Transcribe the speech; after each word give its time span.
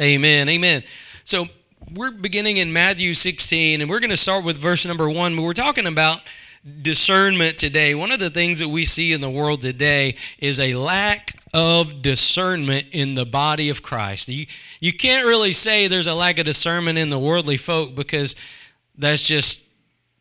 Amen. 0.00 0.48
Amen. 0.48 0.84
So 1.24 1.46
we're 1.92 2.12
beginning 2.12 2.58
in 2.58 2.72
Matthew 2.72 3.14
16, 3.14 3.80
and 3.80 3.90
we're 3.90 3.98
going 3.98 4.10
to 4.10 4.16
start 4.16 4.44
with 4.44 4.56
verse 4.56 4.86
number 4.86 5.10
one. 5.10 5.34
But 5.34 5.42
we're 5.42 5.54
talking 5.54 5.86
about 5.86 6.20
discernment 6.82 7.58
today. 7.58 7.96
One 7.96 8.12
of 8.12 8.20
the 8.20 8.30
things 8.30 8.60
that 8.60 8.68
we 8.68 8.84
see 8.84 9.12
in 9.12 9.20
the 9.20 9.30
world 9.30 9.60
today 9.60 10.14
is 10.38 10.60
a 10.60 10.74
lack 10.74 11.36
of 11.52 12.00
discernment 12.00 12.86
in 12.92 13.16
the 13.16 13.26
body 13.26 13.70
of 13.70 13.82
Christ. 13.82 14.28
You, 14.28 14.46
you 14.78 14.92
can't 14.92 15.26
really 15.26 15.52
say 15.52 15.88
there's 15.88 16.06
a 16.06 16.14
lack 16.14 16.38
of 16.38 16.44
discernment 16.44 16.96
in 16.96 17.10
the 17.10 17.18
worldly 17.18 17.56
folk 17.56 17.96
because 17.96 18.36
that's 18.96 19.26
just 19.26 19.64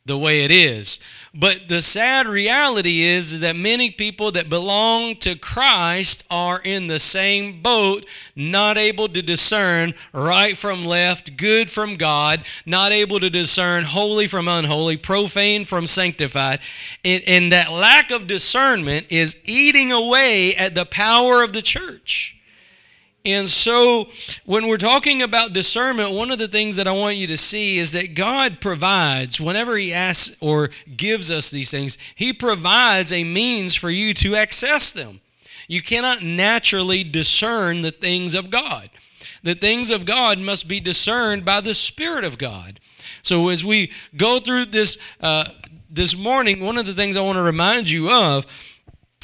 the 0.08 0.18
way 0.18 0.44
it 0.44 0.52
is. 0.52 1.00
But 1.34 1.68
the 1.68 1.82
sad 1.82 2.28
reality 2.28 3.02
is 3.02 3.42
that 3.42 3.56
many 3.56 3.92
people 3.92 4.32
that 4.32 4.50
belong 4.50 5.18
to 5.18 5.36
Christ 5.36 6.24
are 6.32 6.60
in 6.60 6.88
the 6.88 6.98
same 6.98 7.62
boat, 7.62 8.06
not 8.36 8.78
able 8.78 9.08
to 9.10 9.22
discern 9.22 9.94
right 10.14 10.58
from 10.58 10.86
left, 10.86 11.38
good 11.38 11.70
from 11.70 11.96
God, 11.96 12.44
not 12.66 12.92
able 12.92 13.20
to 13.20 13.30
discern 13.30 13.84
holy 13.84 14.26
from 14.26 14.48
unholy, 14.48 14.98
profane 14.98 15.66
from 15.66 15.86
sanctified. 15.86 16.60
And, 17.04 17.24
and 17.28 17.52
that 17.52 17.72
lack 17.72 18.10
of 18.10 18.26
discernment 18.26 19.08
is 19.10 19.38
eating 19.44 19.92
away 19.92 20.56
at 20.56 20.74
the 20.74 20.86
power 20.86 21.44
of 21.44 21.54
the 21.54 21.62
church. 21.62 22.37
And 23.28 23.50
so, 23.50 24.08
when 24.46 24.68
we're 24.68 24.78
talking 24.78 25.22
about 25.22 25.52
discernment, 25.52 26.14
one 26.14 26.32
of 26.32 26.40
the 26.40 26.48
things 26.48 26.78
that 26.78 26.88
I 26.88 26.94
want 26.94 27.18
you 27.18 27.28
to 27.28 27.36
see 27.36 27.78
is 27.78 27.92
that 27.92 28.16
God 28.16 28.62
provides, 28.62 29.42
whenever 29.42 29.76
He 29.76 29.94
asks 29.94 30.34
or 30.40 30.70
gives 30.96 31.30
us 31.30 31.52
these 31.52 31.70
things, 31.70 31.98
He 32.16 32.32
provides 32.32 33.12
a 33.12 33.26
means 33.26 33.76
for 33.76 33.90
you 33.90 34.14
to 34.14 34.38
access 34.38 34.94
them. 34.94 35.20
You 35.68 35.82
cannot 35.82 36.24
naturally 36.24 37.04
discern 37.04 37.82
the 37.82 37.92
things 37.92 38.34
of 38.34 38.50
God. 38.50 38.90
The 39.44 39.56
things 39.56 39.92
of 39.92 40.06
God 40.06 40.40
must 40.40 40.70
be 40.70 40.80
discerned 40.80 41.44
by 41.44 41.60
the 41.60 41.74
Spirit 41.74 42.24
of 42.24 42.38
God. 42.38 42.80
So, 43.24 43.50
as 43.50 43.66
we 43.66 43.92
go 44.16 44.40
through 44.40 44.68
this 44.68 44.98
uh, 45.20 45.50
this 45.90 46.16
morning, 46.16 46.62
one 46.62 46.78
of 46.78 46.86
the 46.86 46.94
things 46.94 47.18
I 47.18 47.22
want 47.22 47.36
to 47.36 47.44
remind 47.44 47.90
you 47.90 48.10
of 48.10 48.46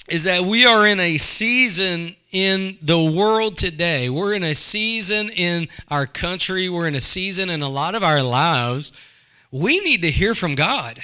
is 0.09 0.25
that 0.25 0.43
we 0.43 0.65
are 0.65 0.85
in 0.85 0.99
a 0.99 1.17
season 1.17 2.17
in 2.33 2.77
the 2.81 3.01
world 3.01 3.55
today. 3.55 4.09
We're 4.09 4.33
in 4.33 4.43
a 4.43 4.55
season 4.55 5.29
in 5.29 5.69
our 5.89 6.05
country, 6.05 6.67
we're 6.67 6.87
in 6.87 6.95
a 6.95 7.01
season 7.01 7.49
in 7.49 7.61
a 7.61 7.69
lot 7.69 7.95
of 7.95 8.03
our 8.03 8.21
lives. 8.21 8.91
We 9.51 9.79
need 9.79 10.01
to 10.01 10.11
hear 10.11 10.35
from 10.35 10.55
God. 10.55 10.99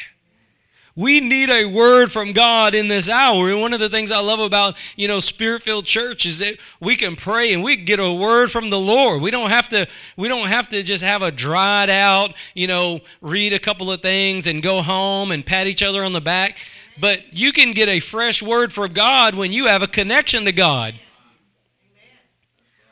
We 0.95 1.21
need 1.21 1.49
a 1.49 1.65
word 1.65 2.11
from 2.11 2.33
God 2.33 2.75
in 2.75 2.89
this 2.89 3.09
hour. 3.09 3.49
And 3.49 3.61
one 3.61 3.73
of 3.73 3.79
the 3.79 3.87
things 3.87 4.11
I 4.11 4.19
love 4.19 4.41
about, 4.41 4.75
you 4.97 5.07
know, 5.07 5.21
Spirit-filled 5.21 5.85
church 5.85 6.25
is 6.25 6.39
that 6.39 6.57
we 6.81 6.97
can 6.97 7.15
pray 7.15 7.53
and 7.53 7.63
we 7.63 7.77
get 7.77 8.01
a 8.01 8.11
word 8.11 8.51
from 8.51 8.69
the 8.69 8.79
Lord. 8.79 9.21
We 9.21 9.31
don't 9.31 9.49
have 9.49 9.69
to 9.69 9.87
we 10.17 10.27
don't 10.27 10.49
have 10.49 10.67
to 10.69 10.83
just 10.83 11.01
have 11.01 11.21
a 11.21 11.31
dried 11.31 11.89
out, 11.89 12.33
you 12.53 12.67
know, 12.67 12.99
read 13.21 13.53
a 13.53 13.59
couple 13.59 13.89
of 13.89 14.01
things 14.01 14.45
and 14.45 14.61
go 14.61 14.81
home 14.81 15.31
and 15.31 15.45
pat 15.45 15.67
each 15.67 15.83
other 15.83 16.03
on 16.03 16.11
the 16.11 16.19
back. 16.19 16.57
But 16.99 17.31
you 17.31 17.53
can 17.53 17.71
get 17.71 17.87
a 17.87 18.01
fresh 18.01 18.43
word 18.43 18.73
from 18.73 18.91
God 18.91 19.35
when 19.35 19.53
you 19.53 19.67
have 19.67 19.81
a 19.81 19.87
connection 19.87 20.43
to 20.45 20.51
God. 20.51 20.95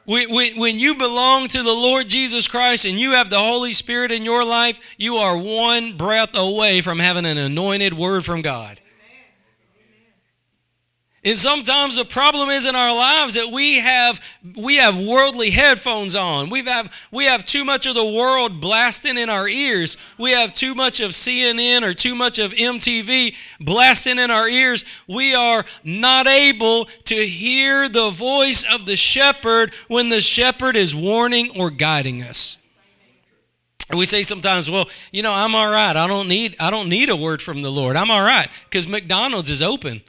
When, 0.08 0.80
you 0.80 0.96
belong 0.96 1.50
to 1.50 1.62
the 1.62 1.74
Lord 1.74 2.08
Jesus 2.08 2.48
Christ 2.48 2.86
and 2.86 2.98
you 2.98 3.12
have 3.12 3.30
the 3.30 3.40
Holy 3.40 3.74
Spirit 3.74 4.10
in 4.10 4.24
your 4.24 4.46
life, 4.46 4.80
you 4.98 5.18
are 5.18 5.38
one 5.38 5.98
breath 5.98 6.34
away 6.34 6.80
from 6.80 7.00
having 7.00 7.26
an 7.26 7.38
anointed 7.38 7.94
word 7.94 8.24
from 8.24 8.42
God. 8.42 8.80
And 11.28 11.38
sometimes 11.38 11.98
the 11.98 12.06
problem 12.06 12.48
is 12.48 12.66
in 12.66 12.74
our 12.74 12.96
lives 12.96 13.34
that 13.34 13.52
we 13.52 13.80
have 13.80 14.22
we 14.56 14.78
have 14.78 14.98
worldly 14.98 15.50
headphones 15.50 16.16
on. 16.16 16.50
We 16.50 16.64
have 16.64 16.90
we 17.12 17.26
have 17.26 17.44
too 17.44 17.66
much 17.66 17.86
of 17.86 17.96
the 17.96 18.06
world 18.06 18.62
blasting 18.62 19.18
in 19.18 19.30
our 19.30 19.46
ears. 19.46 19.98
We 20.18 20.32
have 20.32 20.54
too 20.54 20.74
much 20.74 21.02
of 21.02 21.12
CNN 21.12 21.84
or 21.84 21.94
too 21.94 22.16
much 22.16 22.40
of 22.40 22.54
MTV 22.54 23.36
blasting 23.60 24.20
in 24.20 24.32
our 24.32 24.48
ears. 24.48 24.86
We 25.06 25.36
are 25.36 25.66
not 25.84 26.28
able 26.28 26.86
to 26.86 27.28
hear 27.28 27.90
the 27.90 28.10
voice 28.10 28.64
of 28.64 28.86
the 28.86 28.96
shepherd 28.96 29.74
when 29.90 30.08
the 30.08 30.22
shepherd 30.22 30.78
is 30.78 30.96
warning 30.96 31.60
or 31.60 31.72
guiding 31.72 32.24
us. 32.24 32.56
we 33.94 34.06
say 34.06 34.24
sometimes, 34.24 34.72
well, 34.72 34.88
you 35.12 35.24
know, 35.24 35.34
I'm 35.34 35.56
all 35.56 35.70
right. 35.70 35.98
I 35.98 36.08
don't 36.08 36.30
need 36.30 36.56
I 36.58 36.70
don't 36.70 36.88
need 36.88 37.10
a 37.10 37.18
word 37.18 37.42
from 37.42 37.64
the 37.64 37.70
Lord. 37.70 37.98
I'm 37.98 38.12
all 38.12 38.24
right 38.24 38.48
cuz 38.72 38.88
McDonald's 38.88 39.50
is 39.50 39.62
open. 39.62 40.04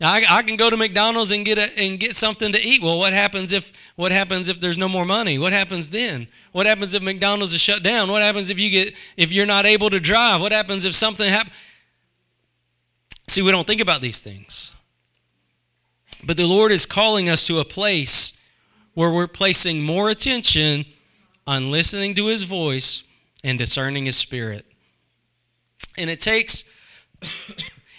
I, 0.00 0.24
I 0.28 0.42
can 0.42 0.56
go 0.56 0.70
to 0.70 0.76
McDonald's 0.76 1.30
and 1.30 1.44
get 1.44 1.56
a, 1.56 1.70
and 1.78 2.00
get 2.00 2.16
something 2.16 2.52
to 2.52 2.60
eat. 2.60 2.82
Well, 2.82 2.98
what 2.98 3.12
happens 3.12 3.52
if 3.52 3.72
what 3.96 4.10
happens 4.10 4.48
if 4.48 4.60
there's 4.60 4.76
no 4.76 4.88
more 4.88 5.04
money? 5.04 5.38
What 5.38 5.52
happens 5.52 5.90
then? 5.90 6.26
What 6.52 6.66
happens 6.66 6.94
if 6.94 7.02
McDonald's 7.02 7.54
is 7.54 7.60
shut 7.60 7.82
down? 7.82 8.10
What 8.10 8.22
happens 8.22 8.50
if 8.50 8.58
you 8.58 8.70
get 8.70 8.94
if 9.16 9.32
you're 9.32 9.46
not 9.46 9.66
able 9.66 9.90
to 9.90 10.00
drive? 10.00 10.40
What 10.40 10.52
happens 10.52 10.84
if 10.84 10.94
something 10.94 11.28
happens? 11.28 11.54
See, 13.28 13.40
we 13.40 13.52
don't 13.52 13.66
think 13.66 13.80
about 13.80 14.00
these 14.00 14.20
things. 14.20 14.72
But 16.24 16.36
the 16.36 16.46
Lord 16.46 16.72
is 16.72 16.86
calling 16.86 17.28
us 17.28 17.46
to 17.46 17.60
a 17.60 17.64
place 17.64 18.36
where 18.94 19.10
we're 19.10 19.26
placing 19.26 19.82
more 19.82 20.10
attention 20.10 20.86
on 21.46 21.70
listening 21.70 22.14
to 22.14 22.26
his 22.26 22.42
voice 22.42 23.02
and 23.42 23.58
discerning 23.58 24.06
his 24.06 24.16
spirit. 24.16 24.66
And 25.96 26.10
it 26.10 26.20
takes 26.20 26.64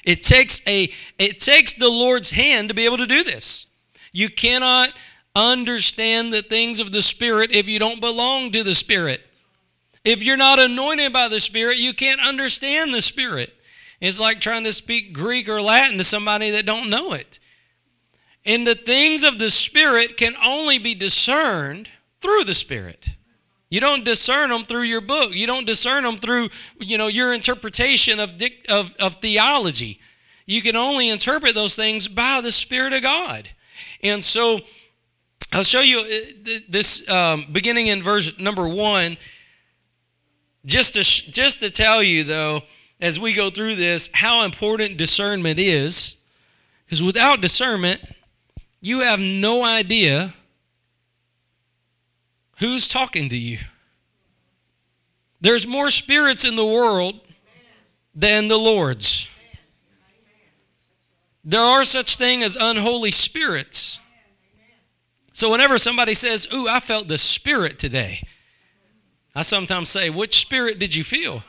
it 0.05 0.23
takes 0.23 0.61
a 0.67 0.89
it 1.19 1.39
takes 1.39 1.73
the 1.73 1.89
Lord's 1.89 2.29
hand 2.29 2.69
to 2.69 2.75
be 2.75 2.85
able 2.85 2.97
to 2.97 3.07
do 3.07 3.23
this. 3.23 3.65
You 4.11 4.29
cannot 4.29 4.93
understand 5.35 6.31
the 6.31 6.41
things 6.41 6.79
of 6.79 6.91
the 6.91 7.01
Spirit 7.01 7.53
if 7.53 7.67
you 7.67 7.79
don't 7.79 7.99
belong 7.99 8.51
to 8.51 8.63
the 8.63 8.75
Spirit. 8.75 9.21
If 10.05 10.23
you're 10.23 10.37
not 10.37 10.59
anointed 10.59 11.11
by 11.11 11.27
the 11.27 11.39
Spirit, 11.39 11.79
you 11.79 11.93
can't 11.93 12.21
understand 12.25 12.93
the 12.93 13.01
Spirit. 13.01 13.53
It's 13.99 14.19
like 14.19 14.39
trying 14.39 14.63
to 14.65 14.71
speak 14.71 15.13
Greek 15.13 15.49
or 15.49 15.61
Latin 15.61 15.97
to 15.97 16.03
somebody 16.03 16.51
that 16.51 16.65
don't 16.65 16.89
know 16.89 17.13
it. 17.13 17.39
And 18.45 18.65
the 18.65 18.75
things 18.75 19.23
of 19.23 19.39
the 19.39 19.49
Spirit 19.49 20.15
can 20.15 20.35
only 20.43 20.77
be 20.77 20.93
discerned 20.93 21.89
through 22.21 22.43
the 22.43 22.53
Spirit. 22.53 23.14
You 23.75 23.81
don't 23.81 24.05
discern 24.05 24.51
them 24.51 24.63
through 24.63 24.83
your 24.83 25.01
book. 25.01 25.35
You 25.35 25.47
don't 25.47 25.67
discern 25.67 26.05
them 26.05 26.15
through, 26.15 26.47
you 26.79 26.97
know, 26.97 27.07
your 27.07 27.33
interpretation 27.33 28.21
of, 28.21 28.41
of, 28.69 28.95
of 29.01 29.17
theology. 29.17 29.99
You 30.45 30.61
can 30.61 30.77
only 30.77 31.09
interpret 31.09 31.55
those 31.55 31.75
things 31.75 32.07
by 32.07 32.39
the 32.39 32.53
Spirit 32.53 32.93
of 32.93 33.01
God. 33.01 33.49
And 34.01 34.23
so 34.23 34.61
I'll 35.51 35.65
show 35.65 35.81
you 35.81 35.99
uh, 35.99 36.59
this 36.69 37.09
um, 37.09 37.47
beginning 37.51 37.87
in 37.87 38.01
verse 38.01 38.39
number 38.39 38.65
one. 38.65 39.17
Just 40.65 40.93
to, 40.93 41.01
just 41.03 41.59
to 41.59 41.69
tell 41.69 42.01
you, 42.01 42.23
though, 42.23 42.61
as 43.01 43.19
we 43.19 43.33
go 43.33 43.49
through 43.49 43.75
this, 43.75 44.09
how 44.13 44.43
important 44.43 44.95
discernment 44.95 45.59
is. 45.59 46.15
Because 46.85 47.03
without 47.03 47.41
discernment, 47.41 48.01
you 48.79 49.01
have 49.01 49.19
no 49.19 49.65
idea 49.65 50.33
Who's 52.59 52.87
talking 52.87 53.29
to 53.29 53.37
you? 53.37 53.59
There's 55.41 55.67
more 55.67 55.89
spirits 55.89 56.45
in 56.45 56.55
the 56.55 56.65
world 56.65 57.19
than 58.13 58.47
the 58.47 58.57
Lord's. 58.57 59.27
There 61.43 61.61
are 61.61 61.85
such 61.85 62.15
thing 62.15 62.41
as 62.41 62.55
unholy 62.59 63.11
spirits. 63.11 63.99
So 65.33 65.51
whenever 65.51 65.77
somebody 65.77 66.13
says, 66.13 66.47
"Ooh, 66.53 66.67
I 66.67 66.79
felt 66.79 67.07
the 67.07 67.17
spirit 67.17 67.77
today," 67.77 68.21
I 69.35 69.41
sometimes 69.41 69.89
say, 69.89 70.09
"Which 70.09 70.37
spirit 70.37 70.79
did 70.79 70.95
you 70.95 71.03
feel?" 71.03 71.43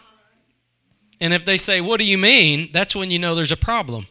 And 1.21 1.33
if 1.33 1.45
they 1.45 1.57
say, 1.57 1.81
"What 1.81 1.99
do 1.99 2.05
you 2.05 2.19
mean?" 2.19 2.71
that's 2.73 2.97
when 2.97 3.11
you 3.11 3.19
know 3.19 3.35
there's 3.35 3.53
a 3.53 3.57
problem. 3.57 4.09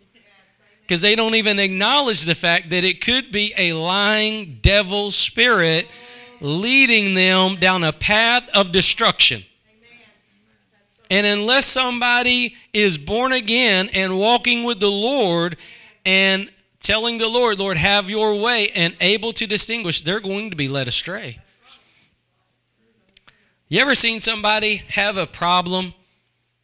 Because 0.81 1.01
they 1.01 1.15
don't 1.15 1.35
even 1.35 1.59
acknowledge 1.59 2.21
the 2.21 2.35
fact 2.35 2.69
that 2.69 2.83
it 2.83 3.01
could 3.01 3.31
be 3.31 3.53
a 3.57 3.73
lying 3.73 4.59
devil 4.61 5.11
spirit 5.11 5.89
leading 6.41 7.13
them 7.13 7.55
down 7.55 7.83
a 7.83 7.93
path 7.93 8.49
of 8.53 8.71
destruction. 8.71 9.43
And 11.09 11.25
unless 11.25 11.65
somebody 11.65 12.55
is 12.73 12.97
born 12.97 13.31
again 13.31 13.89
and 13.93 14.17
walking 14.17 14.63
with 14.63 14.79
the 14.79 14.89
Lord 14.91 15.57
and 16.05 16.49
telling 16.79 17.17
the 17.17 17.27
Lord, 17.27 17.59
Lord, 17.59 17.77
have 17.77 18.09
your 18.09 18.39
way, 18.39 18.69
and 18.75 18.95
able 18.99 19.33
to 19.33 19.47
distinguish, 19.47 20.01
they're 20.01 20.19
going 20.19 20.51
to 20.51 20.57
be 20.57 20.67
led 20.67 20.87
astray. 20.87 21.39
You 23.67 23.81
ever 23.81 23.95
seen 23.95 24.19
somebody 24.19 24.77
have 24.89 25.17
a 25.17 25.25
problem 25.25 25.93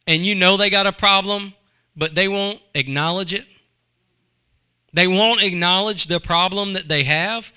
and 0.06 0.24
you 0.24 0.34
know 0.34 0.56
they 0.56 0.70
got 0.70 0.86
a 0.86 0.92
problem, 0.92 1.54
but 1.96 2.14
they 2.14 2.28
won't 2.28 2.60
acknowledge 2.74 3.34
it? 3.34 3.46
They 4.92 5.06
won't 5.06 5.42
acknowledge 5.42 6.06
the 6.06 6.20
problem 6.20 6.74
that 6.74 6.88
they 6.88 7.04
have. 7.04 7.52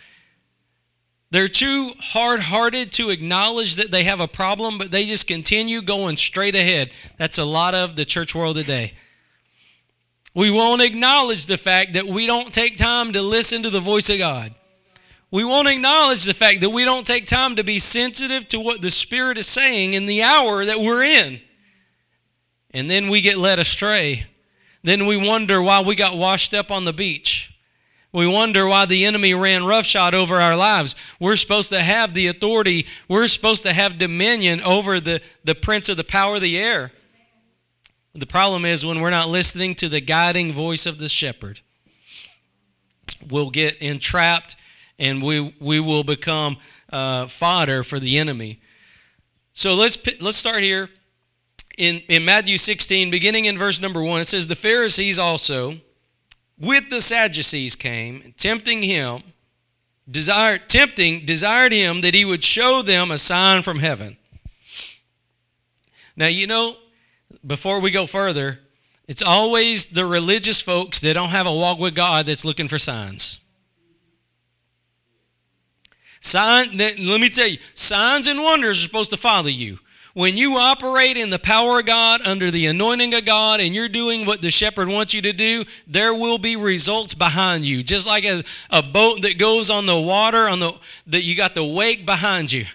They're 1.35 1.49
too 1.49 1.91
hard 1.99 2.39
hearted 2.39 2.93
to 2.93 3.09
acknowledge 3.09 3.75
that 3.75 3.91
they 3.91 4.05
have 4.05 4.21
a 4.21 4.27
problem, 4.27 4.77
but 4.77 4.89
they 4.89 5.03
just 5.03 5.27
continue 5.27 5.81
going 5.81 6.15
straight 6.15 6.55
ahead. 6.55 6.91
That's 7.17 7.37
a 7.37 7.43
lot 7.43 7.75
of 7.75 7.97
the 7.97 8.05
church 8.05 8.33
world 8.33 8.55
today. 8.55 8.93
We 10.33 10.49
won't 10.49 10.81
acknowledge 10.81 11.47
the 11.47 11.57
fact 11.57 11.91
that 11.91 12.07
we 12.07 12.25
don't 12.25 12.53
take 12.53 12.77
time 12.77 13.11
to 13.11 13.21
listen 13.21 13.63
to 13.63 13.69
the 13.69 13.81
voice 13.81 14.09
of 14.09 14.17
God. 14.17 14.55
We 15.29 15.43
won't 15.43 15.67
acknowledge 15.67 16.23
the 16.23 16.33
fact 16.33 16.61
that 16.61 16.69
we 16.69 16.85
don't 16.85 17.05
take 17.05 17.25
time 17.25 17.57
to 17.57 17.65
be 17.65 17.79
sensitive 17.79 18.47
to 18.47 18.59
what 18.61 18.81
the 18.81 18.89
Spirit 18.89 19.37
is 19.37 19.45
saying 19.45 19.91
in 19.91 20.05
the 20.05 20.23
hour 20.23 20.63
that 20.63 20.79
we're 20.79 21.03
in. 21.03 21.41
And 22.71 22.89
then 22.89 23.09
we 23.09 23.19
get 23.19 23.37
led 23.37 23.59
astray. 23.59 24.25
Then 24.83 25.05
we 25.05 25.17
wonder 25.17 25.61
why 25.61 25.81
we 25.81 25.95
got 25.95 26.15
washed 26.15 26.53
up 26.53 26.71
on 26.71 26.85
the 26.85 26.93
beach. 26.93 27.54
We 28.15 28.27
wonder 28.27 28.65
why 28.65 28.85
the 28.85 29.03
enemy 29.03 29.33
ran 29.33 29.65
roughshod 29.65 30.13
over 30.13 30.39
our 30.39 30.55
lives. 30.55 30.95
We're 31.19 31.35
supposed 31.35 31.67
to 31.71 31.83
have 31.83 32.13
the 32.13 32.27
authority, 32.27 32.87
we're 33.09 33.27
supposed 33.27 33.63
to 33.63 33.73
have 33.73 33.97
dominion 33.97 34.61
over 34.61 35.01
the, 35.01 35.21
the 35.43 35.53
prince 35.53 35.89
of 35.89 35.97
the 35.97 36.05
power 36.05 36.35
of 36.35 36.41
the 36.41 36.57
air. 36.57 36.93
The 38.13 38.25
problem 38.25 38.63
is 38.63 38.85
when 38.85 39.01
we're 39.01 39.09
not 39.09 39.27
listening 39.27 39.75
to 39.75 39.89
the 39.89 39.99
guiding 39.99 40.53
voice 40.53 40.85
of 40.85 40.97
the 40.97 41.09
shepherd, 41.09 41.59
we'll 43.29 43.49
get 43.49 43.75
entrapped 43.81 44.55
and 44.97 45.21
we, 45.21 45.53
we 45.59 45.81
will 45.81 46.05
become 46.05 46.55
uh, 46.93 47.27
fodder 47.27 47.83
for 47.83 47.99
the 47.99 48.17
enemy. 48.17 48.61
So 49.51 49.73
let's, 49.73 49.97
let's 50.21 50.37
start 50.37 50.63
here 50.63 50.89
in, 51.77 51.97
in 52.07 52.23
Matthew 52.23 52.57
16, 52.57 53.11
beginning 53.11 53.43
in 53.43 53.57
verse 53.57 53.81
number 53.81 54.01
1. 54.01 54.21
It 54.21 54.27
says, 54.27 54.47
The 54.47 54.55
Pharisees 54.55 55.19
also 55.19 55.81
with 56.57 56.89
the 56.89 57.01
Sadducees 57.01 57.75
came, 57.75 58.33
tempting 58.37 58.81
him, 58.81 59.23
desired, 60.09 60.69
tempting, 60.69 61.25
desired 61.25 61.71
him 61.71 62.01
that 62.01 62.13
he 62.13 62.25
would 62.25 62.43
show 62.43 62.81
them 62.81 63.11
a 63.11 63.17
sign 63.17 63.61
from 63.61 63.79
heaven. 63.79 64.17
Now, 66.15 66.27
you 66.27 66.47
know, 66.47 66.77
before 67.45 67.81
we 67.81 67.91
go 67.91 68.07
further, 68.07 68.59
it's 69.07 69.21
always 69.21 69.87
the 69.87 70.05
religious 70.05 70.61
folks 70.61 70.99
that 71.01 71.13
don't 71.13 71.29
have 71.29 71.45
a 71.45 71.53
walk 71.53 71.77
with 71.77 71.93
God 71.93 72.25
that's 72.25 72.45
looking 72.45 72.67
for 72.67 72.79
signs. 72.79 73.39
Sign, 76.21 76.77
let 76.77 76.97
me 76.97 77.29
tell 77.29 77.47
you, 77.47 77.59
signs 77.75 78.27
and 78.27 78.41
wonders 78.41 78.79
are 78.79 78.81
supposed 78.81 79.11
to 79.11 79.17
follow 79.17 79.47
you. 79.47 79.79
When 80.15 80.37
you 80.37 80.55
operate 80.55 81.17
in 81.17 81.29
the 81.29 81.37
power 81.37 81.79
of 81.79 81.85
God, 81.85 82.21
under 82.23 82.49
the 82.49 82.67
anointing 82.67 83.13
of 83.13 83.25
God, 83.25 83.59
and 83.59 83.75
you're 83.75 83.89
doing 83.89 84.25
what 84.25 84.41
the 84.41 84.49
shepherd 84.49 84.87
wants 84.87 85.13
you 85.13 85.21
to 85.21 85.33
do, 85.33 85.65
there 85.87 86.13
will 86.13 86.37
be 86.37 86.55
results 86.55 87.13
behind 87.13 87.65
you. 87.65 87.83
Just 87.83 88.07
like 88.07 88.23
a, 88.23 88.41
a 88.69 88.81
boat 88.81 89.23
that 89.23 89.37
goes 89.37 89.69
on 89.69 89.87
the 89.87 89.99
water, 89.99 90.47
on 90.47 90.61
the 90.61 90.71
that 91.07 91.23
you 91.23 91.35
got 91.35 91.53
the 91.53 91.65
wake 91.65 92.05
behind 92.05 92.53
you. 92.53 92.65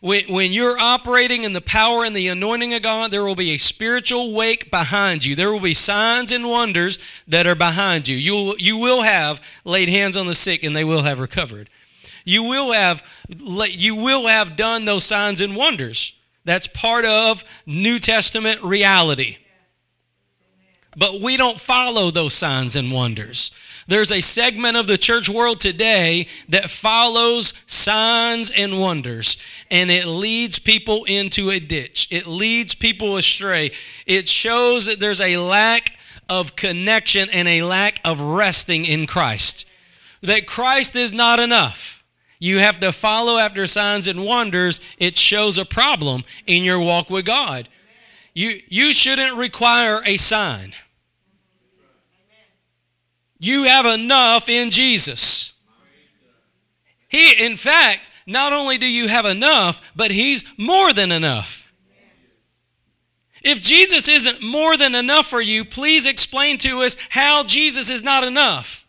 When, 0.00 0.24
when 0.24 0.52
you're 0.52 0.80
operating 0.80 1.44
in 1.44 1.52
the 1.52 1.60
power 1.60 2.04
and 2.04 2.16
the 2.16 2.26
anointing 2.26 2.74
of 2.74 2.82
God, 2.82 3.12
there 3.12 3.22
will 3.22 3.36
be 3.36 3.52
a 3.52 3.56
spiritual 3.56 4.32
wake 4.32 4.68
behind 4.68 5.24
you. 5.24 5.36
There 5.36 5.52
will 5.52 5.60
be 5.60 5.74
signs 5.74 6.32
and 6.32 6.48
wonders 6.48 6.98
that 7.28 7.46
are 7.46 7.54
behind 7.54 8.08
you. 8.08 8.16
You 8.16 8.56
you 8.58 8.76
will 8.78 9.02
have 9.02 9.40
laid 9.64 9.88
hands 9.88 10.16
on 10.16 10.26
the 10.26 10.34
sick 10.34 10.64
and 10.64 10.74
they 10.74 10.82
will 10.82 11.02
have 11.02 11.20
recovered. 11.20 11.70
You 12.24 12.42
will 12.42 12.72
have 12.72 13.04
you 13.28 13.94
will 13.94 14.26
have 14.26 14.56
done 14.56 14.86
those 14.86 15.04
signs 15.04 15.40
and 15.40 15.54
wonders. 15.54 16.14
That's 16.44 16.68
part 16.68 17.04
of 17.04 17.44
New 17.66 17.98
Testament 17.98 18.62
reality. 18.62 19.38
But 20.96 21.20
we 21.20 21.36
don't 21.36 21.60
follow 21.60 22.10
those 22.10 22.34
signs 22.34 22.74
and 22.74 22.90
wonders. 22.90 23.52
There's 23.86 24.12
a 24.12 24.20
segment 24.20 24.76
of 24.76 24.86
the 24.86 24.98
church 24.98 25.28
world 25.28 25.60
today 25.60 26.26
that 26.48 26.70
follows 26.70 27.54
signs 27.66 28.50
and 28.50 28.80
wonders, 28.80 29.36
and 29.70 29.90
it 29.90 30.06
leads 30.06 30.58
people 30.58 31.04
into 31.04 31.50
a 31.50 31.60
ditch. 31.60 32.08
It 32.10 32.26
leads 32.26 32.74
people 32.74 33.16
astray. 33.16 33.72
It 34.06 34.28
shows 34.28 34.86
that 34.86 35.00
there's 35.00 35.20
a 35.20 35.36
lack 35.36 35.96
of 36.28 36.56
connection 36.56 37.28
and 37.30 37.48
a 37.48 37.62
lack 37.62 38.00
of 38.04 38.20
resting 38.20 38.84
in 38.84 39.06
Christ. 39.06 39.66
That 40.22 40.46
Christ 40.46 40.94
is 40.96 41.12
not 41.12 41.40
enough 41.40 41.99
you 42.40 42.58
have 42.58 42.80
to 42.80 42.90
follow 42.90 43.36
after 43.36 43.66
signs 43.66 44.08
and 44.08 44.24
wonders, 44.24 44.80
it 44.98 45.16
shows 45.16 45.58
a 45.58 45.64
problem 45.64 46.24
in 46.46 46.64
your 46.64 46.80
walk 46.80 47.10
with 47.10 47.26
God. 47.26 47.68
You, 48.34 48.58
you 48.68 48.92
shouldn't 48.92 49.36
require 49.36 50.00
a 50.06 50.16
sign. 50.16 50.72
You 53.38 53.64
have 53.64 53.86
enough 53.86 54.48
in 54.48 54.70
Jesus. 54.70 55.52
He, 57.08 57.44
in 57.44 57.56
fact, 57.56 58.10
not 58.26 58.52
only 58.52 58.78
do 58.78 58.86
you 58.86 59.08
have 59.08 59.26
enough, 59.26 59.80
but 59.94 60.10
He's 60.10 60.44
more 60.56 60.92
than 60.92 61.12
enough. 61.12 61.70
If 63.42 63.60
Jesus 63.60 64.08
isn't 64.08 64.42
more 64.42 64.76
than 64.76 64.94
enough 64.94 65.26
for 65.26 65.40
you, 65.40 65.64
please 65.64 66.06
explain 66.06 66.58
to 66.58 66.82
us 66.82 66.96
how 67.10 67.42
Jesus 67.42 67.90
is 67.90 68.02
not 68.02 68.24
enough. 68.24 68.79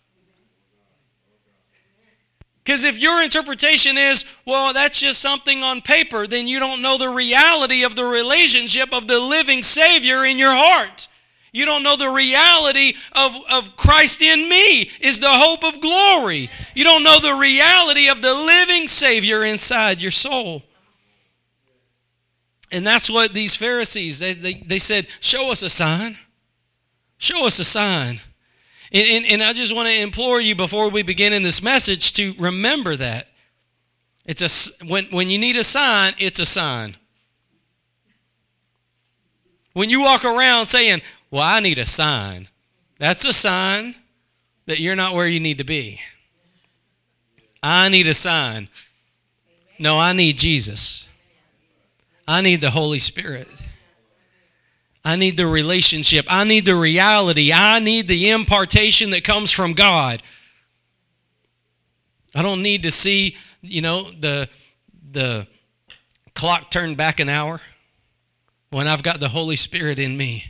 Because 2.63 2.83
if 2.83 2.99
your 2.99 3.23
interpretation 3.23 3.97
is, 3.97 4.23
well, 4.45 4.73
that's 4.73 4.99
just 4.99 5.19
something 5.19 5.63
on 5.63 5.81
paper, 5.81 6.27
then 6.27 6.47
you 6.47 6.59
don't 6.59 6.81
know 6.81 6.97
the 6.97 7.09
reality 7.09 7.83
of 7.83 7.95
the 7.95 8.03
relationship 8.03 8.93
of 8.93 9.07
the 9.07 9.19
living 9.19 9.63
Savior 9.63 10.23
in 10.25 10.37
your 10.37 10.53
heart. 10.53 11.07
You 11.53 11.65
don't 11.65 11.83
know 11.83 11.97
the 11.97 12.09
reality 12.09 12.93
of, 13.13 13.35
of 13.49 13.75
Christ 13.75 14.21
in 14.21 14.47
me 14.47 14.89
is 15.01 15.19
the 15.19 15.29
hope 15.29 15.63
of 15.63 15.81
glory. 15.81 16.49
You 16.75 16.83
don't 16.83 17.03
know 17.03 17.19
the 17.19 17.33
reality 17.33 18.07
of 18.07 18.21
the 18.21 18.33
living 18.33 18.87
Savior 18.87 19.43
inside 19.43 20.01
your 20.01 20.11
soul. 20.11 20.63
And 22.71 22.87
that's 22.87 23.09
what 23.09 23.33
these 23.33 23.55
Pharisees, 23.55 24.19
they, 24.19 24.33
they, 24.33 24.53
they 24.53 24.79
said, 24.79 25.07
show 25.19 25.51
us 25.51 25.61
a 25.61 25.69
sign. 25.69 26.17
Show 27.17 27.45
us 27.45 27.59
a 27.59 27.65
sign. 27.65 28.21
And, 28.91 29.07
and, 29.07 29.25
and 29.25 29.43
I 29.43 29.53
just 29.53 29.73
want 29.75 29.87
to 29.87 30.01
implore 30.01 30.41
you 30.41 30.55
before 30.55 30.89
we 30.89 31.01
begin 31.01 31.33
in 31.33 31.43
this 31.43 31.61
message 31.61 32.13
to 32.13 32.33
remember 32.37 32.95
that. 32.95 33.27
It's 34.25 34.41
a, 34.81 34.85
when, 34.85 35.05
when 35.05 35.29
you 35.29 35.37
need 35.37 35.57
a 35.57 35.63
sign, 35.63 36.13
it's 36.17 36.39
a 36.39 36.45
sign. 36.45 36.97
When 39.73 39.89
you 39.89 40.01
walk 40.01 40.25
around 40.25 40.65
saying, 40.65 41.01
Well, 41.29 41.43
I 41.43 41.59
need 41.59 41.79
a 41.79 41.85
sign, 41.85 42.49
that's 42.99 43.25
a 43.25 43.33
sign 43.33 43.95
that 44.65 44.79
you're 44.79 44.95
not 44.95 45.15
where 45.15 45.27
you 45.27 45.39
need 45.39 45.57
to 45.57 45.63
be. 45.63 45.99
I 47.63 47.89
need 47.89 48.07
a 48.07 48.13
sign. 48.13 48.69
No, 49.79 49.99
I 49.99 50.13
need 50.13 50.37
Jesus. 50.37 51.07
I 52.27 52.41
need 52.41 52.61
the 52.61 52.71
Holy 52.71 52.99
Spirit. 52.99 53.47
I 55.03 55.15
need 55.15 55.37
the 55.37 55.47
relationship. 55.47 56.25
I 56.29 56.43
need 56.43 56.65
the 56.65 56.75
reality. 56.75 57.51
I 57.51 57.79
need 57.79 58.07
the 58.07 58.29
impartation 58.29 59.09
that 59.11 59.23
comes 59.23 59.51
from 59.51 59.73
God. 59.73 60.21
I 62.35 62.41
don't 62.41 62.61
need 62.61 62.83
to 62.83 62.91
see, 62.91 63.35
you 63.61 63.81
know, 63.81 64.11
the 64.11 64.47
the 65.11 65.47
clock 66.33 66.71
turn 66.71 66.95
back 66.95 67.19
an 67.19 67.29
hour 67.29 67.59
when 68.69 68.87
I've 68.87 69.03
got 69.03 69.19
the 69.19 69.27
Holy 69.27 69.55
Spirit 69.55 69.99
in 69.99 70.15
me. 70.15 70.45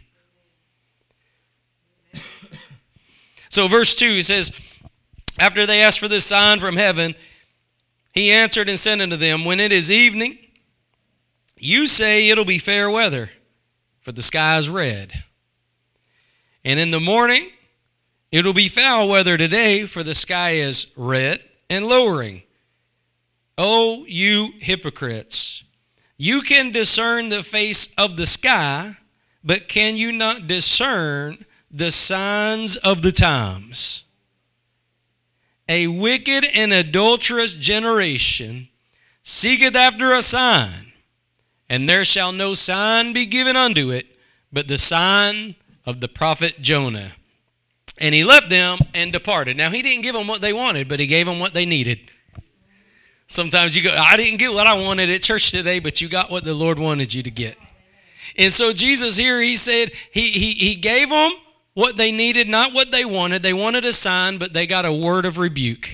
so 3.49 3.67
verse 3.67 3.95
2 3.95 4.11
he 4.11 4.21
says 4.21 4.51
after 5.39 5.65
they 5.65 5.81
asked 5.81 5.99
for 5.99 6.07
this 6.07 6.25
sign 6.25 6.59
from 6.59 6.75
heaven 6.75 7.15
he 8.13 8.31
answered 8.31 8.69
and 8.69 8.77
said 8.77 9.01
unto 9.01 9.15
them 9.15 9.43
when 9.43 9.59
it 9.59 9.71
is 9.71 9.89
evening 9.89 10.37
you 11.57 11.87
say 11.87 12.29
it'll 12.29 12.45
be 12.45 12.59
fair 12.59 12.89
weather 12.89 13.31
for 14.01 14.11
the 14.11 14.23
sky 14.23 14.57
is 14.57 14.69
red. 14.69 15.13
And 16.65 16.79
in 16.79 16.91
the 16.91 16.99
morning, 16.99 17.49
it'll 18.31 18.53
be 18.53 18.67
foul 18.67 19.07
weather 19.07 19.37
today, 19.37 19.85
for 19.85 20.03
the 20.03 20.15
sky 20.15 20.51
is 20.51 20.87
red 20.95 21.39
and 21.69 21.87
lowering. 21.87 22.43
Oh, 23.57 24.05
you 24.07 24.53
hypocrites! 24.57 25.63
You 26.17 26.41
can 26.41 26.71
discern 26.71 27.29
the 27.29 27.43
face 27.43 27.93
of 27.97 28.17
the 28.17 28.27
sky, 28.27 28.97
but 29.43 29.67
can 29.67 29.95
you 29.95 30.11
not 30.11 30.47
discern 30.47 31.45
the 31.71 31.89
signs 31.89 32.75
of 32.77 33.01
the 33.01 33.11
times? 33.11 34.03
A 35.67 35.87
wicked 35.87 36.45
and 36.53 36.73
adulterous 36.73 37.53
generation 37.53 38.69
seeketh 39.23 39.75
after 39.75 40.13
a 40.13 40.21
sign 40.21 40.90
and 41.71 41.87
there 41.87 42.03
shall 42.03 42.33
no 42.33 42.53
sign 42.53 43.13
be 43.13 43.25
given 43.25 43.55
unto 43.55 43.91
it, 43.91 44.05
but 44.51 44.67
the 44.67 44.77
sign 44.77 45.55
of 45.85 46.01
the 46.01 46.09
prophet 46.09 46.61
Jonah. 46.61 47.13
And 47.97 48.13
he 48.13 48.25
left 48.25 48.49
them 48.49 48.79
and 48.93 49.13
departed. 49.13 49.55
Now, 49.55 49.69
he 49.69 49.81
didn't 49.81 50.01
give 50.01 50.13
them 50.13 50.27
what 50.27 50.41
they 50.41 50.51
wanted, 50.51 50.89
but 50.89 50.99
he 50.99 51.07
gave 51.07 51.27
them 51.27 51.39
what 51.39 51.53
they 51.53 51.65
needed. 51.65 52.11
Sometimes 53.27 53.73
you 53.73 53.83
go, 53.83 53.95
I 53.97 54.17
didn't 54.17 54.39
get 54.39 54.51
what 54.51 54.67
I 54.67 54.73
wanted 54.73 55.09
at 55.11 55.21
church 55.21 55.51
today, 55.51 55.79
but 55.79 56.01
you 56.01 56.09
got 56.09 56.29
what 56.29 56.43
the 56.43 56.53
Lord 56.53 56.77
wanted 56.77 57.13
you 57.13 57.23
to 57.23 57.31
get. 57.31 57.55
And 58.37 58.51
so 58.51 58.73
Jesus 58.73 59.15
here, 59.15 59.39
he 59.39 59.55
said, 59.55 59.93
he, 60.11 60.31
he, 60.31 60.51
he 60.51 60.75
gave 60.75 61.09
them 61.09 61.31
what 61.73 61.95
they 61.95 62.11
needed, 62.11 62.49
not 62.49 62.73
what 62.73 62.91
they 62.91 63.05
wanted. 63.05 63.43
They 63.43 63.53
wanted 63.53 63.85
a 63.85 63.93
sign, 63.93 64.39
but 64.39 64.51
they 64.51 64.67
got 64.67 64.85
a 64.85 64.91
word 64.91 65.23
of 65.23 65.37
rebuke. 65.37 65.89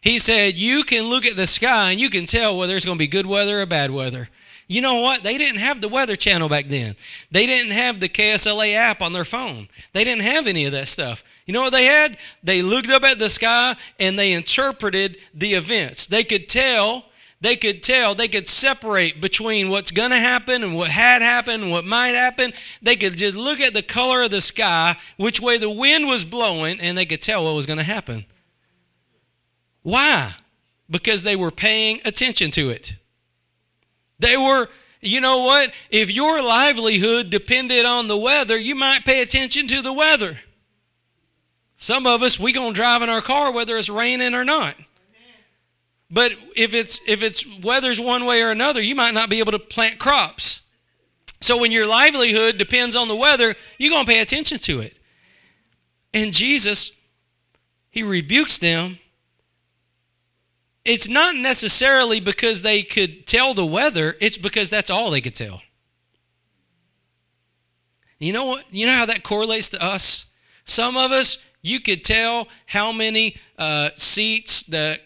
He 0.00 0.16
said, 0.16 0.54
You 0.56 0.82
can 0.82 1.10
look 1.10 1.26
at 1.26 1.36
the 1.36 1.46
sky 1.46 1.90
and 1.90 2.00
you 2.00 2.08
can 2.08 2.24
tell 2.24 2.56
whether 2.56 2.74
it's 2.74 2.86
going 2.86 2.96
to 2.96 3.02
be 3.02 3.06
good 3.06 3.26
weather 3.26 3.60
or 3.60 3.66
bad 3.66 3.90
weather. 3.90 4.30
You 4.70 4.80
know 4.80 5.00
what? 5.00 5.24
They 5.24 5.36
didn't 5.36 5.58
have 5.58 5.80
the 5.80 5.88
Weather 5.88 6.14
Channel 6.14 6.48
back 6.48 6.68
then. 6.68 6.94
They 7.32 7.44
didn't 7.44 7.72
have 7.72 7.98
the 7.98 8.08
KSLA 8.08 8.76
app 8.76 9.02
on 9.02 9.12
their 9.12 9.24
phone. 9.24 9.68
They 9.94 10.04
didn't 10.04 10.22
have 10.22 10.46
any 10.46 10.64
of 10.64 10.70
that 10.70 10.86
stuff. 10.86 11.24
You 11.44 11.52
know 11.52 11.62
what 11.62 11.72
they 11.72 11.86
had? 11.86 12.16
They 12.44 12.62
looked 12.62 12.88
up 12.88 13.02
at 13.02 13.18
the 13.18 13.28
sky 13.28 13.74
and 13.98 14.16
they 14.16 14.32
interpreted 14.32 15.18
the 15.34 15.54
events. 15.54 16.06
They 16.06 16.22
could 16.22 16.48
tell, 16.48 17.06
they 17.40 17.56
could 17.56 17.82
tell, 17.82 18.14
they 18.14 18.28
could 18.28 18.46
separate 18.46 19.20
between 19.20 19.70
what's 19.70 19.90
going 19.90 20.10
to 20.10 20.18
happen 20.18 20.62
and 20.62 20.76
what 20.76 20.90
had 20.90 21.20
happened, 21.20 21.64
and 21.64 21.72
what 21.72 21.84
might 21.84 22.10
happen. 22.10 22.52
They 22.80 22.94
could 22.94 23.16
just 23.16 23.36
look 23.36 23.58
at 23.58 23.74
the 23.74 23.82
color 23.82 24.22
of 24.22 24.30
the 24.30 24.40
sky, 24.40 24.96
which 25.16 25.40
way 25.40 25.58
the 25.58 25.68
wind 25.68 26.06
was 26.06 26.24
blowing, 26.24 26.78
and 26.80 26.96
they 26.96 27.06
could 27.06 27.20
tell 27.20 27.42
what 27.42 27.56
was 27.56 27.66
going 27.66 27.80
to 27.80 27.84
happen. 27.84 28.24
Why? 29.82 30.32
Because 30.88 31.24
they 31.24 31.34
were 31.34 31.50
paying 31.50 32.00
attention 32.04 32.52
to 32.52 32.70
it. 32.70 32.94
They 34.20 34.36
were 34.36 34.68
you 35.00 35.20
know 35.20 35.38
what? 35.44 35.72
If 35.90 36.10
your 36.10 36.42
livelihood 36.42 37.30
depended 37.30 37.86
on 37.86 38.06
the 38.06 38.18
weather, 38.18 38.58
you 38.58 38.74
might 38.74 39.04
pay 39.04 39.22
attention 39.22 39.66
to 39.68 39.80
the 39.80 39.92
weather. 39.92 40.38
Some 41.76 42.06
of 42.06 42.22
us, 42.22 42.38
we 42.38 42.52
going 42.52 42.74
to 42.74 42.76
drive 42.76 43.00
in 43.00 43.08
our 43.08 43.22
car 43.22 43.50
whether 43.50 43.78
it's 43.78 43.88
raining 43.88 44.34
or 44.34 44.44
not. 44.44 44.76
But 46.10 46.32
if 46.54 46.74
it's 46.74 47.00
if 47.06 47.22
it's 47.22 47.46
weather's 47.60 48.00
one 48.00 48.26
way 48.26 48.42
or 48.42 48.50
another, 48.50 48.82
you 48.82 48.94
might 48.94 49.14
not 49.14 49.30
be 49.30 49.38
able 49.38 49.52
to 49.52 49.58
plant 49.58 49.98
crops. 49.98 50.60
So 51.40 51.56
when 51.56 51.72
your 51.72 51.86
livelihood 51.86 52.58
depends 52.58 52.94
on 52.94 53.08
the 53.08 53.16
weather, 53.16 53.54
you're 53.78 53.90
going 53.90 54.04
to 54.04 54.12
pay 54.12 54.20
attention 54.20 54.58
to 54.58 54.80
it. 54.80 54.98
And 56.12 56.32
Jesus, 56.32 56.92
he 57.90 58.02
rebukes 58.02 58.58
them. 58.58 58.98
It's 60.84 61.08
not 61.08 61.36
necessarily 61.36 62.20
because 62.20 62.62
they 62.62 62.82
could 62.82 63.26
tell 63.26 63.54
the 63.54 63.66
weather, 63.66 64.16
it's 64.20 64.38
because 64.38 64.70
that's 64.70 64.90
all 64.90 65.10
they 65.10 65.20
could 65.20 65.34
tell. 65.34 65.62
You 68.18 68.32
know 68.32 68.44
what? 68.44 68.64
You 68.72 68.86
know 68.86 68.92
how 68.94 69.06
that 69.06 69.22
correlates 69.22 69.70
to 69.70 69.82
us? 69.82 70.26
Some 70.64 70.96
of 70.96 71.10
us, 71.10 71.38
you 71.62 71.80
could 71.80 72.04
tell 72.04 72.48
how 72.66 72.92
many 72.92 73.36
uh, 73.58 73.90
seats 73.94 74.62
the 74.62 75.00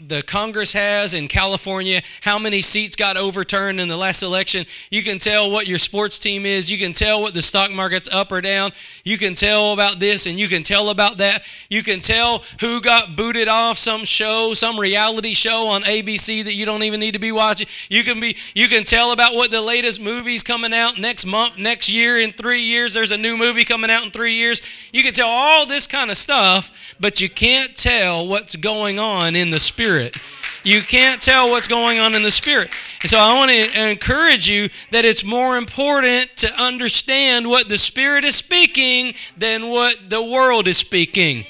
the 0.00 0.22
Congress 0.22 0.72
has 0.72 1.14
in 1.14 1.28
California, 1.28 2.02
how 2.22 2.38
many 2.38 2.60
seats 2.60 2.96
got 2.96 3.16
overturned 3.16 3.80
in 3.80 3.88
the 3.88 3.96
last 3.96 4.22
election. 4.22 4.66
You 4.90 5.02
can 5.02 5.18
tell 5.18 5.50
what 5.50 5.66
your 5.66 5.78
sports 5.78 6.18
team 6.18 6.46
is. 6.46 6.70
You 6.70 6.78
can 6.78 6.92
tell 6.92 7.22
what 7.22 7.34
the 7.34 7.42
stock 7.42 7.70
market's 7.70 8.08
up 8.08 8.32
or 8.32 8.40
down. 8.40 8.72
You 9.04 9.18
can 9.18 9.34
tell 9.34 9.72
about 9.72 10.00
this 10.00 10.26
and 10.26 10.38
you 10.38 10.48
can 10.48 10.62
tell 10.62 10.90
about 10.90 11.18
that. 11.18 11.42
You 11.68 11.82
can 11.82 12.00
tell 12.00 12.42
who 12.60 12.80
got 12.80 13.16
booted 13.16 13.48
off 13.48 13.78
some 13.78 14.04
show, 14.04 14.54
some 14.54 14.78
reality 14.78 15.34
show 15.34 15.68
on 15.68 15.82
ABC 15.82 16.44
that 16.44 16.54
you 16.54 16.66
don't 16.66 16.82
even 16.82 17.00
need 17.00 17.12
to 17.12 17.18
be 17.18 17.32
watching. 17.32 17.68
You 17.88 18.04
can 18.04 18.20
be 18.20 18.36
you 18.54 18.68
can 18.68 18.84
tell 18.84 19.12
about 19.12 19.34
what 19.34 19.50
the 19.50 19.62
latest 19.62 20.00
movie's 20.00 20.42
coming 20.42 20.72
out 20.72 20.98
next 20.98 21.24
month, 21.24 21.58
next 21.58 21.92
year, 21.92 22.18
in 22.18 22.32
3 22.32 22.60
years 22.60 22.94
there's 22.94 23.12
a 23.12 23.16
new 23.16 23.36
movie 23.36 23.64
coming 23.64 23.90
out 23.90 24.04
in 24.04 24.10
3 24.10 24.32
years. 24.34 24.62
You 24.92 25.02
can 25.02 25.12
tell 25.12 25.28
all 25.28 25.66
this 25.66 25.86
kind 25.86 26.10
of 26.10 26.16
stuff, 26.16 26.94
but 26.98 27.20
you 27.20 27.28
can't 27.28 27.76
tell 27.76 28.26
what's 28.26 28.56
going 28.56 28.98
on 28.98 29.36
in 29.36 29.50
the 29.50 29.60
spirit. 29.68 30.16
You 30.64 30.82
can't 30.82 31.22
tell 31.22 31.50
what's 31.50 31.68
going 31.68 31.98
on 31.98 32.14
in 32.14 32.22
the 32.22 32.30
spirit. 32.30 32.70
And 33.02 33.10
so 33.10 33.18
I 33.18 33.34
want 33.34 33.50
to 33.50 33.90
encourage 33.90 34.48
you 34.48 34.68
that 34.90 35.04
it's 35.04 35.24
more 35.24 35.56
important 35.56 36.36
to 36.38 36.52
understand 36.60 37.48
what 37.48 37.68
the 37.68 37.78
spirit 37.78 38.24
is 38.24 38.34
speaking 38.34 39.14
than 39.36 39.68
what 39.68 40.10
the 40.10 40.22
world 40.22 40.66
is 40.66 40.76
speaking. 40.76 41.46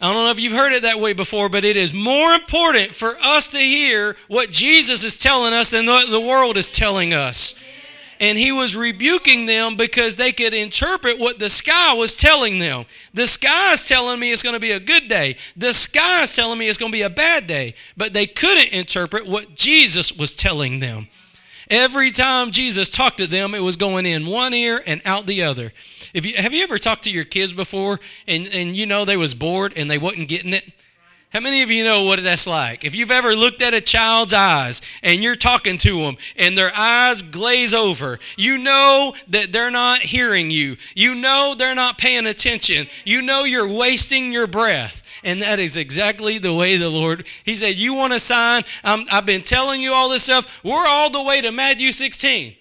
I 0.00 0.12
don't 0.12 0.24
know 0.24 0.30
if 0.30 0.40
you've 0.40 0.52
heard 0.52 0.72
it 0.72 0.82
that 0.82 1.00
way 1.00 1.14
before, 1.14 1.48
but 1.48 1.64
it 1.64 1.76
is 1.76 1.92
more 1.92 2.32
important 2.32 2.94
for 2.94 3.16
us 3.22 3.48
to 3.48 3.58
hear 3.58 4.16
what 4.28 4.50
Jesus 4.50 5.02
is 5.02 5.18
telling 5.18 5.52
us 5.52 5.70
than 5.70 5.86
what 5.86 6.10
the 6.10 6.20
world 6.20 6.56
is 6.56 6.70
telling 6.70 7.14
us 7.14 7.54
and 8.20 8.38
he 8.38 8.52
was 8.52 8.76
rebuking 8.76 9.46
them 9.46 9.76
because 9.76 10.16
they 10.16 10.32
could 10.32 10.54
interpret 10.54 11.18
what 11.18 11.38
the 11.38 11.48
sky 11.48 11.94
was 11.94 12.16
telling 12.16 12.58
them. 12.58 12.86
The 13.12 13.26
sky 13.26 13.72
is 13.72 13.86
telling 13.86 14.18
me 14.20 14.32
it's 14.32 14.42
going 14.42 14.54
to 14.54 14.60
be 14.60 14.72
a 14.72 14.80
good 14.80 15.08
day. 15.08 15.36
The 15.56 15.72
sky 15.72 16.22
is 16.22 16.34
telling 16.34 16.58
me 16.58 16.68
it's 16.68 16.78
going 16.78 16.92
to 16.92 16.96
be 16.96 17.02
a 17.02 17.10
bad 17.10 17.46
day. 17.46 17.74
But 17.96 18.12
they 18.12 18.26
couldn't 18.26 18.72
interpret 18.72 19.26
what 19.26 19.54
Jesus 19.54 20.12
was 20.12 20.34
telling 20.34 20.80
them. 20.80 21.08
Every 21.70 22.10
time 22.10 22.50
Jesus 22.50 22.90
talked 22.90 23.18
to 23.18 23.26
them, 23.26 23.54
it 23.54 23.60
was 23.60 23.76
going 23.76 24.04
in 24.06 24.26
one 24.26 24.52
ear 24.52 24.82
and 24.86 25.00
out 25.04 25.26
the 25.26 25.42
other. 25.42 25.72
If 26.12 26.26
you, 26.26 26.36
have 26.36 26.52
you 26.52 26.62
ever 26.62 26.78
talked 26.78 27.04
to 27.04 27.10
your 27.10 27.24
kids 27.24 27.52
before 27.52 28.00
and, 28.28 28.46
and 28.48 28.76
you 28.76 28.86
know 28.86 29.04
they 29.04 29.16
was 29.16 29.34
bored 29.34 29.72
and 29.76 29.90
they 29.90 29.98
wasn't 29.98 30.28
getting 30.28 30.52
it? 30.52 30.64
How 31.34 31.40
many 31.40 31.62
of 31.62 31.70
you 31.70 31.82
know 31.82 32.04
what 32.04 32.22
that's 32.22 32.46
like? 32.46 32.84
If 32.84 32.94
you've 32.94 33.10
ever 33.10 33.34
looked 33.34 33.60
at 33.60 33.74
a 33.74 33.80
child's 33.80 34.32
eyes 34.32 34.80
and 35.02 35.20
you're 35.20 35.34
talking 35.34 35.76
to 35.78 35.98
them 35.98 36.16
and 36.36 36.56
their 36.56 36.70
eyes 36.76 37.22
glaze 37.22 37.74
over, 37.74 38.20
you 38.36 38.56
know 38.56 39.16
that 39.26 39.52
they're 39.52 39.72
not 39.72 39.98
hearing 39.98 40.52
you. 40.52 40.76
You 40.94 41.16
know 41.16 41.56
they're 41.58 41.74
not 41.74 41.98
paying 41.98 42.26
attention. 42.26 42.86
You 43.04 43.20
know 43.20 43.42
you're 43.42 43.66
wasting 43.66 44.30
your 44.30 44.46
breath. 44.46 45.02
And 45.24 45.42
that 45.42 45.58
is 45.58 45.76
exactly 45.76 46.38
the 46.38 46.54
way 46.54 46.76
the 46.76 46.88
Lord, 46.88 47.26
He 47.42 47.56
said, 47.56 47.74
You 47.74 47.94
want 47.94 48.12
a 48.12 48.20
sign? 48.20 48.62
i 48.84 49.04
I've 49.10 49.26
been 49.26 49.42
telling 49.42 49.82
you 49.82 49.92
all 49.92 50.08
this 50.08 50.22
stuff. 50.22 50.46
We're 50.62 50.86
all 50.86 51.10
the 51.10 51.24
way 51.24 51.40
to 51.40 51.50
Matthew 51.50 51.90
16. 51.90 52.54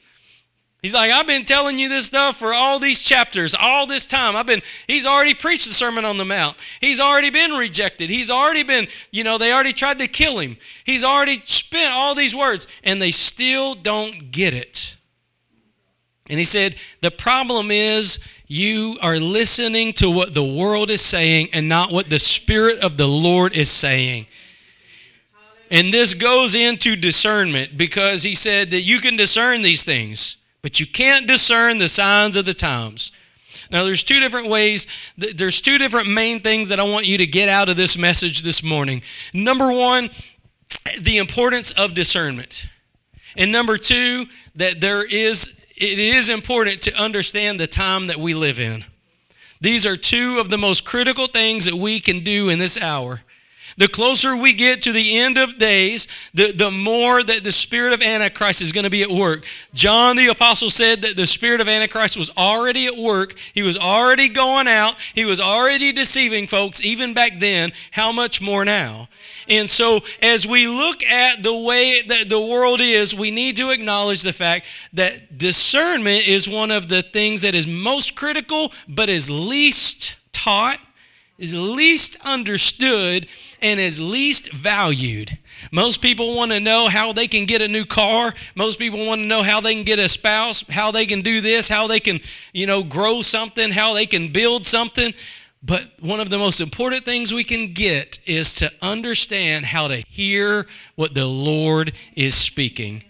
He's 0.83 0.93
like, 0.93 1.13
I've 1.13 1.25
been 1.25 1.45
telling 1.45 1.79
you 1.79 1.87
this 1.87 2.07
stuff 2.07 2.35
for 2.35 2.53
all 2.53 2.77
these 2.77 3.01
chapters, 3.01 3.55
all 3.55 3.87
this 3.87 4.05
time. 4.05 4.35
I've 4.35 4.45
been, 4.45 4.61
he's 4.85 5.05
already 5.05 5.33
preached 5.33 5.65
the 5.65 5.73
Sermon 5.73 6.03
on 6.03 6.17
the 6.17 6.25
Mount. 6.25 6.57
He's 6.81 6.99
already 6.99 7.29
been 7.29 7.51
rejected. 7.51 8.09
He's 8.09 8.29
already 8.29 8.63
been, 8.63 8.89
you 9.09 9.23
know, 9.23 9.37
they 9.37 9.53
already 9.53 9.71
tried 9.71 9.99
to 9.99 10.09
kill 10.09 10.39
him. 10.39 10.57
He's 10.83 11.05
already 11.05 11.41
spent 11.45 11.93
all 11.93 12.15
these 12.15 12.35
words, 12.35 12.67
and 12.83 13.01
they 13.01 13.11
still 13.11 13.75
don't 13.75 14.29
get 14.31 14.53
it. 14.53 14.97
And 16.29 16.37
he 16.37 16.43
said, 16.43 16.75
The 16.99 17.11
problem 17.11 17.71
is 17.71 18.19
you 18.47 18.97
are 19.01 19.19
listening 19.19 19.93
to 19.93 20.09
what 20.09 20.33
the 20.33 20.43
world 20.43 20.91
is 20.91 21.01
saying 21.01 21.47
and 21.53 21.69
not 21.69 21.93
what 21.93 22.09
the 22.09 22.19
Spirit 22.19 22.79
of 22.79 22.97
the 22.97 23.07
Lord 23.07 23.53
is 23.53 23.71
saying. 23.71 24.25
And 25.71 25.93
this 25.93 26.13
goes 26.13 26.55
into 26.55 26.97
discernment 26.97 27.77
because 27.77 28.23
he 28.23 28.35
said 28.35 28.71
that 28.71 28.81
you 28.81 28.99
can 28.99 29.15
discern 29.15 29.61
these 29.61 29.85
things 29.85 30.37
but 30.63 30.79
you 30.79 30.87
can't 30.87 31.27
discern 31.27 31.77
the 31.77 31.89
signs 31.89 32.35
of 32.35 32.45
the 32.45 32.53
times. 32.53 33.11
Now, 33.69 33.83
there's 33.83 34.03
two 34.03 34.19
different 34.19 34.49
ways, 34.49 34.87
there's 35.17 35.61
two 35.61 35.77
different 35.77 36.09
main 36.09 36.39
things 36.39 36.69
that 36.69 36.79
I 36.79 36.83
want 36.83 37.05
you 37.05 37.17
to 37.19 37.27
get 37.27 37.49
out 37.49 37.69
of 37.69 37.75
this 37.75 37.97
message 37.97 38.41
this 38.41 38.63
morning. 38.63 39.03
Number 39.33 39.71
one, 39.71 40.09
the 40.99 41.17
importance 41.17 41.71
of 41.71 41.93
discernment. 41.93 42.67
And 43.35 43.51
number 43.51 43.77
two, 43.77 44.25
that 44.55 44.79
there 44.79 45.05
is, 45.05 45.51
it 45.75 45.99
is 45.99 46.29
important 46.29 46.81
to 46.83 46.95
understand 46.95 47.59
the 47.59 47.67
time 47.67 48.07
that 48.07 48.19
we 48.19 48.33
live 48.33 48.59
in. 48.59 48.85
These 49.59 49.85
are 49.85 49.97
two 49.97 50.39
of 50.39 50.49
the 50.49 50.57
most 50.57 50.85
critical 50.85 51.27
things 51.27 51.65
that 51.65 51.75
we 51.75 51.99
can 51.99 52.23
do 52.23 52.49
in 52.49 52.59
this 52.59 52.77
hour. 52.77 53.21
The 53.77 53.87
closer 53.87 54.35
we 54.35 54.53
get 54.53 54.81
to 54.83 54.91
the 54.91 55.17
end 55.17 55.37
of 55.37 55.57
days, 55.57 56.07
the, 56.33 56.51
the 56.51 56.71
more 56.71 57.23
that 57.23 57.43
the 57.43 57.51
spirit 57.51 57.93
of 57.93 58.01
Antichrist 58.01 58.61
is 58.61 58.71
going 58.71 58.83
to 58.83 58.89
be 58.89 59.03
at 59.03 59.09
work. 59.09 59.45
John 59.73 60.15
the 60.15 60.27
Apostle 60.27 60.69
said 60.69 61.01
that 61.01 61.15
the 61.15 61.25
spirit 61.25 61.61
of 61.61 61.67
Antichrist 61.67 62.17
was 62.17 62.31
already 62.37 62.85
at 62.87 62.95
work. 62.95 63.35
He 63.53 63.63
was 63.63 63.77
already 63.77 64.29
going 64.29 64.67
out. 64.67 64.95
He 65.13 65.25
was 65.25 65.39
already 65.39 65.91
deceiving 65.91 66.47
folks, 66.47 66.83
even 66.83 67.13
back 67.13 67.39
then. 67.39 67.71
How 67.91 68.11
much 68.11 68.41
more 68.41 68.63
now? 68.65 69.09
And 69.47 69.69
so, 69.69 70.01
as 70.21 70.47
we 70.47 70.67
look 70.67 71.03
at 71.03 71.43
the 71.43 71.53
way 71.53 72.01
that 72.01 72.29
the 72.29 72.39
world 72.39 72.79
is, 72.81 73.15
we 73.15 73.31
need 73.31 73.57
to 73.57 73.71
acknowledge 73.71 74.21
the 74.21 74.33
fact 74.33 74.67
that 74.93 75.37
discernment 75.37 76.27
is 76.27 76.47
one 76.47 76.71
of 76.71 76.89
the 76.89 77.01
things 77.01 77.41
that 77.41 77.55
is 77.55 77.67
most 77.67 78.15
critical, 78.15 78.71
but 78.87 79.09
is 79.09 79.29
least 79.29 80.15
taught, 80.31 80.79
is 81.43 81.53
least 81.53 82.17
understood 82.23 83.27
and 83.61 83.77
is 83.77 83.99
least 83.99 84.51
valued. 84.53 85.37
Most 85.71 86.01
people 86.01 86.35
want 86.35 86.51
to 86.51 86.59
know 86.61 86.87
how 86.87 87.11
they 87.11 87.27
can 87.27 87.45
get 87.45 87.61
a 87.61 87.67
new 87.67 87.83
car. 87.83 88.33
Most 88.55 88.79
people 88.79 89.05
want 89.05 89.19
to 89.19 89.27
know 89.27 89.43
how 89.43 89.59
they 89.59 89.75
can 89.75 89.83
get 89.83 89.99
a 89.99 90.07
spouse, 90.07 90.63
how 90.69 90.91
they 90.91 91.05
can 91.05 91.21
do 91.21 91.41
this, 91.41 91.67
how 91.67 91.87
they 91.87 91.99
can, 91.99 92.21
you 92.53 92.65
know, 92.65 92.81
grow 92.81 93.21
something, 93.21 93.71
how 93.71 93.93
they 93.93 94.05
can 94.05 94.31
build 94.31 94.65
something. 94.65 95.13
But 95.61 95.91
one 95.99 96.21
of 96.21 96.29
the 96.29 96.37
most 96.37 96.61
important 96.61 97.03
things 97.03 97.33
we 97.33 97.43
can 97.43 97.73
get 97.73 98.19
is 98.25 98.55
to 98.55 98.71
understand 98.81 99.65
how 99.65 99.89
to 99.89 99.97
hear 99.97 100.65
what 100.95 101.13
the 101.13 101.25
Lord 101.25 101.91
is 102.15 102.35
speaking. 102.35 103.03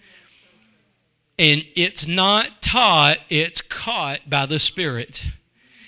And 1.38 1.64
it's 1.76 2.06
not 2.06 2.62
taught, 2.62 3.18
it's 3.28 3.60
caught 3.60 4.28
by 4.28 4.46
the 4.46 4.58
Spirit. 4.58 5.24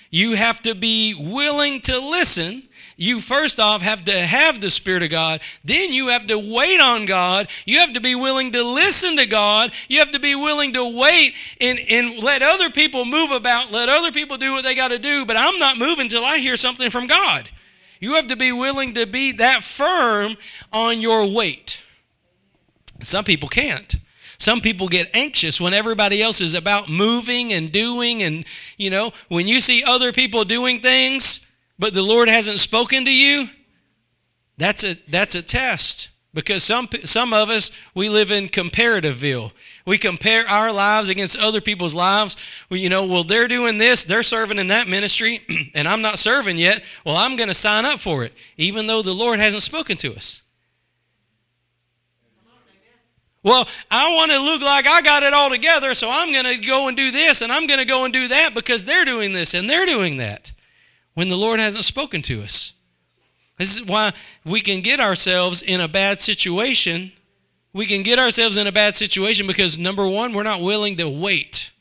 You 0.09 0.35
have 0.35 0.61
to 0.63 0.75
be 0.75 1.13
willing 1.13 1.81
to 1.81 1.99
listen 1.99 2.63
you 2.99 3.19
first 3.19 3.59
off 3.59 3.83
have 3.83 4.03
to 4.05 4.19
have 4.19 4.59
the 4.59 4.71
Spirit 4.71 5.03
of 5.03 5.11
God. 5.11 5.41
Then 5.63 5.93
you 5.93 6.07
have 6.07 6.25
to 6.27 6.37
wait 6.37 6.81
on 6.81 7.05
God. 7.05 7.47
You 7.63 7.79
have 7.79 7.93
to 7.93 8.01
be 8.01 8.15
willing 8.15 8.51
to 8.53 8.63
listen 8.63 9.17
to 9.17 9.27
God. 9.27 9.71
You 9.87 9.99
have 9.99 10.11
to 10.11 10.19
be 10.19 10.33
willing 10.33 10.73
to 10.73 10.97
wait 10.99 11.35
and, 11.61 11.77
and 11.77 12.17
let 12.23 12.41
other 12.41 12.71
people 12.71 13.05
move 13.05 13.29
about, 13.29 13.71
let 13.71 13.87
other 13.87 14.11
people 14.11 14.37
do 14.37 14.51
what 14.51 14.63
they 14.63 14.73
got 14.73 14.87
to 14.87 14.97
do. 14.97 15.25
But 15.25 15.37
I'm 15.37 15.59
not 15.59 15.77
moving 15.77 16.05
until 16.05 16.25
I 16.25 16.39
hear 16.39 16.57
something 16.57 16.89
from 16.89 17.05
God. 17.05 17.49
You 17.99 18.15
have 18.15 18.27
to 18.27 18.35
be 18.35 18.51
willing 18.51 18.93
to 18.95 19.05
be 19.05 19.31
that 19.33 19.63
firm 19.63 20.35
on 20.73 20.99
your 20.99 21.27
wait. 21.27 21.83
Some 22.99 23.25
people 23.25 23.47
can't. 23.47 23.95
Some 24.39 24.61
people 24.61 24.87
get 24.87 25.15
anxious 25.15 25.59
when 25.59 25.73
everybody 25.73 26.21
else 26.21 26.41
is 26.41 26.53
about 26.53 26.89
moving 26.89 27.53
and 27.53 27.71
doing. 27.71 28.21
And, 28.23 28.45
you 28.77 28.89
know, 28.89 29.11
when 29.29 29.47
you 29.47 29.59
see 29.59 29.83
other 29.83 30.11
people 30.11 30.45
doing 30.45 30.79
things, 30.79 31.45
but 31.79 31.93
the 31.93 32.03
Lord 32.03 32.29
hasn't 32.29 32.59
spoken 32.59 33.05
to 33.05 33.11
you, 33.11 33.49
that's 34.57 34.83
a, 34.83 34.95
that's 35.07 35.35
a 35.35 35.41
test. 35.41 36.09
Because 36.33 36.63
some, 36.63 36.87
some 37.03 37.33
of 37.33 37.49
us, 37.49 37.71
we 37.95 38.09
live 38.09 38.29
in 38.29 38.47
comparativeville. 38.49 39.51
We 39.87 39.97
compare 39.97 40.47
our 40.47 40.71
lives 40.71 41.09
against 41.09 41.39
other 41.39 41.61
people's 41.61 41.95
lives. 41.95 42.37
We, 42.69 42.79
you 42.81 42.89
know, 42.89 43.07
well, 43.07 43.23
they're 43.23 43.47
doing 43.47 43.79
this, 43.79 44.03
they're 44.03 44.21
serving 44.21 44.59
in 44.59 44.67
that 44.67 44.87
ministry, 44.87 45.41
and 45.73 45.87
I'm 45.87 46.03
not 46.03 46.19
serving 46.19 46.57
yet. 46.57 46.83
Well, 47.03 47.15
I'm 47.15 47.37
going 47.37 47.47
to 47.47 47.55
sign 47.55 47.85
up 47.85 47.99
for 47.99 48.23
it, 48.23 48.33
even 48.55 48.85
though 48.85 49.01
the 49.01 49.15
Lord 49.15 49.39
hasn't 49.39 49.63
spoken 49.63 49.97
to 49.97 50.15
us. 50.15 50.43
Well, 53.43 53.67
I 53.89 54.13
want 54.13 54.31
to 54.31 54.39
look 54.39 54.61
like 54.61 54.87
I 54.87 55.01
got 55.01 55.23
it 55.23 55.33
all 55.33 55.49
together, 55.49 55.93
so 55.93 56.09
I'm 56.09 56.31
going 56.31 56.45
to 56.45 56.57
go 56.57 56.87
and 56.87 56.97
do 56.97 57.11
this, 57.11 57.41
and 57.41 57.51
I'm 57.51 57.67
going 57.67 57.79
to 57.79 57.85
go 57.85 58.03
and 58.03 58.13
do 58.13 58.27
that 58.27 58.53
because 58.53 58.85
they're 58.85 59.05
doing 59.05 59.33
this 59.33 59.53
and 59.53 59.69
they're 59.69 59.85
doing 59.85 60.17
that 60.17 60.51
when 61.13 61.29
the 61.29 61.37
Lord 61.37 61.59
hasn't 61.59 61.85
spoken 61.85 62.21
to 62.23 62.41
us. 62.41 62.73
This 63.57 63.73
is 63.75 63.85
why 63.85 64.13
we 64.45 64.61
can 64.61 64.81
get 64.81 64.99
ourselves 64.99 65.61
in 65.61 65.81
a 65.81 65.87
bad 65.87 66.19
situation. 66.19 67.11
We 67.73 67.85
can 67.85 68.03
get 68.03 68.19
ourselves 68.19 68.57
in 68.57 68.67
a 68.67 68.71
bad 68.71 68.95
situation 68.95 69.47
because 69.47 69.77
number 69.77 70.07
one, 70.07 70.33
we're 70.33 70.43
not 70.43 70.61
willing 70.61 70.95
to 70.97 71.09
wait. 71.09 71.71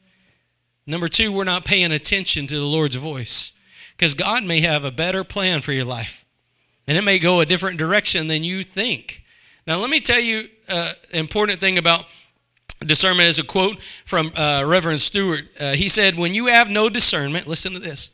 Number 0.87 1.09
two, 1.09 1.33
we're 1.33 1.45
not 1.45 1.65
paying 1.65 1.93
attention 1.93 2.47
to 2.47 2.59
the 2.59 2.65
Lord's 2.65 2.97
voice 2.97 3.53
because 3.97 4.15
God 4.15 4.45
may 4.45 4.61
have 4.61 4.85
a 4.85 4.91
better 4.91 5.25
plan 5.25 5.61
for 5.61 5.73
your 5.73 5.85
life 5.85 6.25
and 6.87 6.97
it 6.97 7.03
may 7.03 7.19
go 7.19 7.41
a 7.41 7.47
different 7.47 7.79
direction 7.79 8.29
than 8.29 8.45
you 8.45 8.63
think. 8.63 9.23
Now, 9.67 9.79
let 9.79 9.91
me 9.91 10.01
tell 10.01 10.21
you 10.21 10.49
an 10.69 10.77
uh, 10.77 10.93
important 11.13 11.61
thing 11.61 11.79
about 11.79 12.07
discernment 12.85 13.29
is 13.29 13.39
a 13.39 13.45
quote 13.45 13.79
from 14.05 14.33
uh, 14.37 14.65
Reverend 14.67 15.01
Stewart. 15.01 15.45
Uh, 15.59 15.73
he 15.73 15.89
said, 15.89 16.17
When 16.17 16.35
you 16.35 16.47
have 16.47 16.69
no 16.69 16.89
discernment, 16.89 17.47
listen 17.47 17.73
to 17.73 17.79
this 17.79 18.11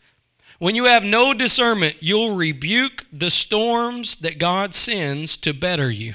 when 0.63 0.77
you 0.77 0.85
have 0.85 1.03
no 1.03 1.35
discernment, 1.35 1.97
you'll 1.99 2.37
rebuke 2.37 3.05
the 3.13 3.31
storms 3.31 4.15
that 4.19 4.39
God 4.39 4.77
sends 4.77 5.37
to 5.39 5.53
better 5.53 5.91
you. 5.91 6.15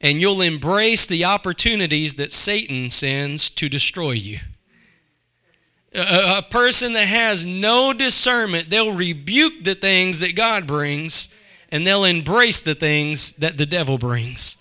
And 0.00 0.20
you'll 0.20 0.40
embrace 0.40 1.04
the 1.04 1.24
opportunities 1.24 2.14
that 2.14 2.30
Satan 2.30 2.90
sends 2.90 3.50
to 3.50 3.68
destroy 3.68 4.12
you. 4.12 4.38
A, 5.92 6.38
a, 6.38 6.42
person 6.42 6.92
that 6.92 7.08
has 7.08 7.44
no 7.44 7.92
discernment, 7.92 8.70
they'll 8.70 8.92
rebuke 8.92 9.64
the 9.64 9.74
things 9.74 10.20
that 10.20 10.36
God 10.36 10.68
brings 10.68 11.28
and 11.70 11.86
they'll 11.86 12.04
embrace 12.04 12.60
the 12.60 12.74
things 12.74 13.32
that 13.32 13.56
the 13.56 13.66
devil 13.66 13.98
brings. 13.98 14.56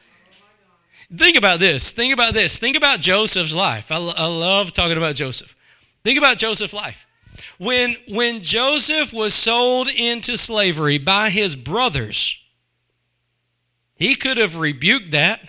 Think 1.16 1.38
about 1.38 1.60
this. 1.60 1.92
Think 1.92 2.14
about 2.14 2.34
this. 2.34 2.60
Think 2.60 2.76
about 2.76 3.00
Joseph's 3.00 3.56
life. 3.56 3.92
I, 3.92 3.96
I 3.96 4.26
love 4.26 4.74
talking 4.74 4.98
about 4.98 5.16
Joseph. 5.16 5.56
Think 6.04 6.18
about 6.18 6.38
Joseph's 6.38 6.74
life. 6.74 7.06
When, 7.58 7.96
when 8.10 8.44
Joseph 8.44 9.14
was 9.14 9.34
sold 9.34 9.88
into 9.90 10.38
slavery 10.38 10.98
by 10.98 11.30
his 11.30 11.56
brothers, 11.56 12.40
he 13.96 14.16
could 14.16 14.38
have 14.38 14.58
rebuked 14.58 15.12
that, 15.12 15.42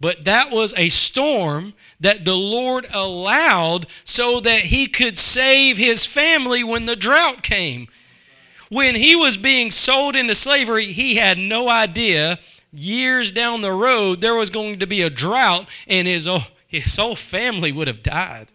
but 0.00 0.24
that 0.24 0.50
was 0.50 0.74
a 0.76 0.88
storm 0.88 1.74
that 2.00 2.24
the 2.24 2.36
Lord 2.36 2.86
allowed 2.92 3.86
so 4.04 4.40
that 4.40 4.62
he 4.62 4.88
could 4.88 5.16
save 5.16 5.76
his 5.76 6.06
family 6.06 6.64
when 6.64 6.86
the 6.86 6.96
drought 6.96 7.42
came. 7.42 7.88
When 8.72 8.94
he 8.94 9.14
was 9.14 9.36
being 9.36 9.70
sold 9.70 10.16
into 10.16 10.34
slavery, 10.34 10.92
he 10.92 11.16
had 11.16 11.38
no 11.38 11.68
idea 11.68 12.38
years 12.72 13.30
down 13.30 13.60
the 13.60 13.72
road 13.72 14.20
there 14.20 14.34
was 14.34 14.50
going 14.50 14.78
to 14.78 14.86
be 14.86 15.02
a 15.02 15.10
drought 15.10 15.66
and 15.86 16.08
his, 16.08 16.26
oh, 16.26 16.40
his 16.66 16.96
whole 16.96 17.14
family 17.14 17.70
would 17.70 17.88
have 17.88 18.02
died 18.02 18.50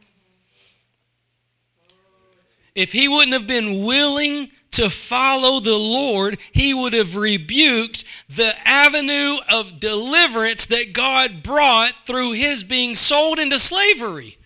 if 2.78 2.92
he 2.92 3.08
wouldn't 3.08 3.34
have 3.34 3.48
been 3.48 3.84
willing 3.84 4.52
to 4.70 4.88
follow 4.92 5.60
the 5.60 5.76
Lord, 5.76 6.38
he 6.52 6.76
would 6.76 6.94
have 6.94 7.16
rebuked 7.16 8.04
the 8.30 8.54
avenue 8.66 9.38
of 9.52 9.80
deliverance 9.80 10.68
that 10.68 10.94
God 10.94 11.42
brought 11.42 11.94
through 12.06 12.34
his 12.34 12.64
being 12.64 12.94
sold 12.94 13.40
into 13.40 13.58
slavery. 13.58 14.38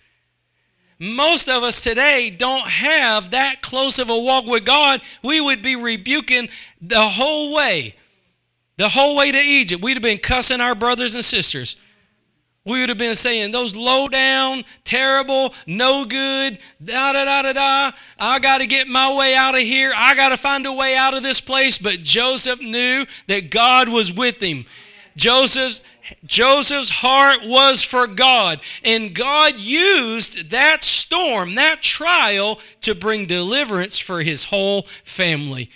Most 1.02 1.48
of 1.48 1.64
us 1.64 1.82
today 1.82 2.30
don't 2.30 2.68
have 2.68 3.32
that 3.32 3.60
close 3.60 3.98
of 3.98 4.08
a 4.08 4.16
walk 4.16 4.46
with 4.46 4.64
God. 4.64 5.00
We 5.20 5.40
would 5.40 5.60
be 5.60 5.74
rebuking 5.74 6.48
the 6.80 7.08
whole 7.08 7.52
way, 7.52 7.96
the 8.76 8.88
whole 8.88 9.16
way 9.16 9.32
to 9.32 9.38
Egypt. 9.38 9.82
We'd 9.82 9.96
have 9.96 10.02
been 10.02 10.18
cussing 10.18 10.60
our 10.60 10.76
brothers 10.76 11.16
and 11.16 11.24
sisters. 11.24 11.76
We 12.64 12.78
would 12.78 12.88
have 12.88 12.98
been 12.98 13.16
saying 13.16 13.50
those 13.50 13.74
low 13.74 14.06
down, 14.06 14.62
terrible, 14.84 15.54
no 15.66 16.04
good, 16.04 16.60
da 16.80 17.12
da 17.14 17.24
da 17.24 17.42
da 17.42 17.52
da. 17.52 17.96
I 18.20 18.38
got 18.38 18.58
to 18.58 18.68
get 18.68 18.86
my 18.86 19.12
way 19.12 19.34
out 19.34 19.56
of 19.56 19.62
here. 19.62 19.92
I 19.96 20.14
got 20.14 20.28
to 20.28 20.36
find 20.36 20.64
a 20.66 20.72
way 20.72 20.94
out 20.94 21.14
of 21.14 21.24
this 21.24 21.40
place. 21.40 21.78
But 21.78 22.04
Joseph 22.04 22.60
knew 22.60 23.06
that 23.26 23.50
God 23.50 23.88
was 23.88 24.12
with 24.12 24.40
him. 24.40 24.66
Joseph's 25.16 25.82
Joseph's 26.24 26.90
heart 26.90 27.40
was 27.44 27.82
for 27.82 28.06
God, 28.06 28.60
and 28.84 29.14
God 29.14 29.58
used 29.58 30.50
that 30.50 30.82
storm, 30.82 31.54
that 31.54 31.82
trial, 31.82 32.60
to 32.82 32.94
bring 32.94 33.26
deliverance 33.26 33.98
for 33.98 34.22
his 34.22 34.44
whole 34.44 34.86
family. 35.04 35.70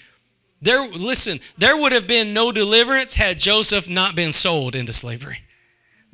There, 0.61 0.89
listen, 0.89 1.41
there 1.59 1.77
would 1.77 1.93
have 1.93 2.07
been 2.07 2.33
no 2.33 2.51
deliverance 2.53 3.15
had 3.15 3.39
Joseph 3.39 3.89
not 3.89 4.15
been 4.15 4.33
sold 4.33 4.75
into 4.75 4.93
slavery 4.93 5.43